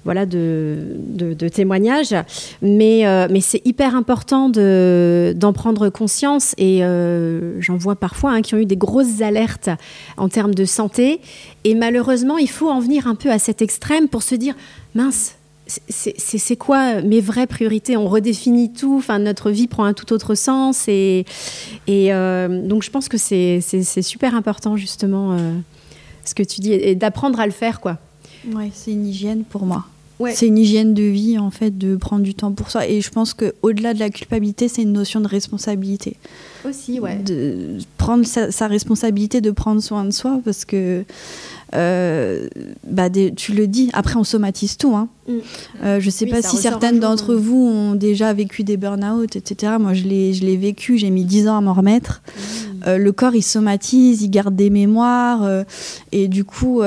voilà, 0.05 0.27
de, 0.27 0.77
de, 1.07 1.49
témoignages. 1.49 2.15
Mais, 2.61 3.05
euh, 3.05 3.27
mais 3.29 3.41
c'est 3.41 3.61
hyper 3.65 3.95
important 3.95 4.49
d'en 4.49 5.53
prendre 5.53 5.89
conscience 5.89 6.53
et 6.57 6.83
euh, 6.83 7.59
j'en 7.59 7.75
vois 7.75 7.95
parfois 7.95 8.31
hein, 8.31 8.41
qui 8.41 8.53
ont 8.53 8.59
eu 8.59 8.65
des 8.65 8.77
grosses 8.77 9.21
alertes 9.21 9.69
en 10.17 10.29
termes 10.29 10.53
de 10.53 10.63
santé. 10.63 11.19
Et 11.63 11.73
malheureusement, 11.73 12.37
il 12.37 12.49
faut 12.49 12.69
en 12.69 12.79
venir 12.79 13.07
un 13.07 13.15
peu 13.15 13.31
à 13.31 13.39
cet 13.39 13.63
extrême 13.63 14.07
pour 14.07 14.21
se 14.21 14.35
dire, 14.35 14.53
mince, 14.93 15.35
c'est 15.67 16.55
quoi 16.55 17.01
mes 17.01 17.21
vraies 17.21 17.47
priorités? 17.47 17.97
On 17.97 18.07
redéfinit 18.07 18.71
tout, 18.71 18.97
enfin, 18.99 19.17
notre 19.17 19.49
vie 19.49 19.65
prend 19.65 19.85
un 19.85 19.93
tout 19.93 20.13
autre 20.13 20.35
sens. 20.35 20.87
Et, 20.87 21.25
et 21.87 22.13
euh, 22.13 22.61
donc, 22.67 22.83
je 22.83 22.91
pense 22.91 23.09
que 23.09 23.17
c'est 23.17 23.61
super 24.03 24.35
important, 24.35 24.77
justement, 24.77 25.35
ce 26.23 26.35
que 26.35 26.43
tu 26.43 26.61
dis, 26.61 26.73
et 26.73 26.93
d'apprendre 26.93 27.39
à 27.39 27.47
le 27.47 27.51
faire. 27.51 27.81
quoi. 27.81 27.97
Oui, 28.53 28.71
c'est 28.73 28.91
une 28.91 29.07
hygiène 29.07 29.43
pour 29.43 29.65
moi. 29.65 29.85
C'est 30.33 30.47
une 30.47 30.57
hygiène 30.57 30.93
de 30.93 31.03
vie, 31.03 31.37
en 31.37 31.51
fait, 31.51 31.77
de 31.77 31.95
prendre 31.95 32.23
du 32.23 32.33
temps 32.33 32.51
pour 32.51 32.71
soi. 32.71 32.87
Et 32.87 33.01
je 33.01 33.09
pense 33.09 33.33
qu'au-delà 33.33 33.93
de 33.93 33.99
la 33.99 34.09
culpabilité, 34.09 34.67
c'est 34.67 34.81
une 34.81 34.93
notion 34.93 35.19
de 35.19 35.27
responsabilité. 35.27 36.15
Aussi, 36.67 36.99
ouais. 36.99 37.17
De 37.17 37.77
prendre 37.97 38.25
sa, 38.25 38.67
responsabilité 38.67 39.41
de 39.41 39.51
prendre 39.51 39.81
soin 39.81 40.05
de 40.05 40.11
soi, 40.11 40.39
parce 40.45 40.63
que, 40.63 41.03
euh, 41.75 42.47
bah, 42.87 43.09
tu 43.09 43.53
le 43.53 43.67
dis, 43.67 43.89
après, 43.93 44.15
on 44.15 44.23
somatise 44.23 44.77
tout. 44.77 44.95
Hein. 44.95 45.09
Mm. 45.27 45.33
Euh, 45.83 45.99
je 45.99 46.05
ne 46.05 46.11
sais 46.11 46.25
pas 46.27 46.41
si 46.41 46.57
certaines 46.57 46.99
d'entre 46.99 47.35
hein. 47.35 47.39
vous 47.39 47.67
ont 47.67 47.95
déjà 47.95 48.31
vécu 48.33 48.63
des 48.63 48.77
burn-out, 48.77 49.35
etc. 49.35 49.73
Moi, 49.79 49.93
je 49.93 50.03
l'ai 50.03 50.57
vécu, 50.57 50.97
j'ai 50.97 51.09
mis 51.09 51.25
10 51.25 51.49
ans 51.49 51.57
à 51.57 51.61
m'en 51.61 51.73
remettre. 51.73 52.21
Mm. 52.25 52.39
Euh, 52.87 52.97
le 52.97 53.11
corps, 53.11 53.35
il 53.35 53.43
somatise, 53.43 54.21
il 54.21 54.29
garde 54.29 54.55
des 54.55 54.69
mémoires. 54.69 55.65
et 56.11 56.27
du 56.29 56.45
coup 56.45 56.81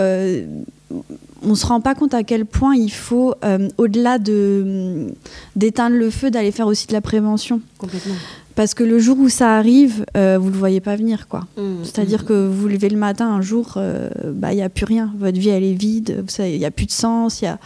on 1.43 1.51
ne 1.51 1.55
se 1.55 1.67
rend 1.67 1.81
pas 1.81 1.95
compte 1.95 2.15
à 2.15 2.23
quel 2.23 2.45
point 2.45 2.75
il 2.75 2.91
faut, 2.91 3.35
euh, 3.45 3.69
au-delà 3.79 4.19
de, 4.19 5.09
d'éteindre 5.57 5.97
le 5.97 6.11
feu, 6.11 6.31
d'aller 6.31 6.51
faire 6.51 6.67
aussi 6.67 6.87
de 6.87 6.93
la 6.93 7.01
prévention. 7.01 7.61
Complètement. 7.79 8.15
Parce 8.55 8.75
que 8.75 8.83
le 8.83 8.99
jour 8.99 9.19
où 9.21 9.29
ça 9.29 9.57
arrive, 9.57 10.05
euh, 10.17 10.37
vous 10.41 10.49
ne 10.49 10.53
le 10.53 10.59
voyez 10.59 10.81
pas 10.81 10.97
venir. 10.97 11.29
quoi. 11.29 11.47
Mmh. 11.57 11.85
C'est-à-dire 11.85 12.23
mmh. 12.23 12.27
que 12.27 12.49
vous 12.49 12.67
levez 12.67 12.89
le 12.89 12.97
matin, 12.97 13.29
un 13.29 13.41
jour, 13.41 13.75
euh, 13.77 14.11
bah, 14.33 14.53
il 14.53 14.57
n'y 14.57 14.63
a 14.63 14.69
plus 14.69 14.85
rien. 14.85 15.13
Votre 15.19 15.39
vie, 15.39 15.51
elle 15.51 15.63
est 15.63 15.75
vide. 15.75 16.25
Il 16.41 16.59
n'y 16.59 16.65
a 16.65 16.73
plus 16.73 16.87
de 16.87 16.91
sens. 16.91 17.41
Y 17.41 17.47
a... 17.47 17.59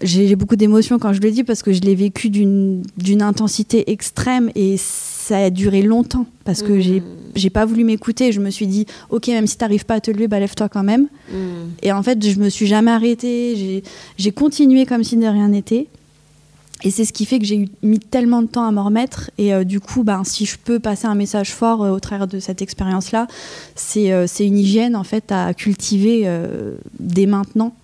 J'ai 0.00 0.36
beaucoup 0.36 0.56
d'émotions 0.56 0.98
quand 0.98 1.12
je 1.12 1.20
le 1.20 1.30
dis 1.30 1.42
parce 1.42 1.62
que 1.62 1.72
je 1.72 1.80
l'ai 1.80 1.96
vécu 1.96 2.30
d'une 2.30 2.82
intensité 3.20 3.90
extrême 3.90 4.48
et 4.54 4.76
ça 5.28 5.38
a 5.38 5.50
duré 5.50 5.82
longtemps 5.82 6.26
parce 6.44 6.62
que 6.62 6.80
j'ai 6.80 7.02
j'ai 7.34 7.50
pas 7.50 7.64
voulu 7.64 7.84
m'écouter. 7.84 8.32
Je 8.32 8.40
me 8.40 8.50
suis 8.50 8.66
dit, 8.66 8.86
ok, 9.10 9.28
même 9.28 9.46
si 9.46 9.56
t'arrives 9.56 9.84
pas 9.84 9.94
à 9.94 10.00
te 10.00 10.10
lever, 10.10 10.26
bah, 10.26 10.40
lève-toi 10.40 10.68
quand 10.68 10.82
même. 10.82 11.08
Mm. 11.30 11.36
Et 11.82 11.92
en 11.92 12.02
fait, 12.02 12.26
je 12.26 12.38
me 12.40 12.48
suis 12.48 12.66
jamais 12.66 12.90
arrêtée. 12.90 13.82
J'ai 14.16 14.32
continué 14.32 14.86
comme 14.86 15.04
si 15.04 15.16
de 15.16 15.26
rien 15.26 15.48
n'était. 15.48 15.86
Et 16.84 16.90
c'est 16.90 17.04
ce 17.04 17.12
qui 17.12 17.26
fait 17.26 17.38
que 17.38 17.44
j'ai 17.44 17.68
mis 17.82 17.98
tellement 17.98 18.40
de 18.40 18.46
temps 18.46 18.64
à 18.64 18.70
m'en 18.70 18.84
remettre. 18.84 19.30
Et 19.36 19.52
euh, 19.52 19.64
du 19.64 19.80
coup, 19.80 20.04
ben, 20.04 20.22
si 20.24 20.46
je 20.46 20.56
peux 20.56 20.78
passer 20.78 21.06
un 21.06 21.14
message 21.14 21.52
fort 21.52 21.82
euh, 21.82 21.90
au 21.90 21.98
travers 21.98 22.28
de 22.28 22.38
cette 22.38 22.62
expérience-là, 22.62 23.26
c'est 23.74 24.12
euh, 24.12 24.26
une 24.38 24.58
hygiène 24.58 24.94
en 24.94 25.04
fait 25.04 25.32
à 25.32 25.54
cultiver 25.54 26.28
dès 27.00 27.26
maintenant. 27.26 27.74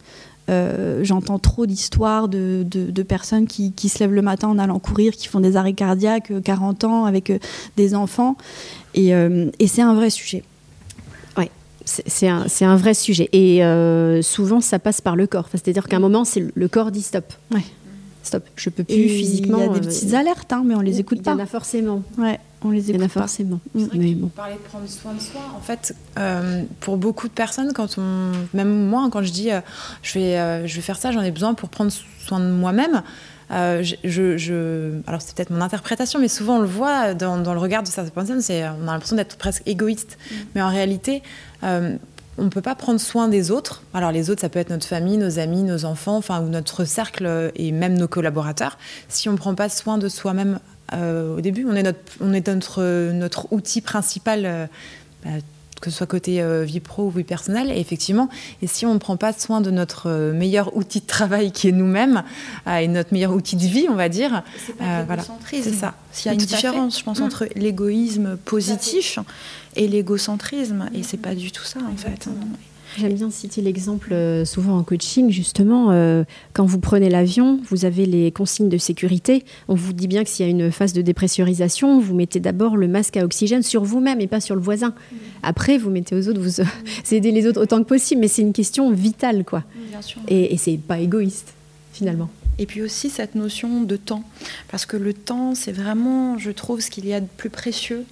J'entends 0.48 1.38
trop 1.38 1.66
d'histoires 1.66 2.28
de, 2.28 2.64
de, 2.64 3.02
personnes 3.02 3.46
qui, 3.46 3.72
qui, 3.72 3.88
se 3.88 4.00
lèvent 4.00 4.12
le 4.12 4.22
matin 4.22 4.48
en 4.48 4.58
allant 4.58 4.78
courir, 4.78 5.12
qui 5.12 5.28
font 5.28 5.40
des 5.40 5.56
arrêts 5.56 5.72
cardiaques, 5.72 6.32
40 6.42 6.84
ans, 6.84 7.04
avec 7.04 7.32
des 7.76 7.94
enfants. 7.94 8.36
Euh, 8.98 9.50
et, 9.58 9.66
c'est 9.66 9.82
un 9.82 9.94
vrai 9.94 10.10
sujet. 10.10 10.42
Oui, 11.36 11.50
c'est 11.84 12.28
un, 12.28 12.46
un, 12.60 12.76
vrai 12.76 12.94
sujet. 12.94 13.28
Et 13.32 13.64
euh, 13.64 14.22
souvent, 14.22 14.60
ça 14.60 14.78
passe 14.78 15.00
par 15.00 15.16
le 15.16 15.26
corps. 15.26 15.48
C'est-à-dire 15.50 15.86
qu'à 15.88 15.96
un 15.96 16.00
moment, 16.00 16.24
le 16.54 16.68
corps 16.68 16.90
dit 16.90 17.02
stop. 17.02 17.32
Ouais. 17.52 17.64
Stop, 18.22 18.44
je 18.56 18.70
peux 18.70 18.84
plus 18.84 19.08
physiquement. 19.08 19.58
Il 19.58 19.66
y 19.66 19.68
a 19.68 19.68
des 19.68 19.86
euh, 19.86 19.90
petites 19.90 20.14
alertes, 20.14 20.52
hein, 20.52 20.62
mais 20.64 20.74
on 20.74 20.80
les 20.80 21.00
écoute 21.00 21.22
pas. 21.22 21.32
Il 21.32 21.34
y 21.34 21.36
en 21.36 21.44
a 21.44 21.46
forcément. 21.46 22.02
Ouais, 22.16 22.40
on 22.64 22.70
les 22.70 22.90
écoute 22.90 22.94
il 22.94 23.00
y 23.00 23.02
en 23.02 23.06
a 23.06 23.08
forcément. 23.08 23.60
Mais 23.74 24.14
bon. 24.14 24.28
Parler 24.28 24.54
de 24.54 24.58
prendre 24.60 24.88
soin 24.88 25.14
de 25.14 25.20
soi, 25.20 25.40
en 25.56 25.60
fait, 25.60 25.94
pour 26.80 26.96
beaucoup 26.96 27.28
de 27.28 27.32
personnes, 27.32 27.72
quand 27.72 27.98
on, 27.98 28.32
même 28.54 28.86
moi, 28.86 29.08
quand 29.12 29.22
je 29.22 29.32
dis 29.32 29.50
je 30.02 30.18
vais, 30.18 30.66
je 30.66 30.74
vais 30.74 30.82
faire 30.82 30.96
ça, 30.96 31.12
j'en 31.12 31.22
ai 31.22 31.30
besoin 31.30 31.54
pour 31.54 31.68
prendre 31.68 31.92
soin 31.92 32.40
de 32.40 32.50
moi-même. 32.50 33.02
Euh, 33.50 33.82
je, 33.82 35.00
alors 35.06 35.20
c'est 35.20 35.34
peut-être 35.34 35.50
mon 35.50 35.60
interprétation, 35.60 36.18
mais 36.18 36.28
souvent 36.28 36.56
on 36.56 36.60
le 36.60 36.66
voit 36.66 37.14
dans, 37.14 37.36
le 37.36 37.58
regard 37.58 37.82
de 37.82 37.88
certaines 37.88 38.12
personnes, 38.12 38.40
c'est, 38.40 38.64
on 38.64 38.88
a 38.88 38.92
l'impression 38.92 39.16
d'être 39.16 39.36
presque 39.36 39.62
égoïste. 39.66 40.18
Mm. 40.18 40.34
Mais 40.54 40.62
en 40.62 40.68
réalité, 40.68 41.22
euh, 41.62 41.96
on 42.36 42.44
ne 42.44 42.48
peut 42.48 42.62
pas 42.62 42.74
prendre 42.74 42.98
soin 42.98 43.28
des 43.28 43.50
autres. 43.50 43.82
Alors 43.92 44.10
les 44.10 44.30
autres, 44.30 44.40
ça 44.40 44.48
peut 44.48 44.58
être 44.58 44.70
notre 44.70 44.86
famille, 44.86 45.16
nos 45.18 45.38
amis, 45.38 45.62
nos 45.62 45.84
enfants, 45.84 46.16
enfin 46.16 46.40
ou 46.40 46.48
notre 46.48 46.84
cercle 46.84 47.52
et 47.54 47.70
même 47.70 47.96
nos 47.96 48.08
collaborateurs. 48.08 48.78
Si 49.08 49.28
on 49.28 49.32
ne 49.32 49.38
prend 49.38 49.54
pas 49.54 49.68
soin 49.68 49.98
de 49.98 50.08
soi-même 50.08 50.54
euh, 50.54 50.73
au 50.92 51.40
début, 51.40 51.66
on 51.68 51.74
est 51.74 51.82
notre, 51.82 51.98
on 52.20 52.32
est 52.32 52.46
notre, 52.48 53.10
notre 53.12 53.52
outil 53.52 53.80
principal. 53.80 54.68
Bah, 55.24 55.30
que 55.84 55.90
ce 55.90 55.98
soit 55.98 56.06
côté 56.06 56.40
euh, 56.40 56.64
vie 56.64 56.80
pro 56.80 57.04
ou 57.04 57.10
vie 57.10 57.24
personnelle. 57.24 57.70
Et 57.70 57.78
effectivement, 57.78 58.28
et 58.62 58.66
si 58.66 58.86
on 58.86 58.94
ne 58.94 58.98
prend 58.98 59.16
pas 59.16 59.32
soin 59.32 59.60
de 59.60 59.70
notre 59.70 60.08
euh, 60.08 60.32
meilleur 60.32 60.76
outil 60.76 61.00
de 61.00 61.06
travail 61.06 61.52
qui 61.52 61.68
est 61.68 61.72
nous-mêmes 61.72 62.24
euh, 62.66 62.78
et 62.78 62.88
notre 62.88 63.12
meilleur 63.12 63.32
outil 63.32 63.56
de 63.56 63.66
vie, 63.66 63.86
on 63.90 63.94
va 63.94 64.08
dire, 64.08 64.42
c'est 64.66 64.72
voilà, 65.06 65.22
c'est 65.50 65.74
ça. 65.74 65.94
Il 66.22 66.26
y 66.26 66.28
a 66.30 66.32
une 66.32 66.38
différence, 66.38 66.98
je 66.98 67.04
pense, 67.04 67.20
mm. 67.20 67.24
entre 67.24 67.46
l'égoïsme 67.54 68.36
positif 68.36 69.18
et 69.76 69.86
l'égocentrisme, 69.86 70.88
et 70.94 71.02
c'est 71.02 71.18
pas 71.18 71.34
du 71.34 71.52
tout 71.52 71.64
ça 71.64 71.80
en 71.80 71.96
fait. 71.96 72.28
J'aime 72.96 73.14
bien 73.14 73.30
citer 73.30 73.60
l'exemple 73.60 74.12
euh, 74.12 74.44
souvent 74.44 74.78
en 74.78 74.84
coaching, 74.84 75.30
justement, 75.30 75.90
euh, 75.90 76.22
quand 76.52 76.64
vous 76.64 76.78
prenez 76.78 77.10
l'avion, 77.10 77.60
vous 77.68 77.84
avez 77.84 78.06
les 78.06 78.30
consignes 78.30 78.68
de 78.68 78.78
sécurité. 78.78 79.44
On 79.66 79.74
vous 79.74 79.92
dit 79.92 80.06
bien 80.06 80.22
que 80.22 80.30
s'il 80.30 80.46
y 80.46 80.48
a 80.48 80.50
une 80.50 80.70
phase 80.70 80.92
de 80.92 81.02
dépressurisation, 81.02 81.98
vous 81.98 82.14
mettez 82.14 82.38
d'abord 82.38 82.76
le 82.76 82.86
masque 82.86 83.16
à 83.16 83.24
oxygène 83.24 83.62
sur 83.62 83.82
vous-même 83.82 84.20
et 84.20 84.28
pas 84.28 84.40
sur 84.40 84.54
le 84.54 84.60
voisin. 84.60 84.90
Mm. 84.90 85.16
Après, 85.42 85.76
vous 85.76 85.90
mettez 85.90 86.14
aux 86.14 86.28
autres, 86.28 86.40
vous, 86.40 86.62
mm. 86.62 86.66
aidez 87.14 87.32
les 87.32 87.46
autres 87.46 87.60
autant 87.60 87.82
que 87.82 87.88
possible, 87.88 88.20
mais 88.20 88.28
c'est 88.28 88.42
une 88.42 88.52
question 88.52 88.92
vitale, 88.92 89.44
quoi. 89.44 89.64
Bien 89.90 90.02
sûr. 90.02 90.20
Et, 90.28 90.54
et 90.54 90.56
c'est 90.56 90.78
pas 90.78 91.00
égoïste, 91.00 91.54
finalement. 91.92 92.30
et 92.60 92.66
puis 92.66 92.80
aussi 92.80 93.10
cette 93.10 93.34
notion 93.34 93.82
de 93.82 93.96
temps. 93.96 94.22
Parce 94.70 94.86
que 94.86 94.96
le 94.96 95.14
temps, 95.14 95.56
c'est 95.56 95.72
vraiment, 95.72 96.38
je 96.38 96.52
trouve, 96.52 96.80
ce 96.80 96.90
qu'il 96.90 97.06
y 97.06 97.12
a 97.12 97.20
de 97.20 97.28
plus 97.36 97.50
précieux. 97.50 98.04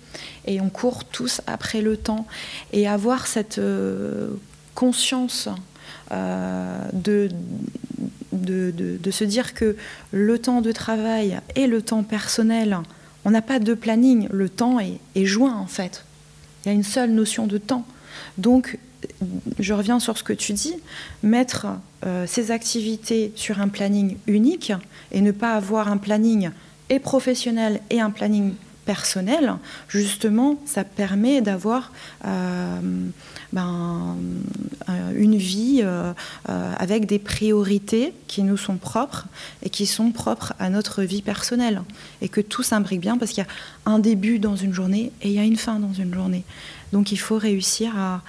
Et 0.47 0.61
on 0.61 0.71
court 0.71 1.05
tous 1.05 1.41
après 1.47 1.83
le 1.83 1.97
temps. 1.97 2.27
Et 2.73 2.89
avoir 2.89 3.29
cette 3.29 3.59
euh, 3.59 4.31
conscience 4.75 5.49
euh, 6.13 6.89
de, 6.93 7.29
se 9.11 9.25
dire 9.25 9.55
que 9.55 9.77
le 10.11 10.39
temps 10.39 10.61
de 10.61 10.73
travail 10.73 11.39
et 11.55 11.67
le 11.67 11.83
temps 11.83 12.03
personnel, 12.03 12.79
on 13.25 13.31
n'a 13.31 13.43
pas 13.43 13.59
de 13.59 13.75
planning. 13.75 14.29
Le 14.31 14.49
temps 14.49 14.79
est, 14.81 15.25
joint, 15.25 15.57
en 15.57 15.67
fait. 15.67 16.05
Il 16.65 16.69
y 16.69 16.71
a 16.71 16.75
une 16.75 16.83
seule 16.83 17.11
notion 17.11 17.47
de 17.47 17.59
temps. 17.59 17.87
Donc, 18.39 18.79
je 19.59 19.75
reviens 19.75 20.01
sur 20.01 20.17
ce 20.17 20.23
que 20.23 20.33
tu 20.33 20.53
dis, 20.53 20.75
mettre 21.23 21.67
euh, 22.05 22.25
ces 22.27 22.51
activités 22.51 23.33
sur 23.37 23.61
un 23.61 23.69
planning 23.69 24.17
unique 24.27 24.73
et 25.11 25.21
ne 25.21 25.33
pas 25.33 25.55
avoir 25.55 25.89
un 25.89 25.97
planning 25.97 26.51
et 26.89 26.99
professionnel 26.99 27.81
et 27.91 28.01
un 28.01 28.11
planning 28.11 28.55
personnel, 28.85 29.55
justement, 29.89 30.59
ça 30.67 30.85
permet 30.85 31.41
d'avoir 31.41 31.93
euh, 32.25 32.81
ben, 33.53 34.17
euh, 34.89 35.13
une 35.17 35.37
vie 35.37 35.85
avec 36.47 37.07
des 37.07 37.19
priorités 37.19 38.13
qui 38.27 38.43
nous 38.43 38.57
sont 38.57 38.77
propres 38.77 39.27
et 39.63 39.71
qui 39.71 39.87
sont 39.87 40.11
propres 40.11 40.55
à 40.59 40.71
notre 40.71 41.03
vie 41.03 41.23
personnelle. 41.23 41.83
Et 42.21 42.29
que 42.29 42.41
tout 42.41 42.63
s'imbrique 42.63 43.01
bien 43.01 43.19
parce 43.19 43.33
qu'il 43.33 43.45
y 43.45 43.47
a 43.47 43.91
un 43.91 43.99
début 43.99 44.39
dans 44.39 44.57
une 44.57 44.73
journée 44.73 45.13
et 45.23 45.29
il 45.29 45.35
y 45.35 45.39
a 45.39 45.45
une 45.45 45.57
fin 45.57 45.79
dans 45.79 45.93
une 45.93 46.13
journée. 46.13 46.45
Donc 46.93 47.13
il 47.13 47.19
faut 47.19 47.39
réussir 47.39 47.93
à, 47.97 48.23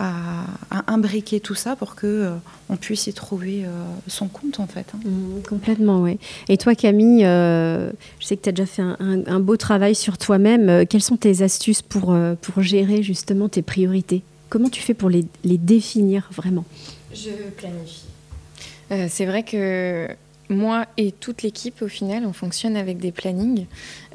à, 0.00 0.46
imbriquer 0.86 1.40
tout 1.40 1.54
ça 1.54 1.76
pour 1.76 1.94
que 1.94 2.06
euh, 2.06 2.30
on 2.70 2.76
puisse 2.76 3.06
y 3.06 3.12
trouver 3.12 3.64
euh, 3.64 3.68
son 4.06 4.28
compte 4.28 4.58
en 4.58 4.66
fait. 4.66 4.86
Hein. 4.94 5.00
Mmh, 5.04 5.42
complètement, 5.48 6.00
oui. 6.02 6.18
Et 6.48 6.56
toi 6.56 6.74
Camille, 6.74 7.24
euh, 7.24 7.90
je 8.18 8.26
sais 8.26 8.36
que 8.36 8.42
tu 8.42 8.48
as 8.48 8.52
déjà 8.52 8.66
fait 8.66 8.82
un, 8.82 9.40
beau 9.40 9.56
travail 9.56 9.94
sur 9.94 10.16
toi-même. 10.16 10.86
Quelles 10.86 11.02
sont 11.02 11.16
tes 11.16 11.42
astuces 11.42 11.82
pour, 11.82 12.16
pour 12.40 12.62
gérer 12.62 13.02
justement 13.02 13.48
tes 13.48 13.62
priorités? 13.62 14.22
Comment 14.48 14.70
tu 14.70 14.80
fais 14.80 14.94
pour 14.94 15.10
les, 15.10 15.26
les 15.44 15.58
définir 15.58 16.28
vraiment? 16.32 16.64
Je 17.12 17.30
planifie. 17.56 18.06
C'est 19.08 19.26
vrai 19.26 19.44
que 19.44 20.08
moi 20.48 20.86
et 20.96 21.12
toute 21.12 21.42
l'équipe, 21.42 21.80
au 21.82 21.88
final, 21.88 22.24
on 22.26 22.32
fonctionne 22.32 22.76
avec 22.76 22.98
des 22.98 23.12
plannings, 23.12 23.66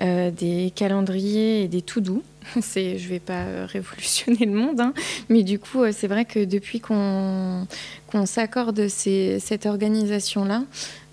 des 0.02 0.74
calendriers 0.76 1.64
et 1.64 1.68
des 1.70 1.82
tout 1.82 2.02
doux. 2.02 2.24
je 2.56 3.08
vais 3.08 3.20
pas 3.20 3.66
révolutionner 3.66 4.46
le 4.46 4.54
monde, 4.54 4.80
hein, 4.80 4.94
mais 5.30 5.44
du 5.44 5.60
coup, 5.60 5.84
euh, 5.84 5.92
c'est 5.92 6.08
vrai 6.08 6.26
que 6.26 6.44
depuis 6.44 6.80
qu'on 6.80 7.68
s'accorde 8.26 8.88
cette 8.88 9.66
organisation-là, 9.66 10.64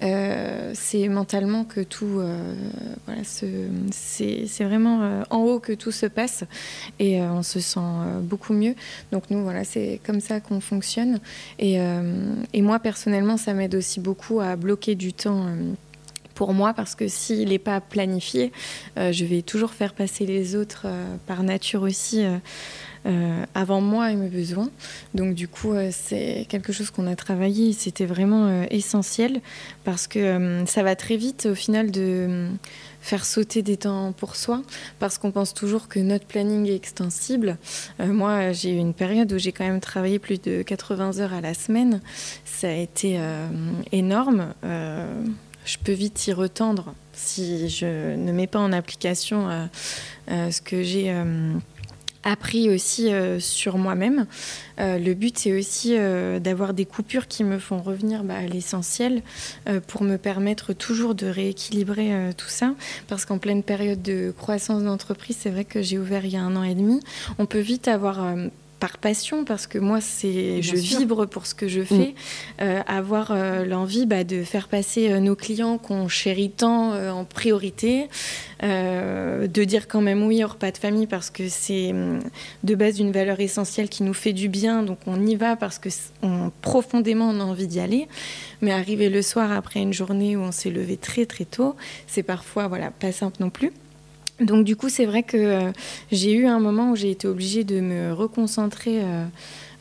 euh, 0.02 0.72
c'est 0.74 1.08
mentalement 1.08 1.64
que 1.64 1.80
tout, 1.80 2.18
euh, 2.18 2.54
voilà, 3.06 3.22
c'est 3.24 4.64
vraiment 4.64 5.22
en 5.30 5.38
haut 5.38 5.58
que 5.58 5.72
tout 5.72 5.92
se 5.92 6.06
passe 6.06 6.44
et 6.98 7.20
on 7.20 7.42
se 7.42 7.60
sent 7.60 7.80
beaucoup 8.22 8.52
mieux. 8.52 8.74
Donc 9.10 9.24
nous, 9.30 9.42
voilà, 9.42 9.64
c'est 9.64 10.00
comme 10.04 10.20
ça 10.20 10.40
qu'on 10.40 10.60
fonctionne. 10.60 11.18
Et, 11.58 11.78
moi, 12.54 12.78
personnellement, 12.78 13.36
ça 13.36 13.54
m'aide 13.54 13.74
aussi 13.74 13.98
beaucoup 13.98 14.40
à 14.40 14.54
bloquer 14.54 14.94
du 14.94 15.12
temps 15.12 15.46
pour 16.42 16.54
moi 16.54 16.74
parce 16.74 16.96
que 16.96 17.06
s'il 17.06 17.50
n'est 17.50 17.60
pas 17.60 17.80
planifié, 17.80 18.50
euh, 18.98 19.12
je 19.12 19.24
vais 19.24 19.42
toujours 19.42 19.70
faire 19.70 19.94
passer 19.94 20.26
les 20.26 20.56
autres 20.56 20.86
euh, 20.86 21.14
par 21.24 21.44
nature 21.44 21.82
aussi 21.82 22.24
euh, 23.06 23.44
avant 23.54 23.80
moi 23.80 24.10
et 24.10 24.16
mes 24.16 24.28
besoins. 24.28 24.68
Donc 25.14 25.36
du 25.36 25.46
coup, 25.46 25.72
c'est 25.92 26.44
quelque 26.48 26.72
chose 26.72 26.90
qu'on 26.90 27.06
a 27.06 27.14
travaillé. 27.14 27.72
C'était 27.72 28.06
vraiment 28.06 28.64
essentiel 28.72 29.40
parce 29.84 30.08
que 30.08 30.64
ça 30.66 30.82
va 30.82 30.96
très 30.96 31.16
vite 31.16 31.46
au 31.46 31.54
final 31.54 31.92
de 31.92 32.48
faire 33.00 33.24
sauter 33.24 33.62
des 33.62 33.76
temps 33.76 34.10
pour 34.10 34.34
soi, 34.34 34.62
parce 34.98 35.18
qu'on 35.18 35.30
pense 35.30 35.54
toujours 35.54 35.86
que 35.86 36.00
notre 36.00 36.26
planning 36.26 36.68
est 36.68 36.76
extensible. 36.76 37.56
moi, 38.00 38.50
j'ai 38.52 38.70
eu 38.70 38.78
une 38.78 38.94
période 38.94 39.32
où 39.32 39.38
j'ai 39.38 39.52
quand 39.52 39.66
même 39.66 39.80
travaillé 39.80 40.18
plus 40.18 40.40
de 40.40 40.62
80 40.62 41.18
heures 41.18 41.34
à 41.34 41.40
la 41.40 41.54
semaine. 41.54 42.00
Ça 42.44 42.68
a 42.68 42.74
été 42.74 43.20
énorme 43.90 44.54
je 45.64 45.78
peux 45.78 45.92
vite 45.92 46.26
y 46.26 46.32
retendre 46.32 46.94
si 47.12 47.68
je 47.68 48.16
ne 48.16 48.32
mets 48.32 48.46
pas 48.46 48.58
en 48.58 48.72
application 48.72 49.48
euh, 49.48 49.66
euh, 50.30 50.50
ce 50.50 50.60
que 50.60 50.82
j'ai 50.82 51.10
euh, 51.10 51.52
appris 52.24 52.70
aussi 52.70 53.10
sur 53.40 53.78
moi-même. 53.78 54.26
le 54.78 55.12
but, 55.12 55.36
c'est 55.36 55.58
aussi 55.58 55.96
d'avoir 56.40 56.72
des 56.72 56.84
coupures 56.84 57.26
qui 57.26 57.42
me 57.42 57.58
font 57.58 57.82
revenir 57.82 58.22
bah, 58.22 58.36
à 58.36 58.46
l'essentiel 58.46 59.22
pour 59.88 60.04
me 60.04 60.18
permettre 60.18 60.72
toujours 60.72 61.16
de 61.16 61.26
rééquilibrer 61.26 62.30
tout 62.36 62.48
ça. 62.48 62.76
Parce 63.08 63.24
qu'en 63.24 63.38
pleine 63.38 63.64
période 63.64 64.02
de 64.02 64.32
croissance 64.38 64.84
d'entreprise, 64.84 65.36
c'est 65.40 65.50
vrai 65.50 65.64
que 65.64 65.82
j'ai 65.82 65.98
ouvert 65.98 66.24
il 66.24 66.34
y 66.34 66.36
a 66.36 66.42
un 66.42 66.54
an 66.54 66.62
et 66.62 66.76
demi, 66.76 67.00
on 67.40 67.46
peut 67.46 67.58
vite 67.58 67.88
avoir 67.88 68.24
par 68.82 68.98
passion, 68.98 69.44
parce 69.44 69.68
que 69.68 69.78
moi, 69.78 70.00
c'est, 70.00 70.60
je 70.60 70.74
vibre 70.74 71.24
pour 71.26 71.46
ce 71.46 71.54
que 71.54 71.68
je 71.68 71.82
fais, 71.82 71.94
mm. 71.94 72.62
euh, 72.62 72.80
avoir 72.88 73.30
euh, 73.30 73.64
l'envie 73.64 74.06
bah, 74.06 74.24
de 74.24 74.42
faire 74.42 74.66
passer 74.66 75.08
euh, 75.08 75.20
nos 75.20 75.36
clients 75.36 75.78
qu'on 75.78 76.08
chérit 76.08 76.50
tant 76.50 76.92
en 76.92 77.24
priorité, 77.24 78.08
de 78.60 79.64
dire 79.64 79.86
quand 79.86 80.00
même 80.00 80.24
oui 80.24 80.42
au 80.42 80.48
repas 80.48 80.72
de 80.72 80.78
famille 80.78 81.06
parce 81.06 81.30
que 81.30 81.48
c'est 81.48 81.92
mm, 81.92 82.22
de 82.64 82.74
base 82.74 82.98
une 82.98 83.12
valeur 83.12 83.38
essentielle 83.38 83.88
qui 83.88 84.02
nous 84.02 84.14
fait 84.14 84.32
du 84.32 84.48
bien, 84.48 84.82
donc 84.82 84.98
on 85.06 85.24
y 85.24 85.36
va 85.36 85.54
parce 85.54 85.78
que 85.78 85.88
on, 86.24 86.50
profondément 86.60 87.28
on 87.28 87.38
a 87.38 87.44
envie 87.44 87.68
d'y 87.68 87.78
aller. 87.78 88.08
Mais 88.62 88.72
arriver 88.72 89.10
le 89.10 89.22
soir 89.22 89.52
après 89.52 89.78
une 89.80 89.92
journée 89.92 90.36
où 90.36 90.40
on 90.40 90.52
s'est 90.52 90.70
levé 90.70 90.96
très 90.96 91.24
très 91.24 91.44
tôt, 91.44 91.76
c'est 92.08 92.24
parfois 92.24 92.66
voilà 92.66 92.90
pas 92.90 93.12
simple 93.12 93.36
non 93.38 93.50
plus. 93.50 93.72
Donc 94.42 94.64
du 94.64 94.76
coup, 94.76 94.88
c'est 94.88 95.06
vrai 95.06 95.22
que 95.22 95.36
euh, 95.36 95.72
j'ai 96.10 96.32
eu 96.32 96.46
un 96.46 96.58
moment 96.58 96.90
où 96.90 96.96
j'ai 96.96 97.10
été 97.10 97.28
obligée 97.28 97.64
de 97.64 97.80
me 97.80 98.12
reconcentrer 98.12 99.00
euh, 99.02 99.24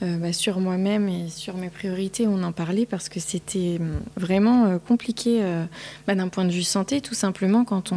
euh, 0.03 0.18
bah, 0.18 0.34
sur 0.34 0.59
moi-même 0.59 1.07
et 1.09 1.30
sur 1.30 1.57
mes 1.57 1.70
priorités. 1.70 2.28
On 2.28 2.43
en 2.43 2.51
parlait 2.51 2.86
parce 2.86 3.09
que 3.09 3.20
c'était 3.20 3.78
hum, 3.80 3.99
vraiment 4.18 4.78
compliqué 4.80 5.41
bah, 6.07 6.16
d'un 6.16 6.28
point 6.28 6.45
de 6.45 6.51
vue 6.51 6.64
santé, 6.64 7.01
tout 7.01 7.14
simplement 7.14 7.66
quand 7.66 7.91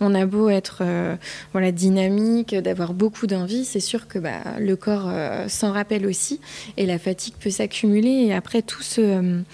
on, 0.00 0.14
a 0.14 0.26
beau 0.26 0.48
être 0.48 0.82
voilà 1.52 1.72
dynamique, 1.72 2.54
d'avoir 2.54 2.94
beaucoup 2.94 3.26
d'envie, 3.26 3.64
c'est 3.64 3.80
sûr 3.80 4.08
que 4.08 4.18
bah, 4.18 4.40
le 4.58 4.76
corps 4.76 5.10
s'en 5.48 5.72
rappelle 5.72 6.06
aussi 6.06 6.40
et 6.76 6.86
la 6.86 6.98
fatigue 6.98 7.34
peut 7.40 7.50
s'accumuler 7.50 8.26
et 8.26 8.34
après 8.34 8.62
tout 8.62 8.82
ce 8.82 9.00
hum, 9.00 9.44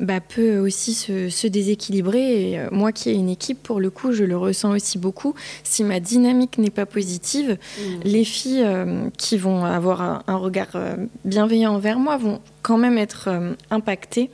bah, 0.00 0.20
peut 0.20 0.58
aussi 0.58 0.94
se, 0.94 1.46
déséquilibrer. 1.46 2.50
Et 2.50 2.58
euh, 2.58 2.68
moi 2.72 2.90
qui 2.90 3.10
ai 3.10 3.12
une 3.12 3.28
équipe, 3.28 3.62
pour 3.62 3.80
le 3.80 3.90
coup, 3.90 4.12
je 4.12 4.24
le 4.24 4.36
ressens 4.36 4.70
aussi 4.70 4.98
beaucoup. 4.98 5.34
Si 5.62 5.84
ma 5.84 6.00
dynamique 6.00 6.58
n'est 6.58 6.70
pas 6.70 6.86
positive, 6.86 7.58
mmh. 7.78 7.82
les 8.04 8.24
filles 8.24 8.64
euh, 8.64 9.10
qui 9.18 9.36
vont 9.36 9.64
avoir 9.64 10.24
un, 10.26 10.36
regard 10.36 10.68
euh, 10.74 10.96
bienveillant 11.24 11.74
envers 11.74 11.98
moi 11.98 12.16
vont 12.16 12.40
quand 12.62 12.78
même 12.78 12.98
être 12.98 13.28
impactées. 13.70 14.30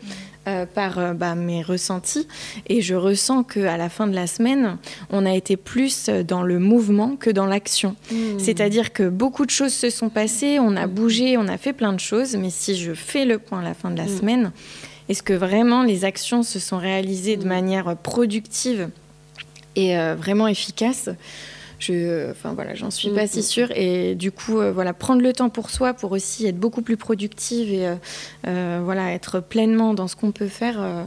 Mmh. 0.46 0.66
par 0.74 1.14
bah, 1.16 1.34
mes 1.34 1.60
ressentis 1.60 2.28
et 2.68 2.80
je 2.80 2.94
ressens 2.94 3.42
que 3.42 3.58
à 3.58 3.76
la 3.76 3.88
fin 3.88 4.06
de 4.06 4.14
la 4.14 4.28
semaine 4.28 4.78
on 5.10 5.26
a 5.26 5.34
été 5.34 5.56
plus 5.56 6.08
dans 6.08 6.42
le 6.42 6.60
mouvement 6.60 7.16
que 7.16 7.30
dans 7.30 7.46
l'action 7.46 7.96
mmh. 8.12 8.38
c'est-à-dire 8.38 8.92
que 8.92 9.08
beaucoup 9.08 9.44
de 9.44 9.50
choses 9.50 9.74
se 9.74 9.90
sont 9.90 10.08
passées 10.08 10.60
on 10.60 10.76
a 10.76 10.86
bougé 10.86 11.36
on 11.36 11.48
a 11.48 11.58
fait 11.58 11.72
plein 11.72 11.92
de 11.92 11.98
choses 11.98 12.36
mais 12.36 12.50
si 12.50 12.76
je 12.76 12.94
fais 12.94 13.24
le 13.24 13.40
point 13.40 13.58
à 13.58 13.64
la 13.64 13.74
fin 13.74 13.90
de 13.90 13.96
la 13.96 14.06
semaine 14.06 14.52
est-ce 15.08 15.22
que 15.22 15.32
vraiment 15.32 15.82
les 15.82 16.04
actions 16.04 16.42
se 16.42 16.58
sont 16.58 16.78
réalisées 16.78 17.36
de 17.36 17.44
mm. 17.44 17.48
manière 17.48 17.96
productive 17.96 18.90
et 19.74 19.98
euh, 19.98 20.14
vraiment 20.14 20.48
efficace? 20.48 21.10
Je, 21.78 22.30
enfin 22.30 22.54
voilà, 22.54 22.74
j'en 22.74 22.90
suis 22.90 23.10
pas 23.10 23.24
mm, 23.24 23.28
si 23.28 23.38
mm, 23.40 23.42
sûre. 23.42 23.68
Et 23.76 24.14
du 24.14 24.32
coup, 24.32 24.58
euh, 24.58 24.72
voilà, 24.72 24.94
prendre 24.94 25.20
le 25.20 25.32
temps 25.32 25.50
pour 25.50 25.70
soi, 25.70 25.92
pour 25.92 26.12
aussi 26.12 26.46
être 26.46 26.58
beaucoup 26.58 26.82
plus 26.82 26.96
productive 26.96 27.70
et 27.70 27.94
euh, 28.46 28.80
voilà, 28.82 29.12
être 29.12 29.40
pleinement 29.40 29.92
dans 29.92 30.08
ce 30.08 30.16
qu'on 30.16 30.32
peut 30.32 30.48
faire 30.48 31.06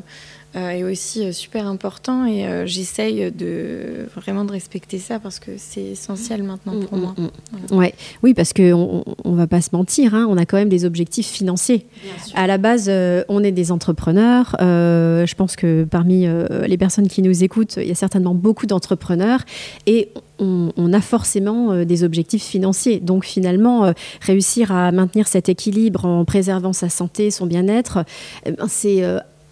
est 0.55 0.83
aussi 0.83 1.25
euh, 1.25 1.31
super 1.31 1.67
important 1.67 2.25
et 2.25 2.45
euh, 2.45 2.65
j'essaye 2.65 3.31
de 3.31 4.07
vraiment 4.15 4.45
de 4.45 4.51
respecter 4.51 4.97
ça 4.97 5.19
parce 5.19 5.39
que 5.39 5.51
c'est 5.57 5.83
essentiel 5.83 6.43
maintenant 6.43 6.79
pour 6.79 6.97
mm, 6.97 7.01
moi. 7.01 7.15
Mm, 7.17 7.73
mm. 7.73 7.77
Ouais. 7.77 7.93
Oui, 8.23 8.33
parce 8.33 8.53
qu'on 8.53 9.03
ne 9.25 9.35
va 9.35 9.47
pas 9.47 9.61
se 9.61 9.69
mentir, 9.73 10.15
hein, 10.15 10.25
on 10.29 10.37
a 10.37 10.45
quand 10.45 10.57
même 10.57 10.69
des 10.69 10.85
objectifs 10.85 11.27
financiers. 11.27 11.85
À 12.33 12.47
la 12.47 12.57
base, 12.57 12.89
on 13.29 13.43
est 13.43 13.51
des 13.51 13.71
entrepreneurs. 13.71 14.55
je 14.59 15.35
pense 15.35 15.55
que 15.55 15.83
parmi 15.83 16.27
les 16.67 16.77
personnes 16.77 17.07
qui 17.07 17.21
nous 17.21 17.43
écoutent, 17.43 17.77
il 17.77 17.87
y 17.87 17.91
a 17.91 17.95
certainement 17.95 18.33
beaucoup 18.33 18.65
d'entrepreneurs 18.65 19.41
et 19.85 20.09
on, 20.39 20.71
on, 20.77 20.93
a 20.93 21.01
forcément 21.01 21.83
des 21.83 22.03
objectifs 22.03 22.43
financiers. 22.43 22.99
Donc 22.99 23.25
finalement, 23.25 23.93
réussir 24.21 24.71
à 24.71 24.91
maintenir 24.91 25.27
cet 25.27 25.49
équilibre 25.49 26.05
en 26.05 26.25
préservant 26.25 26.73
sa 26.73 26.89
santé, 26.89 27.29
son 27.31 27.45
bien-être, 27.45 27.99
eh 28.45 28.51
ben, 28.51 28.67
c'est 28.67 29.03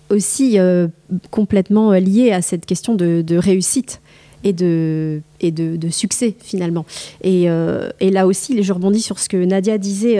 aussi 0.09 0.59
euh, 0.59 0.87
complètement 1.31 1.91
euh, 1.91 1.99
lié 1.99 2.31
à 2.31 2.41
cette 2.41 2.65
question 2.65 2.95
de, 2.95 3.37
réussite. 3.37 4.01
et 4.43 4.53
de, 4.53 5.21
et 5.41 5.51
de, 5.51 5.89
succès 5.89 6.35
finalement. 6.39 6.85
Et, 7.21 7.49
euh, 7.49 7.89
et, 7.99 8.11
là 8.11 8.27
aussi, 8.27 8.61
je 8.61 8.71
rebondis 8.71 9.01
sur 9.01 9.19
ce 9.19 9.27
que 9.27 9.37
Nadia 9.37 9.77
disait 9.77 10.19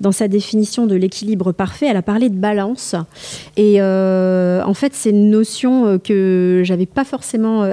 dans 0.00 0.12
sa 0.12 0.26
définition 0.26 0.86
de 0.86 0.96
l'équilibre 0.96 1.52
parfait. 1.52 1.86
Elle 1.86 1.96
a 1.96 2.02
parlé 2.02 2.28
de 2.30 2.36
balance. 2.36 2.94
Et 3.56 3.80
en 3.80 4.74
fait, 4.74 4.94
c'est 4.94 5.10
une 5.10 5.30
notion 5.30 5.98
que 5.98 6.62
j'avais 6.64 6.86
pas 6.86 7.04
forcément 7.04 7.70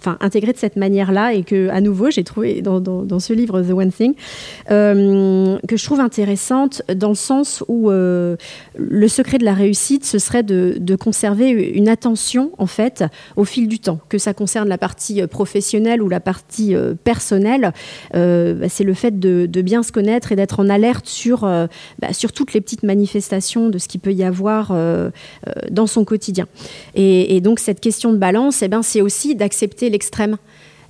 enfin 0.00 0.16
intégré 0.20 0.52
de 0.52 0.58
cette 0.58 0.76
manière-là 0.76 1.34
et 1.34 1.42
que 1.42 1.68
à 1.68 1.80
nouveau 1.80 2.10
j'ai 2.10 2.24
trouvé 2.24 2.62
dans, 2.62 3.18
ce 3.18 3.32
livre 3.32 3.60
The 3.62 3.70
One 3.70 3.92
Thing 3.92 4.14
euh, 4.70 5.58
que 5.68 5.76
je 5.76 5.84
trouve 5.84 6.00
intéressante 6.00 6.82
dans 6.94 7.10
le 7.10 7.14
sens 7.14 7.62
où 7.68 7.90
euh, 7.90 8.36
le 8.76 9.08
secret 9.08 9.38
de 9.38 9.44
la 9.44 9.52
réussite 9.52 10.04
ce 10.04 10.18
serait 10.18 10.42
de, 10.42 10.96
conserver 11.00 11.50
une 11.50 11.88
attention 11.88 12.50
en 12.58 12.66
fait 12.66 13.04
au 13.36 13.44
fil 13.44 13.68
du 13.68 13.78
temps. 13.78 14.00
Que 14.08 14.18
ça 14.18 14.34
concerne 14.34 14.68
la 14.68 14.76
partie 14.76 15.22
euh, 15.22 15.26
professionnelle 15.26 16.02
ou 16.02 16.08
la 16.08 16.20
partie 16.20 16.74
personnelle 17.04 17.72
bah, 18.12 18.68
c'est 18.68 18.84
le 18.84 18.94
fait 18.94 19.18
de, 19.18 19.46
bien 19.60 19.82
se 19.82 19.92
connaître 19.92 20.32
et 20.32 20.36
d'être 20.36 20.60
en 20.60 20.68
alerte 20.68 21.06
sur 21.06 21.40
bah, 21.40 22.12
sur 22.12 22.32
toutes 22.32 22.54
les 22.54 22.60
petites 22.60 22.82
manifestations 22.82 23.68
de 23.68 23.78
ce 23.78 23.88
qu'il 23.88 24.00
peut 24.00 24.12
y 24.12 24.24
avoir 24.24 24.74
dans 25.70 25.86
son 25.86 26.04
quotidien. 26.04 26.46
Et, 26.94 27.36
et, 27.36 27.40
donc 27.40 27.60
cette 27.60 27.80
question 27.80 28.12
de 28.12 28.18
balance 28.18 28.62
eh 28.62 28.68
ben 28.68 28.82
c'est 28.82 29.00
aussi 29.00 29.34
d'accepter 29.34 29.89
l'extrême 29.90 30.36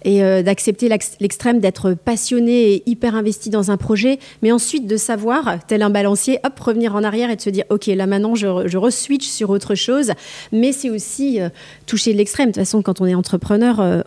et 0.04 0.22
euh, 0.22 0.42
d'accepter 0.42 0.88
l'extrême 0.88 1.60
d'être 1.60 1.92
passionné 1.92 2.72
et 2.72 2.82
hyper 2.86 3.14
investi 3.14 3.50
dans 3.50 3.70
un 3.70 3.76
projet, 3.76 4.18
mais 4.42 4.52
ensuite 4.52 4.86
de 4.86 4.96
savoir, 4.96 5.58
tel 5.66 5.82
un 5.82 5.90
balancier, 5.90 6.38
hop, 6.44 6.58
revenir 6.58 6.94
en 6.94 7.04
arrière 7.04 7.30
et 7.30 7.36
de 7.36 7.40
se 7.40 7.50
dire, 7.50 7.64
ok, 7.70 7.86
là 7.86 8.06
maintenant 8.06 8.34
je, 8.34 8.66
je 8.66 8.78
re-switch 8.78 9.26
sur 9.26 9.50
autre 9.50 9.74
chose, 9.74 10.12
mais 10.52 10.72
c'est 10.72 10.90
aussi 10.90 11.40
euh, 11.40 11.48
toucher 11.86 12.12
l'extrême. 12.12 12.46
De 12.46 12.52
toute 12.52 12.62
façon, 12.62 12.82
quand 12.82 13.00
on 13.00 13.06
est 13.06 13.14
entrepreneur, 13.14 13.80
euh, 13.80 14.00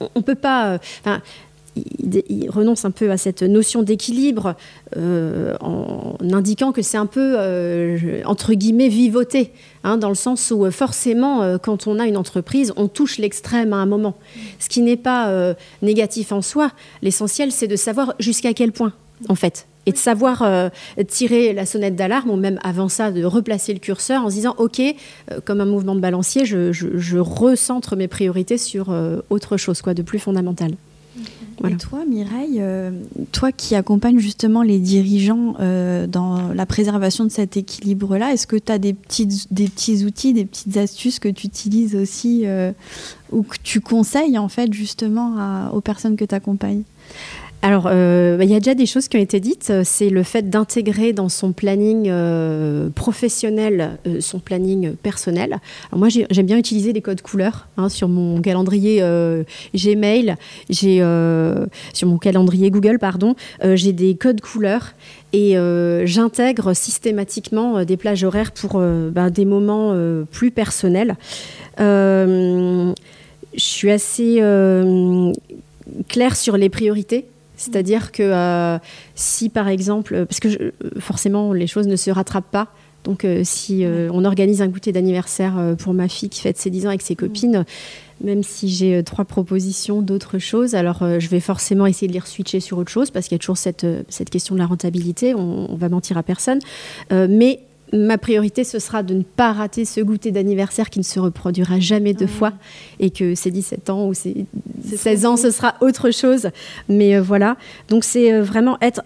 on, 0.00 0.20
ne 0.20 0.22
peut 0.22 0.34
pas 0.34 0.78
il, 1.76 2.50
renonce 2.50 2.84
un 2.84 2.90
peu 2.90 3.10
à 3.10 3.16
cette 3.16 3.42
notion 3.42 3.82
d'équilibre 3.82 4.54
euh, 4.96 5.56
en 5.60 6.16
indiquant 6.32 6.72
que 6.72 6.82
c'est 6.82 6.96
un 6.96 7.06
peu, 7.06 7.34
euh, 7.38 8.22
entre 8.24 8.54
guillemets, 8.54 8.88
vivoter, 8.88 9.52
hein, 9.84 9.96
dans 9.96 10.08
le 10.08 10.14
sens 10.14 10.50
où 10.50 10.64
euh, 10.64 10.70
forcément, 10.70 11.58
quand 11.58 11.86
on 11.86 11.98
a 11.98 12.06
une 12.06 12.16
entreprise, 12.16 12.72
on 12.76 12.88
touche 12.88 13.18
l'extrême 13.18 13.72
à 13.72 13.76
un 13.76 13.86
moment. 13.86 14.16
Ce 14.58 14.68
qui 14.68 14.82
n'est 14.82 14.96
pas 14.96 15.54
négatif 15.82 16.32
en 16.32 16.42
soi, 16.42 16.72
l'essentiel, 17.02 17.52
c'est 17.52 17.66
de 17.66 17.76
savoir 17.76 18.14
jusqu'à 18.18 18.52
quel 18.52 18.72
point, 18.72 18.92
en 19.28 19.34
fait. 19.34 19.66
Et 19.86 19.92
de 19.92 19.96
savoir 19.96 20.44
tirer 21.08 21.52
la 21.52 21.66
sonnette 21.66 21.96
d'alarme, 21.96 22.30
ou 22.30 22.36
même 22.36 22.58
avant 22.62 22.88
ça, 22.88 23.10
de 23.10 23.24
replacer 23.24 23.72
le 23.72 23.78
curseur 23.78 24.24
en 24.24 24.30
se 24.30 24.34
disant, 24.34 24.54
OK, 24.58 24.80
comme 25.44 25.60
un 25.60 25.66
mouvement 25.66 25.94
de 25.94 26.00
balancier, 26.00 26.44
je, 26.44 26.72
je 26.72 27.18
recentre 27.18 27.96
mes 27.96 28.08
priorités 28.08 28.58
sur 28.58 28.94
autre 29.30 29.56
chose, 29.56 29.82
quoi, 29.82 29.94
de 29.94 30.02
plus 30.02 30.18
fondamental. 30.18 30.72
Et 31.68 31.76
toi, 31.76 32.04
Mireille, 32.06 32.58
euh, 32.60 32.90
toi 33.32 33.52
qui 33.52 33.74
accompagnes 33.74 34.18
justement 34.18 34.62
les 34.62 34.78
dirigeants 34.78 35.54
euh, 35.60 36.06
dans 36.06 36.52
la 36.54 36.64
préservation 36.64 37.24
de 37.24 37.30
cet 37.30 37.56
équilibre-là, 37.56 38.32
est-ce 38.32 38.46
que 38.46 38.56
tu 38.56 38.72
as 38.72 38.78
des, 38.78 38.94
petites, 38.94 39.52
des 39.52 39.68
petits 39.68 40.04
outils, 40.04 40.32
des 40.32 40.46
petites 40.46 40.76
astuces 40.76 41.18
que 41.18 41.28
tu 41.28 41.46
utilises 41.46 41.94
aussi 41.94 42.42
euh, 42.46 42.72
ou 43.30 43.42
que 43.42 43.56
tu 43.62 43.80
conseilles 43.80 44.38
en 44.38 44.48
fait 44.48 44.72
justement 44.72 45.70
aux 45.72 45.80
personnes 45.80 46.16
que 46.16 46.24
tu 46.24 46.34
accompagnes 46.34 46.82
alors, 47.62 47.88
euh, 47.90 48.38
bah, 48.38 48.44
il 48.44 48.50
y 48.50 48.54
a 48.54 48.58
déjà 48.58 48.74
des 48.74 48.86
choses 48.86 49.08
qui 49.08 49.18
ont 49.18 49.20
été 49.20 49.38
dites. 49.38 49.72
C'est 49.84 50.08
le 50.08 50.22
fait 50.22 50.48
d'intégrer 50.48 51.12
dans 51.12 51.28
son 51.28 51.52
planning 51.52 52.06
euh, 52.08 52.88
professionnel 52.90 53.98
euh, 54.06 54.20
son 54.20 54.38
planning 54.38 54.94
personnel. 54.96 55.58
Moi, 55.94 56.08
j'aime 56.08 56.46
bien 56.46 56.56
utiliser 56.56 56.94
les 56.94 57.02
codes 57.02 57.20
couleurs 57.20 57.68
hein, 57.76 57.90
sur 57.90 58.08
mon 58.08 58.40
calendrier 58.40 59.02
Gmail. 59.74 60.36
Sur 60.70 62.08
mon 62.08 62.18
calendrier 62.18 62.70
Google, 62.70 62.98
pardon, 62.98 63.34
j'ai 63.62 63.92
des 63.92 64.14
codes 64.14 64.40
couleurs 64.40 64.92
et 65.32 65.56
j'intègre 66.04 66.74
systématiquement 66.74 67.84
des 67.84 67.96
plages 67.96 68.24
horaires 68.24 68.52
pour 68.52 68.80
bah, 69.10 69.30
des 69.30 69.44
moments 69.44 69.94
plus 70.30 70.50
personnels. 70.50 71.16
je 71.78 72.94
suis 73.56 73.90
assez 73.90 74.40
claire 76.08 76.36
sur 76.36 76.56
les 76.56 76.68
priorités. 76.68 77.26
C'est-à-dire 77.60 78.10
que 78.10 78.22
euh, 78.22 78.78
si 79.14 79.50
par 79.50 79.68
exemple, 79.68 80.24
parce 80.24 80.40
que 80.40 80.72
forcément 80.98 81.52
les 81.52 81.66
choses 81.66 81.86
ne 81.86 81.96
se 81.96 82.10
rattrapent 82.10 82.50
pas, 82.50 82.68
donc 83.04 83.24
euh, 83.24 83.42
si 83.44 83.84
euh, 83.84 84.08
on 84.12 84.24
organise 84.24 84.62
un 84.62 84.68
goûter 84.68 84.92
d'anniversaire 84.92 85.74
pour 85.78 85.92
ma 85.92 86.08
fille 86.08 86.30
qui 86.30 86.40
fête 86.40 86.56
ses 86.56 86.70
10 86.70 86.86
ans 86.86 86.88
avec 86.88 87.02
ses 87.02 87.16
copines, 87.16 87.66
même 88.22 88.42
si 88.42 88.70
j'ai 88.70 89.02
trois 89.04 89.26
propositions 89.26 90.00
d'autres 90.00 90.38
choses, 90.38 90.74
alors 90.74 91.04
je 91.18 91.28
vais 91.28 91.40
forcément 91.40 91.86
essayer 91.86 92.08
de 92.08 92.14
les 92.14 92.20
switcher 92.20 92.60
sur 92.60 92.78
autre 92.78 92.90
chose 92.90 93.10
parce 93.10 93.28
qu'il 93.28 93.34
y 93.34 93.36
a 93.36 93.40
toujours 93.40 93.58
cette, 93.58 93.86
cette 94.08 94.30
question 94.30 94.54
de 94.54 94.60
la 94.60 94.66
rentabilité, 94.66 95.34
on, 95.34 95.70
on 95.70 95.76
va 95.76 95.88
mentir 95.90 96.16
à 96.16 96.22
personne. 96.22 96.60
mais 97.10 97.60
ma 97.92 98.18
priorité, 98.18 98.64
ce 98.64 98.78
sera 98.78 99.02
de 99.02 99.14
ne 99.14 99.22
pas 99.22 99.52
rater 99.52 99.84
ce 99.84 100.00
goûter 100.00 100.30
d'anniversaire 100.30 100.90
qui 100.90 100.98
ne 100.98 101.04
se 101.04 101.18
reproduira 101.18 101.80
jamais 101.80 102.14
deux 102.14 102.26
fois 102.26 102.52
et 102.98 103.10
que 103.10 103.34
c'est 103.34 103.50
17 103.50 103.90
ans 103.90 104.06
ou 104.06 104.14
c'est 104.14 104.46
16 104.96 105.26
ans, 105.26 105.36
ce 105.36 105.50
sera 105.50 105.74
autre 105.80 106.10
chose. 106.10 106.50
Mais 106.88 107.16
euh, 107.16 107.22
voilà, 107.22 107.56
donc 107.88 108.04
c'est 108.04 108.32
euh, 108.32 108.42
vraiment 108.42 108.78
être, 108.80 109.02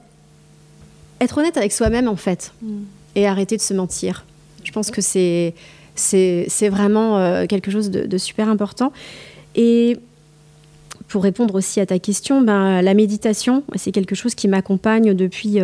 être 1.21 1.39
honnête 1.39 1.57
avec 1.57 1.73
soi-même 1.73 2.09
en 2.09 2.17
fait 2.17 2.53
mm. 2.63 2.83
et 3.17 3.27
arrêter 3.27 3.57
de 3.57 3.63
se 3.63 3.75
mentir. 3.75 4.25
Je 4.65 4.73
pense 4.73 4.91
que 4.91 5.01
c'est, 5.01 5.55
c'est, 5.95 6.69
vraiment 6.69 7.19
euh, 7.19 7.47
quelque 7.47 7.71
chose 7.71 7.91
de, 7.91 8.19
super 8.19 8.49
important. 8.49 8.93
Et 9.55 9.99
pour 11.09 11.23
répondre 11.23 11.55
aussi 11.55 11.81
à 11.81 11.87
ta 11.87 11.99
question, 11.99 12.41
ben, 12.41 12.83
la 12.83 12.95
méditation, 12.95 13.63
c'est 13.77 13.93
quelque 13.93 14.15
chose 14.15 14.35
qui 14.35 14.49
m'accompagne 14.49 15.15
depuis, 15.15 15.59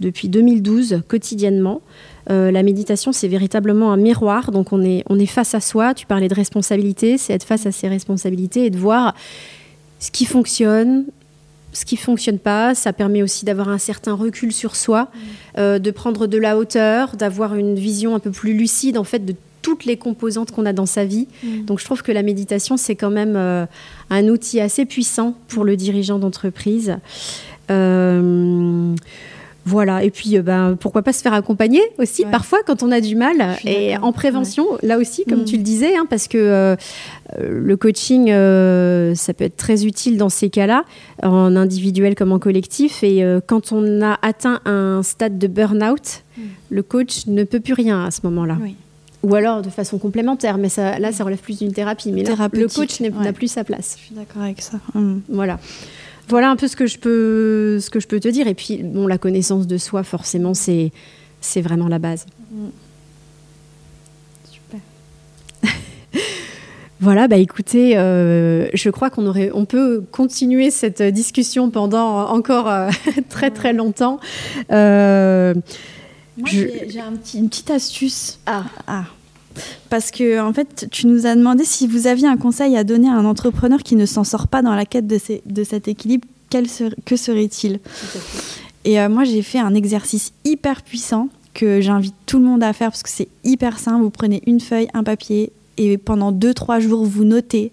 depuis 0.00 0.28
2012 0.28 1.02
quotidiennement. 1.06 1.82
Euh, 2.30 2.50
la 2.50 2.62
méditation, 2.62 3.12
c'est 3.12 3.28
véritablement 3.28 3.92
un 3.92 3.96
miroir. 3.96 4.50
Donc, 4.50 4.72
on 4.72 4.82
est, 4.82 5.04
on 5.08 5.18
est 5.18 5.26
face 5.26 5.54
à 5.54 5.60
soi. 5.60 5.94
Tu 5.94 6.06
parlais 6.06 6.28
de 6.28 6.34
responsabilité, 6.34 7.18
c'est 7.18 7.32
être 7.32 7.44
face 7.44 7.66
à 7.66 7.72
ses 7.72 7.88
responsabilités 7.88 8.66
et 8.66 8.70
de 8.70 8.78
voir 8.78 9.14
ce 9.98 10.10
qui 10.10 10.26
fonctionne, 10.26 11.04
ce 11.72 11.84
qui 11.84 11.96
fonctionne 11.96 12.38
pas. 12.38 12.74
Ça 12.74 12.92
permet 12.92 13.22
aussi 13.22 13.44
d'avoir 13.44 13.68
un 13.68 13.78
certain 13.78 14.14
recul 14.14 14.52
sur 14.52 14.76
soi, 14.76 15.04
mmh. 15.04 15.18
euh, 15.58 15.78
de 15.78 15.90
prendre 15.90 16.26
de 16.26 16.38
la 16.38 16.58
hauteur, 16.58 17.16
d'avoir 17.16 17.54
une 17.54 17.76
vision 17.76 18.14
un 18.14 18.20
peu 18.20 18.30
plus 18.30 18.52
lucide 18.52 18.98
en 18.98 19.04
fait 19.04 19.24
de 19.24 19.34
toutes 19.62 19.84
les 19.84 19.96
composantes 19.96 20.52
qu'on 20.52 20.66
a 20.66 20.72
dans 20.72 20.86
sa 20.86 21.04
vie. 21.04 21.28
Mmh. 21.42 21.64
Donc 21.64 21.80
je 21.80 21.84
trouve 21.84 22.02
que 22.02 22.12
la 22.12 22.22
méditation, 22.22 22.76
c'est 22.76 22.94
quand 22.94 23.10
même 23.10 23.34
euh, 23.36 23.66
un 24.10 24.28
outil 24.28 24.60
assez 24.60 24.84
puissant 24.84 25.34
pour 25.48 25.64
le 25.64 25.76
dirigeant 25.76 26.18
d'entreprise. 26.18 26.96
Voilà, 29.64 30.02
et 30.02 30.10
puis 30.10 30.38
euh, 30.38 30.42
ben, 30.42 30.76
pourquoi 30.80 31.02
pas 31.02 31.12
se 31.12 31.20
faire 31.20 31.34
accompagner 31.34 31.82
aussi, 31.98 32.24
parfois 32.24 32.60
quand 32.66 32.82
on 32.82 32.90
a 32.90 33.00
du 33.00 33.16
mal, 33.16 33.56
et 33.66 33.96
en 33.98 34.12
prévention, 34.12 34.64
là 34.82 34.98
aussi, 34.98 35.24
comme 35.24 35.42
mm. 35.42 35.44
tu 35.44 35.56
le 35.58 35.62
disais, 35.62 35.94
hein, 35.94 36.06
parce 36.08 36.26
que 36.26 36.38
euh, 36.38 36.76
le 37.38 37.76
coaching, 37.76 38.30
euh, 38.30 39.14
ça 39.14 39.34
peut 39.34 39.44
être 39.44 39.56
très 39.56 39.84
utile 39.84 40.16
dans 40.16 40.30
ces 40.30 40.48
cas-là, 40.48 40.84
en 41.22 41.54
individuel 41.54 42.14
comme 42.14 42.32
en 42.32 42.38
collectif, 42.38 43.02
et 43.02 43.22
quand 43.46 43.72
on 43.72 44.00
a 44.00 44.18
atteint 44.22 44.60
un 44.64 45.02
stade 45.02 45.38
de 45.38 45.46
burn-out, 45.46 46.22
mm. 46.36 46.42
le 46.70 46.82
coach 46.82 47.26
ne 47.26 47.44
peut 47.44 47.60
plus 47.60 47.74
rien 47.74 48.04
à 48.04 48.10
ce 48.10 48.20
moment-là. 48.24 48.56
Ou 49.24 49.34
alors 49.34 49.62
de 49.62 49.68
façon 49.68 49.98
complémentaire, 49.98 50.58
mais 50.58 50.68
ça, 50.68 50.98
là, 51.00 51.10
ça 51.10 51.24
relève 51.24 51.40
plus 51.40 51.58
d'une 51.58 51.72
thérapie. 51.72 52.12
Mais 52.12 52.22
là, 52.22 52.48
le 52.52 52.68
coach 52.68 53.00
n'a 53.00 53.32
plus 53.32 53.48
sa 53.48 53.64
place. 53.64 53.96
Je 53.98 54.04
suis 54.06 54.14
d'accord 54.14 54.42
avec 54.42 54.62
ça. 54.62 54.78
Mm. 54.94 55.18
Voilà 55.28 55.58
voilà 56.28 56.50
un 56.50 56.56
peu 56.56 56.68
ce 56.68 56.76
que 56.76 56.86
je 56.86 56.98
peux, 56.98 57.80
ce 57.80 57.90
que 57.90 58.00
je 58.00 58.06
peux 58.06 58.20
te 58.20 58.28
dire. 58.28 58.46
Et 58.46 58.54
puis, 58.54 58.82
bon, 58.82 59.06
la 59.06 59.18
connaissance 59.18 59.66
de 59.66 59.78
soi, 59.78 60.02
forcément, 60.02 60.54
c'est, 60.54 60.92
c'est 61.40 61.60
vraiment 61.60 61.88
la 61.88 61.98
base. 61.98 62.26
Super. 64.50 64.80
Voilà, 67.00 67.28
bah 67.28 67.36
écoutez, 67.36 67.96
euh, 67.96 68.66
je 68.74 68.90
crois 68.90 69.08
qu'on 69.08 69.24
aurait, 69.28 69.52
on 69.54 69.66
peut 69.66 70.02
continuer 70.10 70.72
cette 70.72 71.00
discussion 71.00 71.70
pendant 71.70 72.28
encore 72.28 72.68
euh, 72.68 72.90
très 73.28 73.52
très 73.52 73.72
longtemps. 73.72 74.18
Euh, 74.72 75.54
Moi, 76.36 76.48
j'ai, 76.50 76.88
une 77.34 77.48
petite 77.48 77.70
astuce. 77.70 78.40
Ah. 78.46 78.64
ah. 78.88 79.04
Parce 79.90 80.10
que, 80.10 80.40
en 80.40 80.52
fait, 80.52 80.88
tu 80.90 81.06
nous 81.06 81.26
as 81.26 81.34
demandé 81.34 81.64
si 81.64 81.86
vous 81.86 82.06
aviez 82.06 82.26
un 82.26 82.36
conseil 82.36 82.76
à 82.76 82.84
donner 82.84 83.08
à 83.08 83.14
un 83.14 83.24
entrepreneur 83.24 83.82
qui 83.82 83.96
ne 83.96 84.06
s'en 84.06 84.24
sort 84.24 84.48
pas 84.48 84.62
dans 84.62 84.74
la 84.74 84.84
quête 84.84 85.06
de, 85.06 85.64
cet 85.64 85.88
équilibre, 85.88 86.26
que 87.04 87.16
serait-il? 87.16 87.80
Et 88.84 89.00
euh, 89.00 89.08
moi, 89.08 89.24
j'ai 89.24 89.42
fait 89.42 89.58
un 89.58 89.74
exercice 89.74 90.32
hyper 90.44 90.82
puissant 90.82 91.28
que 91.54 91.80
j'invite 91.80 92.14
tout 92.26 92.38
le 92.38 92.44
monde 92.44 92.62
à 92.62 92.72
faire 92.72 92.90
parce 92.90 93.02
que 93.02 93.10
c'est 93.10 93.28
hyper 93.44 93.78
simple. 93.78 94.02
Vous 94.02 94.10
prenez 94.10 94.42
une 94.46 94.60
feuille, 94.60 94.88
un 94.94 95.02
papier, 95.02 95.52
et 95.76 95.98
pendant 95.98 96.32
2-3 96.32 96.80
jours, 96.80 97.04
vous 97.04 97.24
notez 97.24 97.72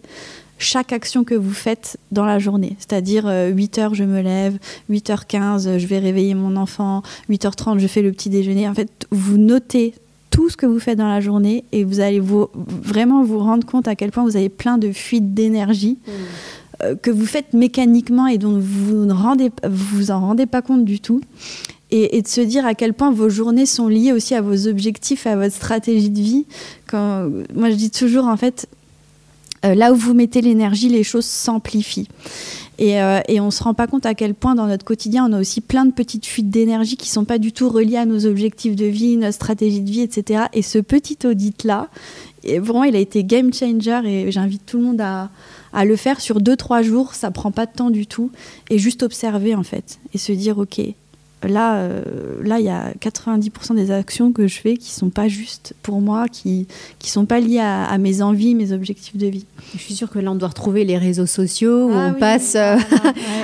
chaque 0.57 0.93
action 0.93 1.23
que 1.23 1.35
vous 1.35 1.53
faites 1.53 1.97
dans 2.11 2.25
la 2.25 2.39
journée. 2.39 2.75
C'est-à-dire 2.79 3.25
8h 3.25 3.79
euh, 3.79 3.93
je 3.93 4.03
me 4.03 4.21
lève, 4.21 4.57
8h15 4.89 5.77
je 5.77 5.87
vais 5.87 5.99
réveiller 5.99 6.33
mon 6.33 6.55
enfant, 6.55 7.03
8h30 7.29 7.79
je 7.79 7.87
fais 7.87 8.01
le 8.01 8.11
petit 8.11 8.29
déjeuner. 8.29 8.67
En 8.67 8.73
fait, 8.73 8.89
vous 9.11 9.37
notez 9.37 9.93
tout 10.35 10.49
ce 10.49 10.57
que 10.57 10.65
vous 10.65 10.81
faites 10.81 10.97
dans 10.97 11.07
la 11.07 11.21
journée 11.21 11.63
et 11.71 11.85
vous 11.85 12.01
allez 12.01 12.19
vous, 12.19 12.49
vraiment 12.53 13.23
vous 13.23 13.39
rendre 13.39 13.65
compte 13.65 13.87
à 13.87 13.95
quel 13.95 14.11
point 14.11 14.25
vous 14.25 14.35
avez 14.35 14.49
plein 14.49 14.77
de 14.77 14.91
fuites 14.91 15.33
d'énergie. 15.33 15.97
Mmh. 16.05 16.95
que 17.01 17.09
vous 17.09 17.25
faites 17.25 17.53
mécaniquement 17.53 18.27
et 18.27 18.37
dont 18.37 18.59
vous 18.59 19.05
ne 19.05 19.13
rendez, 19.13 19.49
vous 19.63 20.11
en 20.11 20.19
rendez 20.19 20.45
pas 20.45 20.61
compte 20.61 20.83
du 20.83 20.99
tout. 20.99 21.21
Et, 21.89 22.21
de 22.21 22.27
se 22.27 22.41
dire 22.41 22.65
à 22.65 22.73
quel 22.73 22.93
point 22.93 23.11
vos 23.11 23.29
journées 23.29 23.65
sont 23.65 23.87
liées 23.87 24.11
aussi 24.11 24.35
à 24.35 24.41
vos 24.41 24.67
objectifs, 24.67 25.25
à 25.25 25.37
votre 25.37 25.55
stratégie 25.55 26.09
de 26.09 26.19
vie. 26.19 26.45
Quand, 26.87 27.29
moi, 27.53 27.69
je 27.69 27.75
dis 27.75 27.91
toujours, 27.91 28.25
en 28.25 28.35
fait, 28.35 28.67
là 29.63 29.93
où 29.93 29.95
vous 29.95 30.13
mettez 30.13 30.41
l'énergie, 30.41 30.89
les 30.89 31.03
choses 31.03 31.25
s'amplifient. 31.25 32.09
Et, 32.77 33.01
euh, 33.01 33.19
et, 33.27 33.39
on 33.39 33.45
ne 33.45 33.51
se 33.51 33.63
rend 33.63 33.73
pas 33.73 33.87
compte 33.87 34.05
à 34.05 34.13
quel 34.13 34.33
point 34.33 34.55
dans 34.55 34.67
notre 34.67 34.83
quotidien, 34.83 35.25
on 35.29 35.33
a 35.33 35.39
aussi 35.39 35.61
plein 35.61 35.85
de 35.85 35.91
petites 35.91 36.25
fuites 36.25 36.49
d'énergie 36.49 36.97
qui 36.97 37.09
ne 37.09 37.13
sont 37.13 37.25
pas 37.25 37.37
du 37.37 37.51
tout 37.51 37.69
reliées 37.69 37.97
à 37.97 38.05
nos 38.05 38.25
objectifs 38.25 38.75
de 38.75 38.85
vie, 38.85 39.17
notre 39.17 39.35
stratégie 39.35 39.81
de 39.81 39.89
vie, 39.89 40.01
etc. 40.01 40.45
Et 40.53 40.61
ce 40.61 40.79
petit 40.79 41.17
audit-là, 41.25 41.89
vraiment, 42.59 42.83
il 42.83 42.95
a 42.95 42.99
été 42.99 43.23
game 43.23 43.53
changer 43.53 44.01
et 44.05 44.31
j'invite 44.31 44.65
tout 44.65 44.77
le 44.77 44.83
monde 44.83 45.01
à, 45.01 45.29
à 45.73 45.85
le 45.85 45.95
faire 45.95 46.19
sur 46.19 46.39
2-3 46.39 46.83
jours. 46.83 47.13
Ça 47.13 47.31
prend 47.31 47.51
pas 47.51 47.65
de 47.65 47.71
temps 47.71 47.91
du 47.91 48.07
tout. 48.07 48.31
Et 48.69 48.77
juste 48.77 49.03
observer, 49.03 49.55
en 49.55 49.63
fait. 49.63 49.99
Et 50.13 50.17
se 50.17 50.31
dire, 50.31 50.57
OK, 50.57 50.81
là, 51.47 51.77
euh, 51.77 52.01
là, 52.43 52.59
il 52.59 52.65
y 52.65 52.69
a 52.69 52.91
90% 52.93 53.75
des 53.75 53.91
actions 53.91 54.31
que 54.31 54.47
je 54.47 54.59
fais 54.59 54.77
qui 54.77 54.91
sont 54.91 55.09
pas 55.09 55.27
justes 55.27 55.73
pour 55.81 56.01
moi, 56.01 56.27
qui 56.27 56.67
qui 56.99 57.09
sont 57.09 57.25
pas 57.25 57.39
liées 57.39 57.59
à, 57.59 57.97
mes 57.97 58.21
envies, 58.21 58.55
mes 58.55 58.71
objectifs 58.71 59.17
de 59.17 59.27
vie. 59.27 59.45
Je 59.73 59.79
suis 59.79 59.93
sûre 59.93 60.09
que 60.09 60.19
là, 60.19 60.31
on 60.31 60.35
doit 60.35 60.49
retrouver 60.49 60.85
les 60.85 60.97
réseaux 60.97 61.25
sociaux 61.25 61.89
où 61.89 61.93
ah 61.93 62.11
on 62.11 62.19
passe 62.19 62.55
euh, 62.55 62.77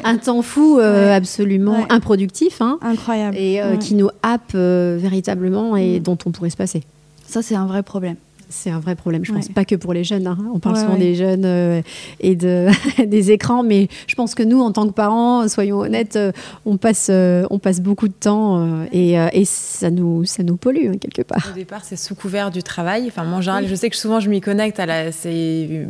un 0.03 0.17
temps 0.17 0.41
fou 0.41 0.79
euh, 0.79 1.15
absolument 1.15 1.85
improductif, 1.89 2.61
hein, 2.61 2.79
incroyable, 2.81 3.37
et 3.37 3.61
qui 3.79 3.95
nous 3.95 4.09
happe 4.23 4.53
véritablement 4.53 5.75
et 5.77 5.99
mm. 5.99 6.03
dont 6.03 6.17
on 6.25 6.31
pourrait 6.31 6.49
se 6.49 6.57
passer. 6.57 6.83
Ça, 7.27 7.41
c'est 7.41 7.55
un 7.55 7.65
vrai 7.65 7.83
problème. 7.83 8.17
C'est 8.51 8.69
un 8.69 8.79
vrai 8.79 8.95
problème, 8.95 9.25
je 9.25 9.33
pense. 9.33 9.47
Pas 9.49 9.65
que 9.65 9.75
pour 9.75 9.93
les 9.93 10.03
jeunes. 10.03 10.27
Hein. 10.27 10.37
On 10.53 10.59
parle 10.59 10.77
souvent 10.77 10.97
des 10.97 11.15
jeunes 11.15 11.45
euh, 11.45 11.81
et 12.19 12.35
de, 12.35 12.67
des 13.05 13.31
écrans, 13.31 13.63
mais 13.63 13.87
je 14.07 14.15
pense 14.15 14.35
que 14.35 14.43
nous, 14.43 14.61
en 14.61 14.71
tant 14.71 14.87
que 14.87 14.93
parents, 14.93 15.47
soyons 15.47 15.79
honnêtes, 15.79 16.17
euh, 16.17 16.31
on, 16.65 16.77
passe, 16.77 17.07
euh, 17.09 17.45
on 17.49 17.59
passe 17.59 17.81
beaucoup 17.81 18.07
de 18.07 18.13
temps 18.13 18.85
et, 18.91 19.13
et, 19.13 19.45
ça, 19.45 19.89
nous, 19.89 20.25
ça 20.25 20.43
nous 20.43 20.57
pollue 20.57 20.89
hein, 20.89 20.97
quelque 20.99 21.21
part. 21.21 21.49
Au 21.51 21.55
départ, 21.55 21.83
c'est 21.83 21.95
sous 21.95 22.15
couvert 22.15 22.51
du 22.51 22.61
travail. 22.61 23.05
Enfin, 23.07 23.23
moi, 23.23 23.37
en 23.37 23.41
général, 23.41 23.67
je 23.67 23.75
sais 23.75 23.89
que 23.89 23.95
souvent, 23.95 24.19
je 24.19 24.29
m'y 24.29 24.41
connecte. 24.41 24.79
À 24.79 24.85
la, 24.85 25.11
c'est 25.11 25.87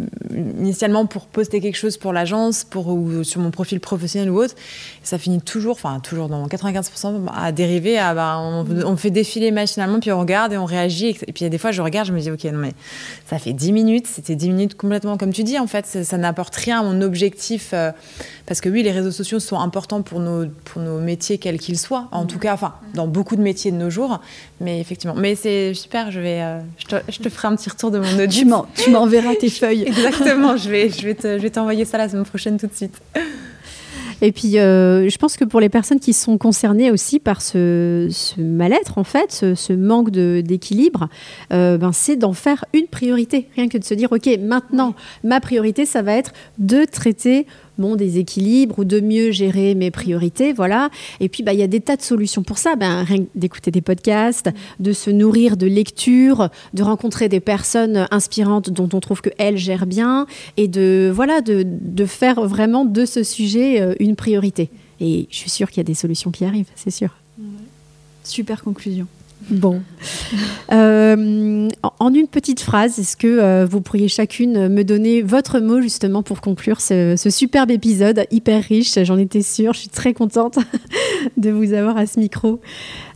initialement 0.59 1.05
pour 1.05 1.26
poster 1.26 1.59
quelque 1.62 1.78
chose 1.78 1.97
pour 1.97 2.14
l'agence, 2.14 2.64
pour 2.64 2.88
ou 2.88 3.24
sur 3.24 3.41
mon 3.41 3.51
profil 3.51 3.80
professionnel 3.80 4.30
ou 4.30 4.38
autre. 4.38 4.55
ça 5.03 5.18
finit 5.18 5.41
toujours, 5.41 5.74
enfin 5.74 5.99
toujours 5.99 6.30
dans 6.30 6.47
95% 6.47 7.26
à 7.34 7.51
dériver. 7.51 7.97
À, 7.97 8.14
bah, 8.14 8.38
on, 8.39 8.66
on, 8.86 8.97
fait 8.97 9.09
défiler 9.09 9.51
machinalement, 9.51 9.99
puis 9.99 10.12
on 10.12 10.20
regarde 10.20 10.53
et 10.53 10.57
on 10.57 10.66
réagit. 10.66 11.09
Et, 11.09 11.14
puis 11.14 11.41
il 11.41 11.43
y 11.43 11.45
a 11.45 11.49
des 11.49 11.57
fois, 11.57 11.72
je 11.72 11.82
regarde, 11.82 12.07
je 12.07 12.14
me 12.14 12.20
dis, 12.20 12.32
ok, 12.32 12.51
mais 12.58 12.74
ça 13.28 13.39
fait 13.39 13.54
10 13.54 13.72
minutes, 13.72 14.08
c'était 14.08 14.36
10 14.36 14.49
minutes 14.49 14.76
complètement 14.76 15.18
comme 15.18 15.34
tu 15.34 15.43
dis, 15.43 15.60
en 15.60 15.68
fait, 15.68 15.86
ça, 15.86 16.18
n'apporte 16.18 16.56
rien 16.56 16.80
à 16.80 16.84
mon 16.84 17.02
objectif. 17.02 17.72
Euh, 17.74 17.91
parce 18.45 18.62
que 18.62 18.70
oui, 18.70 18.84
les 18.84 18.91
réseaux 18.91 19.12
sociaux 19.12 19.39
sont 19.39 19.60
importants 19.60 20.02
pour 20.02 20.20
nos, 20.20 20.47
pour 20.66 20.82
nos 20.82 20.99
métiers, 20.99 21.38
quels 21.38 21.60
qu'ils 21.60 21.78
soient, 21.78 22.08
en 22.12 22.26
tout 22.26 22.39
cas, 22.39 22.54
enfin, 22.54 22.74
dans 22.93 23.08
beaucoup 23.08 23.36
de 23.36 23.41
métiers 23.41 23.72
de 23.72 23.78
nos 23.78 23.89
jours, 23.89 24.20
mais 24.60 24.80
effectivement. 24.80 25.16
Mais 25.16 25.36
c'est 25.36 25.74
super, 25.74 26.12
je, 26.12 26.20
vais, 26.20 26.41
euh, 26.41 26.60
je, 26.78 27.20
te, 27.20 27.30
ferai 27.30 27.47
un 27.47 27.56
petit 27.56 27.70
retour 27.70 27.91
de 27.91 27.99
mon 27.99 28.20
audit. 28.24 28.47
Tu 28.76 28.89
m'enverras 28.89 29.36
tes 29.36 29.49
feuilles. 29.49 29.84
Exactement, 29.88 30.58
je 30.58 30.70
vais, 30.70 30.89
je 30.89 31.38
vais 31.38 31.49
t'envoyer 31.49 31.86
ça 31.86 31.97
la 31.97 32.10
semaine 32.10 32.26
prochaine 32.26 32.58
tout 32.58 32.68
de 32.68 32.76
suite. 32.76 32.99
Et 34.22 34.32
puis, 34.32 34.60
euh, 34.60 35.10
je 35.10 35.18
pense 35.18 35.36
que 35.36 35.46
pour 35.46 35.60
les 35.60 35.70
personnes 35.70 36.00
qui 36.00 36.14
sont 36.14 36.38
concernées 36.38 36.92
aussi 36.92 37.20
par 37.20 37.42
ce, 37.42 38.08
mal-être, 38.40 38.98
en 39.00 39.04
fait, 39.04 39.32
ce, 39.56 39.74
manque 39.74 40.12
d'équilibre, 40.12 41.10
euh, 41.52 41.78
ben, 41.78 41.92
c'est 41.92 42.16
d'en 42.16 42.34
faire 42.34 42.66
une 42.74 42.88
priorité. 42.88 43.48
Rien 43.56 43.68
que 43.68 43.78
de 43.78 43.84
se 43.84 43.96
dire, 43.96 44.12
OK, 44.12 44.30
maintenant, 44.40 44.94
ma 45.24 45.40
priorité, 45.40 45.86
ça 45.86 46.04
va 46.04 46.14
être 46.14 46.34
de 46.60 46.86
traiter 46.86 47.48
mon 47.82 47.96
déséquilibre 47.96 48.80
ou 48.80 48.86
de 48.86 49.00
mieux 49.00 49.32
gérer 49.32 49.76
mes 49.76 49.92
priorités, 49.92 50.54
voilà. 50.54 50.90
Et 51.20 51.28
puis, 51.28 51.44
bah, 51.44 51.54
il 51.54 51.60
y 51.60 51.64
a 51.64 51.68
des 51.68 51.82
tas 51.82 51.98
de 51.98 52.02
solutions 52.02 52.44
pour 52.44 52.58
ça. 52.58 52.76
Ben, 52.76 53.04
rien 53.04 53.26
d'écouter 53.36 53.72
des 53.72 53.82
podcasts, 53.82 54.50
de 54.80 54.94
se 54.94 55.10
nourrir 55.10 55.58
de 55.58 55.68
lectures, 55.68 56.50
de 56.74 56.84
rencontrer 56.84 57.28
des 57.28 57.40
personnes 57.40 58.08
inspirantes 58.12 58.70
dont 58.70 58.90
on 58.94 59.00
trouve 59.00 59.22
qu'elles 59.22 59.58
gèrent 59.58 59.88
bien 59.88 60.28
et 60.58 60.68
de, 60.68 61.12
voilà, 61.14 61.42
de, 61.42 61.66
de 61.66 62.06
faire 62.06 62.42
vraiment 62.48 62.86
de 62.86 63.06
ce 63.06 63.24
sujet 63.24 63.82
euh, 63.82 63.94
une 64.00 64.16
priorité. 64.16 64.70
Et 65.00 65.28
je 65.32 65.36
suis 65.36 65.50
sûre 65.50 65.70
qu'il 65.70 65.78
y 65.78 65.82
a 65.82 65.84
des 65.84 65.96
solutions 65.96 66.32
qui 66.32 66.46
arrivent, 66.46 66.70
c'est 66.76 66.92
sûr. 66.92 67.10
Super 68.24 68.64
conclusion. 68.64 69.08
Bon. 69.50 69.82
Euh, 70.72 71.68
en 72.00 72.14
une 72.14 72.28
petite 72.28 72.60
phrase, 72.60 73.00
est-ce 73.00 73.18
que 73.18 73.28
euh, 73.28 73.66
vous 73.70 73.82
pourriez 73.82 74.08
chacune 74.08 74.70
me 74.70 74.84
donner 74.84 75.22
votre 75.22 75.60
mot 75.60 75.82
justement 75.82 76.24
pour 76.24 76.42
conclure 76.42 76.80
ce, 76.80 77.16
superbe 77.30 77.72
épisode 77.72 78.26
hyper 78.32 78.64
riche 78.64 78.98
J'en 79.04 79.18
étais 79.18 79.42
sûre, 79.42 79.74
je 79.74 79.80
suis 79.80 79.89
très 79.89 80.14
contente 80.14 80.60
de 81.38 81.50
vous 81.50 81.74
avoir 81.74 81.98
à 81.98 82.06
ce 82.06 82.20
micro. 82.20 82.62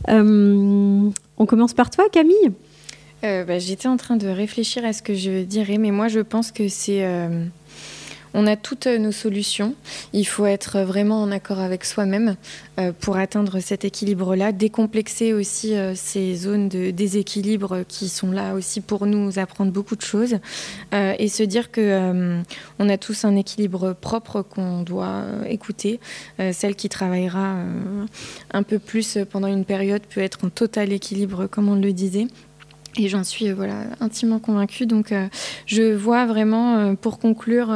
Euh, 0.08 1.10
on 1.38 1.46
commence 1.46 1.74
par 1.74 1.90
toi, 1.90 2.04
Camille 2.10 2.52
bah, 3.22 3.58
J'étais 3.58 3.88
en 3.88 3.96
train 3.96 4.16
de 4.16 4.28
réfléchir 4.28 4.84
à 4.84 4.92
ce 4.92 5.02
que 5.02 5.14
je 5.14 5.42
dirais, 5.42 5.78
mais 5.78 5.90
moi 5.90 6.08
je 6.08 6.20
pense 6.20 6.52
que 6.52 6.68
c'est 6.68 7.04
on 8.36 8.46
a 8.46 8.54
toutes 8.54 8.86
nos 8.86 9.12
solutions. 9.12 9.74
Il 10.12 10.26
faut 10.26 10.44
être 10.44 10.80
vraiment 10.80 11.22
en 11.22 11.32
accord 11.32 11.58
avec 11.58 11.86
soi-même 11.86 12.36
euh, 12.78 12.92
pour 12.92 13.16
atteindre 13.16 13.60
cet 13.60 13.86
équilibre-là, 13.86 14.52
décomplexer 14.52 15.32
aussi 15.32 15.74
euh, 15.74 15.94
ces 15.94 16.36
zones 16.36 16.68
de 16.68 16.90
déséquilibre 16.90 17.78
qui 17.88 18.10
sont 18.10 18.30
là 18.30 18.52
aussi 18.52 18.82
pour 18.82 19.06
nous 19.06 19.38
apprendre 19.38 19.72
beaucoup 19.72 19.96
de 19.96 20.02
choses 20.02 20.36
euh, 20.92 21.14
et 21.18 21.28
se 21.28 21.42
dire 21.42 21.70
que 21.70 22.42
on 22.78 22.88
a 22.90 22.98
tous 22.98 23.24
un 23.24 23.36
équilibre 23.36 23.94
propre 23.94 24.42
qu'on 24.42 24.82
doit 24.82 25.24
écouter. 25.48 25.98
celle 26.52 26.76
qui 26.76 26.90
travaillera 26.90 27.56
un 28.52 28.62
peu 28.62 28.78
plus 28.78 29.18
pendant 29.30 29.48
une 29.48 29.64
période 29.64 30.02
peut 30.02 30.20
être 30.20 30.44
en 30.44 30.50
total 30.50 30.92
équilibre, 30.92 31.46
comme 31.46 31.70
on 31.70 31.76
le 31.76 31.92
disait. 31.92 32.26
Et 32.98 33.08
j'en 33.08 33.24
suis 33.24 33.48
euh, 33.48 33.54
voilà, 33.54 33.84
intimement 34.00 34.38
convaincue. 34.38 34.86
Donc, 34.86 35.12
euh, 35.12 35.28
je 35.66 35.94
vois 35.94 36.26
vraiment, 36.26 36.76
euh, 36.76 36.94
pour 36.94 37.18
conclure, 37.18 37.74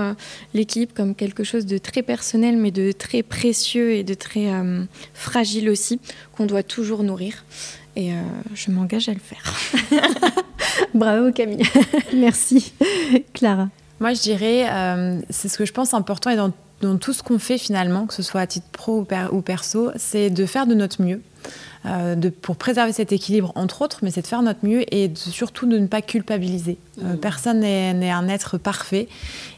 l'équipe 0.54 0.94
comme 0.94 1.14
quelque 1.14 1.44
chose 1.44 1.66
de 1.66 1.78
très 1.78 2.02
personnel, 2.02 2.56
mais 2.56 2.70
de 2.70 2.92
très 2.92 3.22
précieux 3.22 3.92
et 3.92 4.02
de 4.02 4.14
très 4.14 4.48
fragile 5.14 5.68
aussi, 5.68 6.00
qu'on 6.36 6.46
doit 6.46 6.62
toujours 6.62 7.02
nourrir. 7.02 7.44
Et 7.96 8.10
je 8.54 8.70
m'engage 8.70 9.08
à 9.08 9.12
le 9.12 9.20
faire. 9.20 9.54
Bravo 10.94 11.32
Camille. 11.32 11.62
Merci. 12.14 12.72
Clara. 13.34 13.68
Moi, 13.98 14.14
je 14.14 14.22
dirais, 14.22 14.66
c'est 15.28 15.48
ce 15.48 15.58
que 15.58 15.64
je 15.64 15.72
pense 15.72 15.94
important 15.94 16.30
et 16.30 16.36
dans 16.36 16.96
tout 16.98 17.12
ce 17.12 17.22
qu'on 17.22 17.38
fait 17.38 17.58
finalement, 17.58 18.06
que 18.06 18.14
ce 18.14 18.22
soit 18.22 18.40
à 18.40 18.46
titre 18.46 18.66
pro 18.72 19.06
ou 19.32 19.40
perso, 19.40 19.90
c'est 19.96 20.30
de 20.30 20.46
faire 20.46 20.66
de 20.66 20.74
notre 20.74 21.02
mieux. 21.02 21.20
Euh, 21.86 22.14
de, 22.14 22.28
pour 22.28 22.56
préserver 22.56 22.92
cet 22.92 23.10
équilibre, 23.10 23.52
entre 23.54 23.80
autres, 23.80 24.00
mais 24.02 24.10
c'est 24.10 24.20
de 24.20 24.26
faire 24.26 24.42
notre 24.42 24.66
mieux 24.66 24.84
et 24.94 25.10
surtout 25.14 25.66
de 25.66 25.78
ne 25.78 25.86
pas 25.86 26.02
culpabiliser. 26.02 26.76
Euh, 27.02 27.14
mmh. 27.14 27.16
personne 27.20 27.60
n'est 27.60 28.10
un 28.10 28.28
être 28.28 28.58
parfait 28.58 29.08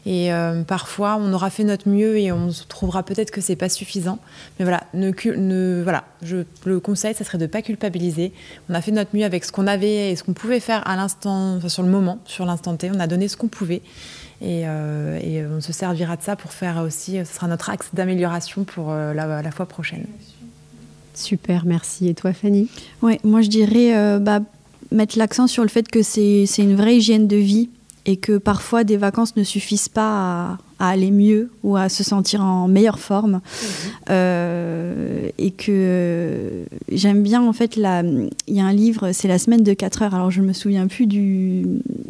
et 0.05 0.31
euh, 0.31 0.63
parfois 0.63 1.17
on 1.19 1.33
aura 1.33 1.49
fait 1.49 1.65
notre 1.65 1.89
mieux 1.89 2.17
et 2.17 2.31
on 2.31 2.49
se 2.49 2.63
trouvera 2.63 3.03
peut-être 3.03 3.29
que 3.29 3.41
c'est 3.41 3.57
pas 3.57 3.67
suffisant. 3.67 4.19
Mais 4.57 4.63
voilà, 4.63 4.85
ne, 4.93 5.11
ne, 5.35 5.83
voilà 5.83 6.05
je, 6.21 6.37
le 6.63 6.79
conseil, 6.79 7.13
ça 7.13 7.25
serait 7.25 7.37
de 7.37 7.43
ne 7.43 7.49
pas 7.49 7.61
culpabiliser. 7.61 8.31
On 8.69 8.73
a 8.73 8.79
fait 8.79 8.91
notre 8.91 9.13
mieux 9.13 9.25
avec 9.25 9.43
ce 9.43 9.51
qu'on 9.51 9.67
avait 9.67 10.11
et 10.11 10.15
ce 10.15 10.23
qu'on 10.23 10.33
pouvait 10.33 10.61
faire 10.61 10.87
à 10.87 10.95
l'instant, 10.95 11.57
enfin, 11.57 11.67
sur 11.67 11.83
le 11.83 11.89
moment, 11.89 12.19
sur 12.23 12.45
l'instant 12.45 12.77
T. 12.77 12.89
On 12.89 13.01
a 13.01 13.07
donné 13.07 13.27
ce 13.27 13.35
qu'on 13.35 13.49
pouvait. 13.49 13.81
Et, 14.41 14.61
et, 14.61 15.45
on 15.45 15.61
se 15.61 15.71
servira 15.71 16.17
de 16.17 16.21
ça 16.21 16.35
pour 16.35 16.51
faire 16.51 16.81
aussi, 16.83 17.17
ce 17.25 17.33
sera 17.33 17.47
notre 17.47 17.69
axe 17.69 17.89
d'amélioration 17.93 18.65
pour 18.65 18.91
la, 18.91 19.41
la 19.41 19.51
fois 19.51 19.65
prochaine. 19.65 20.05
Super, 21.13 21.65
merci. 21.65 22.07
Et 22.07 22.13
toi, 22.13 22.33
Fanny 22.33 22.67
Ouais, 23.01 23.19
moi 23.23 23.41
je 23.41 23.49
dirais 23.49 23.95
euh, 23.95 24.19
bah, 24.19 24.41
mettre 24.91 25.17
l'accent 25.17 25.47
sur 25.47 25.63
le 25.63 25.69
fait 25.69 25.87
que 25.87 26.01
c'est 26.01 26.45
une 26.57 26.75
vraie 26.75 26.97
hygiène 26.97 27.27
de 27.27 27.37
vie 27.37 27.69
et 28.05 28.17
que 28.17 28.37
parfois 28.37 28.83
des 28.83 28.97
vacances 28.97 29.35
ne 29.37 29.43
suffisent 29.43 29.87
pas 29.87 30.57
à, 30.79 30.89
aller 30.89 31.11
mieux 31.11 31.49
ou 31.63 31.77
à 31.77 31.87
se 31.87 32.03
sentir 32.03 32.43
en 32.43 32.67
meilleure 32.67 32.99
forme. 32.99 33.31
Mhm. 33.31 33.41
Euh, 34.09 35.29
et 35.37 35.51
que 35.51 35.71
euh, 35.71 36.65
j'aime 36.91 37.23
bien, 37.23 37.41
en 37.41 37.53
fait, 37.53 37.77
il 37.77 37.83
y 38.47 38.59
a 38.59 38.65
un 38.65 38.73
livre, 38.73 39.11
c'est 39.13 39.29
La 39.29 39.39
semaine 39.39 39.63
de 39.63 39.73
4 39.73 40.01
heures. 40.01 40.15
Alors 40.15 40.31
je 40.31 40.41
ne 40.41 40.47
me 40.47 40.53
souviens 40.53 40.87
plus 40.87 41.07
du, 41.07 41.63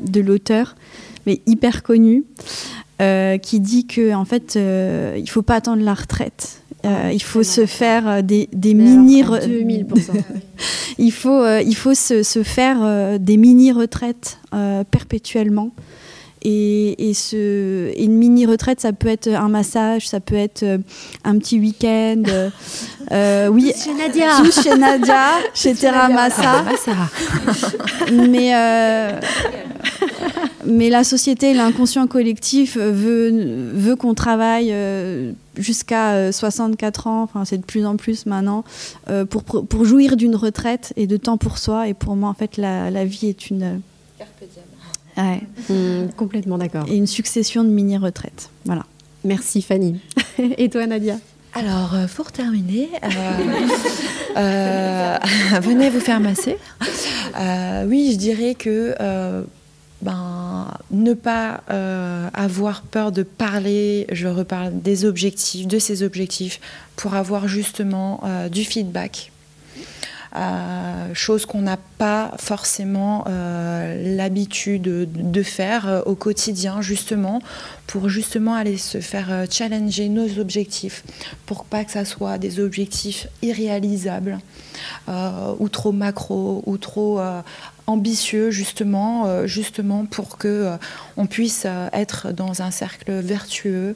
de 0.08 0.22
l'auteur, 0.22 0.76
mais 1.28 1.42
hyper 1.46 1.84
connu, 1.84 2.24
qui 3.42 3.60
dit 3.60 3.86
que 3.86 4.14
en 4.16 4.24
fait, 4.24 4.56
il 4.56 5.22
ne 5.22 5.30
faut 5.30 5.42
pas 5.42 5.56
attendre 5.56 5.84
la 5.84 5.94
retraite 5.94 6.63
euh, 6.86 7.12
il 7.14 7.24
faut 7.24 7.44
se 7.44 7.66
faire 7.66 8.08
euh, 8.08 8.22
des, 8.22 8.50
des 8.52 8.74
mini 8.74 9.24
il 10.98 11.12
faut 11.14 11.42
euh, 11.42 11.62
il 11.62 11.76
faut 11.76 11.94
se, 11.94 12.24
se 12.24 12.44
faire 12.44 13.20
des 13.20 13.38
mini 13.38 13.72
retraites 13.72 14.40
perpétuellement 14.92 15.72
et, 16.44 17.10
et, 17.10 17.14
ce, 17.14 17.92
une 17.98 18.18
mini 18.18 18.46
retraite 18.46 18.82
ça 18.82 18.94
peut 18.94 19.08
être 19.08 19.28
un 19.30 19.50
massage 19.50 20.08
ça 20.08 20.20
peut 20.20 20.36
être 20.36 20.66
un 21.24 21.38
petit 21.38 21.60
week-end 21.60 22.24
oui. 23.52 23.72
Chez 23.76 23.94
Nadia. 23.94 24.44
Chez 24.52 24.78
Nadia 24.78 25.28
chez 25.54 25.76
Terra 25.76 26.10
Massa. 26.10 26.66
Mais 28.12 28.54
mais 30.66 30.90
la 30.90 31.04
société, 31.04 31.54
l'inconscient 31.54 32.08
collectif 32.08 32.78
veut, 32.78 33.72
veut 33.74 33.96
qu'on 33.96 34.14
travaille 34.14 34.70
euh, 34.72 35.34
jusqu'à 35.58 36.32
64 36.32 37.08
ans, 37.08 37.24
enfin 37.24 37.44
c'est 37.46 37.58
de 37.58 37.66
plus 37.66 37.86
en 37.86 37.98
plus 37.98 38.26
maintenant, 38.26 38.64
pour, 39.30 39.44
pour 39.44 39.86
jouir 39.86 40.16
d'une 40.16 40.36
retraite 40.36 40.94
et 40.96 41.06
de 41.06 41.18
temps 41.18 41.38
pour 41.38 41.58
soi. 41.58 41.88
Et 41.88 41.94
pour 41.94 42.16
moi, 42.16 42.30
en 42.30 42.34
fait, 42.34 42.58
la, 42.58 42.90
la 42.92 43.06
vie 43.06 43.28
est 43.28 43.50
une... 43.50 43.82
Ouais. 45.18 45.42
Mmh, 45.70 46.12
complètement 46.18 46.58
d'accord. 46.58 46.86
Et 46.88 46.96
une 46.96 47.08
succession 47.08 47.64
de 47.64 47.70
mini-retraites. 47.70 48.50
Voilà. 48.66 48.86
Merci 49.24 49.62
Fanny. 49.62 50.00
et 50.38 50.70
toi 50.70 50.86
Nadia? 50.86 51.18
Alors, 51.56 51.94
euh, 51.94 52.08
pour 52.08 52.32
terminer, 52.32 52.90
euh, 53.04 53.08
euh, 54.38 55.18
venez 55.62 55.90
vous 55.90 56.00
faire 56.00 56.20
masser. 56.20 56.58
oui, 57.86 58.12
je 58.14 58.18
dirais 58.18 58.56
que 58.56 58.96
ben, 60.02 60.68
ne 60.92 61.14
pas 61.14 61.62
avoir 62.34 62.82
peur 62.82 63.12
de 63.12 63.22
parler, 63.24 64.08
je 64.12 64.28
reparle 64.28 64.82
des 64.82 65.06
objectifs, 65.06 65.68
de 65.68 65.78
ces 65.78 66.02
objectifs, 66.02 66.60
pour 66.96 67.14
avoir 67.14 67.48
justement 67.48 68.24
du 68.52 68.64
feedback 68.64 69.32
chose 71.14 71.46
qu'on 71.46 71.62
n'a 71.62 71.78
pas 71.98 72.32
forcément 72.38 73.26
euh, 73.28 74.16
l'habitude 74.16 74.82
de, 74.82 75.44
faire 75.44 75.88
euh, 75.88 76.02
au 76.06 76.16
quotidien, 76.16 76.82
justement, 76.82 77.42
pour 77.88 78.10
justement 78.10 78.56
aller 78.56 78.78
se 78.78 79.00
faire 79.00 79.46
challenger 79.50 80.10
nos 80.10 80.40
objectifs, 80.40 81.04
pour 81.46 81.66
pas 81.66 81.84
que 81.84 81.92
ça 81.92 82.06
soit 82.06 82.38
des 82.38 82.60
objectifs 82.60 83.28
irréalisables 83.42 84.40
ou 85.60 85.70
trop 85.70 85.92
macro 85.92 86.64
ou 86.66 86.78
trop 86.78 87.22
ambitieux 87.88 88.52
justement, 88.52 89.26
euh, 89.26 89.46
justement 89.46 90.06
pour 90.06 90.38
que 90.38 90.48
euh, 90.48 90.78
on 91.18 91.26
puisse 91.26 91.64
euh, 91.66 91.90
être 91.92 92.32
dans 92.32 92.62
un 92.62 92.72
cercle 92.72 93.12
vertueux 93.12 93.96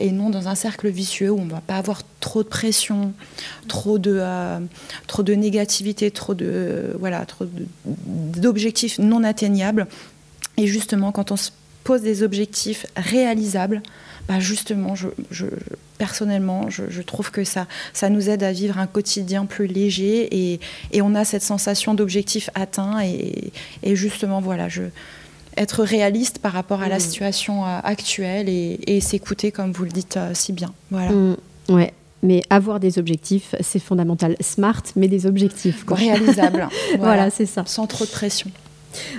et 0.00 0.10
non 0.10 0.28
dans 0.28 0.48
un 0.48 0.54
cercle 0.54 0.88
vicieux 0.88 1.30
où 1.30 1.38
on 1.38 1.44
ne 1.44 1.50
va 1.50 1.62
pas 1.62 1.76
avoir 1.76 2.02
trop 2.20 2.42
de 2.42 2.48
pression, 2.48 3.14
trop 3.68 3.98
de 3.98 4.22
trop 5.06 5.22
de 5.22 5.32
négativité, 5.34 6.10
trop 6.10 6.34
de 6.34 6.94
voilà, 6.98 7.24
trop 7.24 7.46
d'objectifs 7.84 8.98
non 8.98 9.24
atteignables. 9.24 9.86
Et 10.58 10.66
justement, 10.66 11.12
quand 11.12 11.30
on 11.30 11.36
se 11.36 11.50
pose 11.84 12.02
des 12.02 12.22
objectifs 12.22 12.86
réalisables, 12.96 13.82
bah 14.28 14.40
justement, 14.40 14.94
je, 14.96 15.46
personnellement, 15.98 16.68
je, 16.68 17.02
trouve 17.02 17.30
que 17.30 17.44
ça, 17.44 17.66
ça 17.92 18.10
nous 18.10 18.28
aide 18.28 18.42
à 18.42 18.52
vivre 18.52 18.78
un 18.78 18.86
quotidien 18.86 19.46
plus 19.46 19.66
léger 19.66 20.52
et, 20.52 20.60
et 20.92 21.00
on 21.02 21.14
a 21.14 21.24
cette 21.24 21.42
sensation 21.42 21.94
d'objectif 21.94 22.50
atteint 22.54 23.00
et, 23.04 23.52
et, 23.82 23.94
justement, 23.94 24.40
voilà, 24.40 24.68
je, 24.68 24.82
être 25.56 25.82
réaliste 25.82 26.38
par 26.38 26.52
rapport 26.52 26.82
à 26.82 26.88
la 26.88 26.96
mmh. 26.96 27.00
situation 27.00 27.64
euh, 27.64 27.78
actuelle 27.82 28.48
et, 28.48 29.00
s'écouter, 29.00 29.52
comme 29.52 29.72
vous 29.72 29.84
le 29.84 29.90
dites 29.90 30.16
euh, 30.16 30.30
si 30.34 30.52
bien. 30.52 30.72
Voilà. 30.90 31.10
Mmh. 31.10 31.36
ouais. 31.68 31.92
Mais 32.22 32.42
avoir 32.50 32.80
des 32.80 32.98
objectifs, 32.98 33.54
c'est 33.60 33.78
fondamental. 33.78 34.36
Smart, 34.40 34.82
mais 34.96 35.06
des 35.06 35.26
objectifs. 35.26 35.84
Réalisables. 35.86 36.68
voilà, 36.96 36.98
voilà 36.98 37.30
c'est 37.30 37.46
ça. 37.46 37.64
Sans 37.66 37.86
trop 37.86 38.04
de 38.04 38.10
pression. 38.10 38.50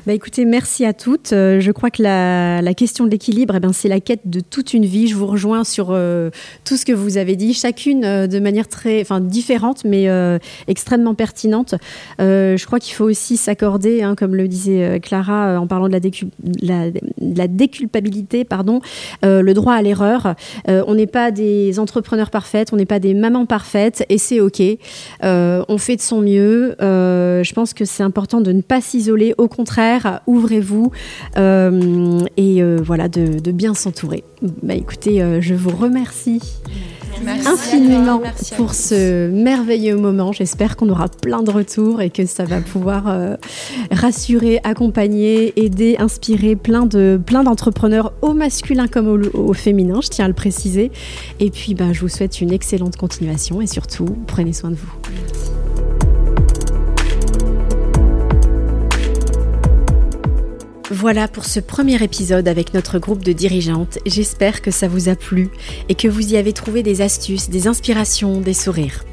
Bah 0.05 0.13
écoutez, 0.13 0.45
merci 0.45 0.85
à 0.85 0.93
toutes. 0.93 1.33
Euh, 1.33 1.59
je 1.59 1.71
crois 1.71 1.89
que 1.89 2.01
la, 2.01 2.73
question 2.73 3.05
de 3.05 3.09
l'équilibre, 3.09 3.55
eh 3.55 3.59
ben, 3.59 3.73
c'est 3.73 3.87
la 3.87 3.99
quête 3.99 4.21
de 4.25 4.39
toute 4.39 4.73
une 4.73 4.85
vie. 4.85 5.07
Je 5.07 5.15
vous 5.15 5.25
rejoins 5.25 5.63
sur 5.63 5.87
euh, 5.91 6.29
tout 6.63 6.77
ce 6.77 6.85
que 6.85 6.93
vous 6.93 7.17
avez 7.17 7.35
dit, 7.35 7.53
chacune 7.53 8.05
euh, 8.05 8.27
de 8.27 8.39
manière 8.39 8.67
très, 8.67 9.03
différente, 9.21 9.83
mais 9.85 10.07
extrêmement 10.67 11.15
pertinente. 11.15 11.75
je 12.19 12.65
crois 12.65 12.79
qu'il 12.79 12.93
faut 12.93 13.05
aussi 13.05 13.37
s'accorder, 13.37 14.03
hein, 14.03 14.15
comme 14.15 14.35
le 14.35 14.47
disait 14.47 14.99
Clara 14.99 15.59
en 15.59 15.67
parlant 15.67 15.87
de 15.87 15.99
la, 16.61 16.91
la, 17.19 17.47
déculpabilité, 17.47 18.43
pardon, 18.43 18.81
le 19.23 19.53
droit 19.53 19.73
à 19.73 19.81
l'erreur. 19.81 20.35
on 20.67 20.95
n'est 20.95 21.07
pas 21.07 21.31
des 21.31 21.79
entrepreneurs 21.79 22.29
parfaites, 22.29 22.73
on 22.73 22.75
n'est 22.75 22.85
pas 22.85 22.99
des 22.99 23.13
mamans 23.13 23.45
parfaites, 23.45 24.05
et 24.09 24.17
c'est 24.17 24.39
OK. 24.39 24.61
on 25.23 25.77
fait 25.77 25.95
de 25.95 26.01
son 26.01 26.21
mieux. 26.21 26.75
je 26.79 27.53
pense 27.53 27.73
que 27.73 27.85
c'est 27.85 28.03
important 28.03 28.41
de 28.41 28.51
ne 28.51 28.61
pas 28.61 28.81
s'isoler. 28.81 29.33
Au 29.37 29.47
contraire, 29.47 29.66
contraire, 29.67 30.21
ouvrez-vous 30.27 30.91
euh, 31.37 32.21
et 32.37 32.63
euh, 32.63 32.77
voilà, 32.81 33.09
de, 33.09 33.51
bien 33.51 33.73
s'entourer. 33.73 34.23
Bah, 34.63 34.75
écoutez, 34.75 35.21
euh, 35.21 35.41
je 35.41 35.55
vous 35.55 35.75
remercie. 35.75 36.41
infiniment 37.45 38.21
pour 38.55 38.73
ce 38.73 39.29
merveilleux 39.29 39.97
moment. 39.97 40.31
J'espère 40.31 40.77
qu'on 40.77 40.87
aura 40.87 41.09
plein 41.09 41.43
de 41.43 41.51
retours 41.51 42.01
et 42.01 42.09
que 42.11 42.25
ça 42.25 42.45
va 42.45 42.61
pouvoir 42.61 43.13
rassurer, 43.91 44.61
accompagner, 44.63 45.59
aider, 45.59 45.97
inspirer 45.99 46.55
plein 46.55 46.85
de 46.85 47.19
plein 47.25 47.43
d'entrepreneurs 47.43 48.13
au 48.21 48.33
masculin 48.33 48.87
comme 48.87 49.29
au, 49.33 49.53
féminin, 49.53 49.99
je 50.01 50.09
tiens 50.09 50.25
à 50.25 50.27
le 50.29 50.33
préciser. 50.33 50.91
Et 51.39 51.49
puis 51.49 51.73
bah, 51.73 51.91
je 51.91 52.01
vous 52.01 52.09
souhaite 52.09 52.39
une 52.39 52.53
excellente 52.53 52.95
continuation 52.95 53.61
et 53.61 53.67
surtout 53.67 54.07
prenez 54.27 54.53
soin 54.53 54.69
de 54.69 54.75
vous. 54.75 55.56
Voilà 60.89 61.27
pour 61.27 61.43
ce 61.43 61.59
premier 61.59 62.01
épisode 62.01 62.47
avec 62.47 62.73
notre 62.73 62.97
groupe 62.97 63.21
de 63.21 63.33
dirigeantes. 63.33 63.99
J'espère 64.05 64.61
que 64.61 64.71
ça 64.71 64.87
vous 64.87 65.09
a 65.09 65.15
plu 65.15 65.49
et 65.89 65.95
que 65.95 66.07
vous 66.07 66.31
y 66.31 66.37
avez 66.37 66.53
trouvé 66.53 66.81
des 66.81 67.01
astuces, 67.01 67.49
des 67.49 67.67
inspirations, 67.67 68.39
des 68.39 68.53
sourires. 68.53 69.03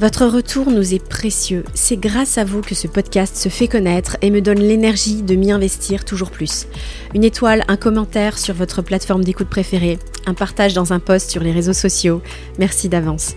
Votre 0.00 0.24
retour 0.26 0.70
nous 0.70 0.94
est 0.94 1.06
précieux. 1.06 1.64
C'est 1.74 1.98
grâce 1.98 2.38
à 2.38 2.44
vous 2.44 2.62
que 2.62 2.74
ce 2.74 2.88
podcast 2.88 3.36
se 3.36 3.50
fait 3.50 3.68
connaître 3.68 4.16
et 4.22 4.30
me 4.30 4.40
donne 4.40 4.60
l'énergie 4.60 5.22
de 5.22 5.34
m'y 5.34 5.52
investir 5.52 6.06
toujours 6.06 6.30
plus. 6.30 6.66
Une 7.14 7.24
étoile, 7.24 7.64
un 7.68 7.76
commentaire 7.76 8.38
sur 8.38 8.54
votre 8.54 8.80
plateforme 8.80 9.24
d'écoute 9.24 9.48
préférée, 9.50 9.98
un 10.24 10.34
partage 10.34 10.72
dans 10.72 10.94
un 10.94 11.00
post 11.00 11.30
sur 11.30 11.42
les 11.42 11.52
réseaux 11.52 11.74
sociaux. 11.74 12.22
Merci 12.58 12.88
d'avance. 12.88 13.34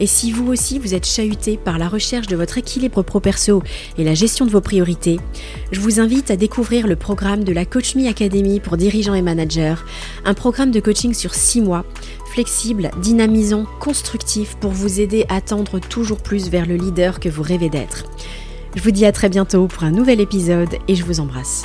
Et 0.00 0.06
si 0.06 0.32
vous 0.32 0.46
aussi 0.50 0.78
vous 0.78 0.94
êtes 0.94 1.06
chahuté 1.06 1.56
par 1.56 1.78
la 1.78 1.88
recherche 1.88 2.26
de 2.26 2.36
votre 2.36 2.58
équilibre 2.58 3.02
pro-perso 3.02 3.62
et 3.98 4.04
la 4.04 4.14
gestion 4.14 4.46
de 4.46 4.50
vos 4.50 4.60
priorités, 4.60 5.20
je 5.72 5.80
vous 5.80 6.00
invite 6.00 6.30
à 6.30 6.36
découvrir 6.36 6.86
le 6.86 6.96
programme 6.96 7.44
de 7.44 7.52
la 7.52 7.64
Coach 7.64 7.94
Me 7.94 8.08
Academy 8.08 8.60
pour 8.60 8.76
dirigeants 8.76 9.14
et 9.14 9.22
managers, 9.22 9.76
un 10.24 10.34
programme 10.34 10.70
de 10.70 10.80
coaching 10.80 11.14
sur 11.14 11.34
6 11.34 11.60
mois, 11.60 11.84
flexible, 12.32 12.90
dynamisant, 13.00 13.66
constructif 13.80 14.56
pour 14.56 14.72
vous 14.72 15.00
aider 15.00 15.24
à 15.28 15.40
tendre 15.40 15.78
toujours 15.78 16.18
plus 16.18 16.48
vers 16.48 16.66
le 16.66 16.76
leader 16.76 17.20
que 17.20 17.28
vous 17.28 17.42
rêvez 17.42 17.68
d'être. 17.68 18.04
Je 18.74 18.82
vous 18.82 18.90
dis 18.90 19.06
à 19.06 19.12
très 19.12 19.28
bientôt 19.28 19.68
pour 19.68 19.84
un 19.84 19.92
nouvel 19.92 20.20
épisode 20.20 20.76
et 20.88 20.96
je 20.96 21.04
vous 21.04 21.20
embrasse. 21.20 21.64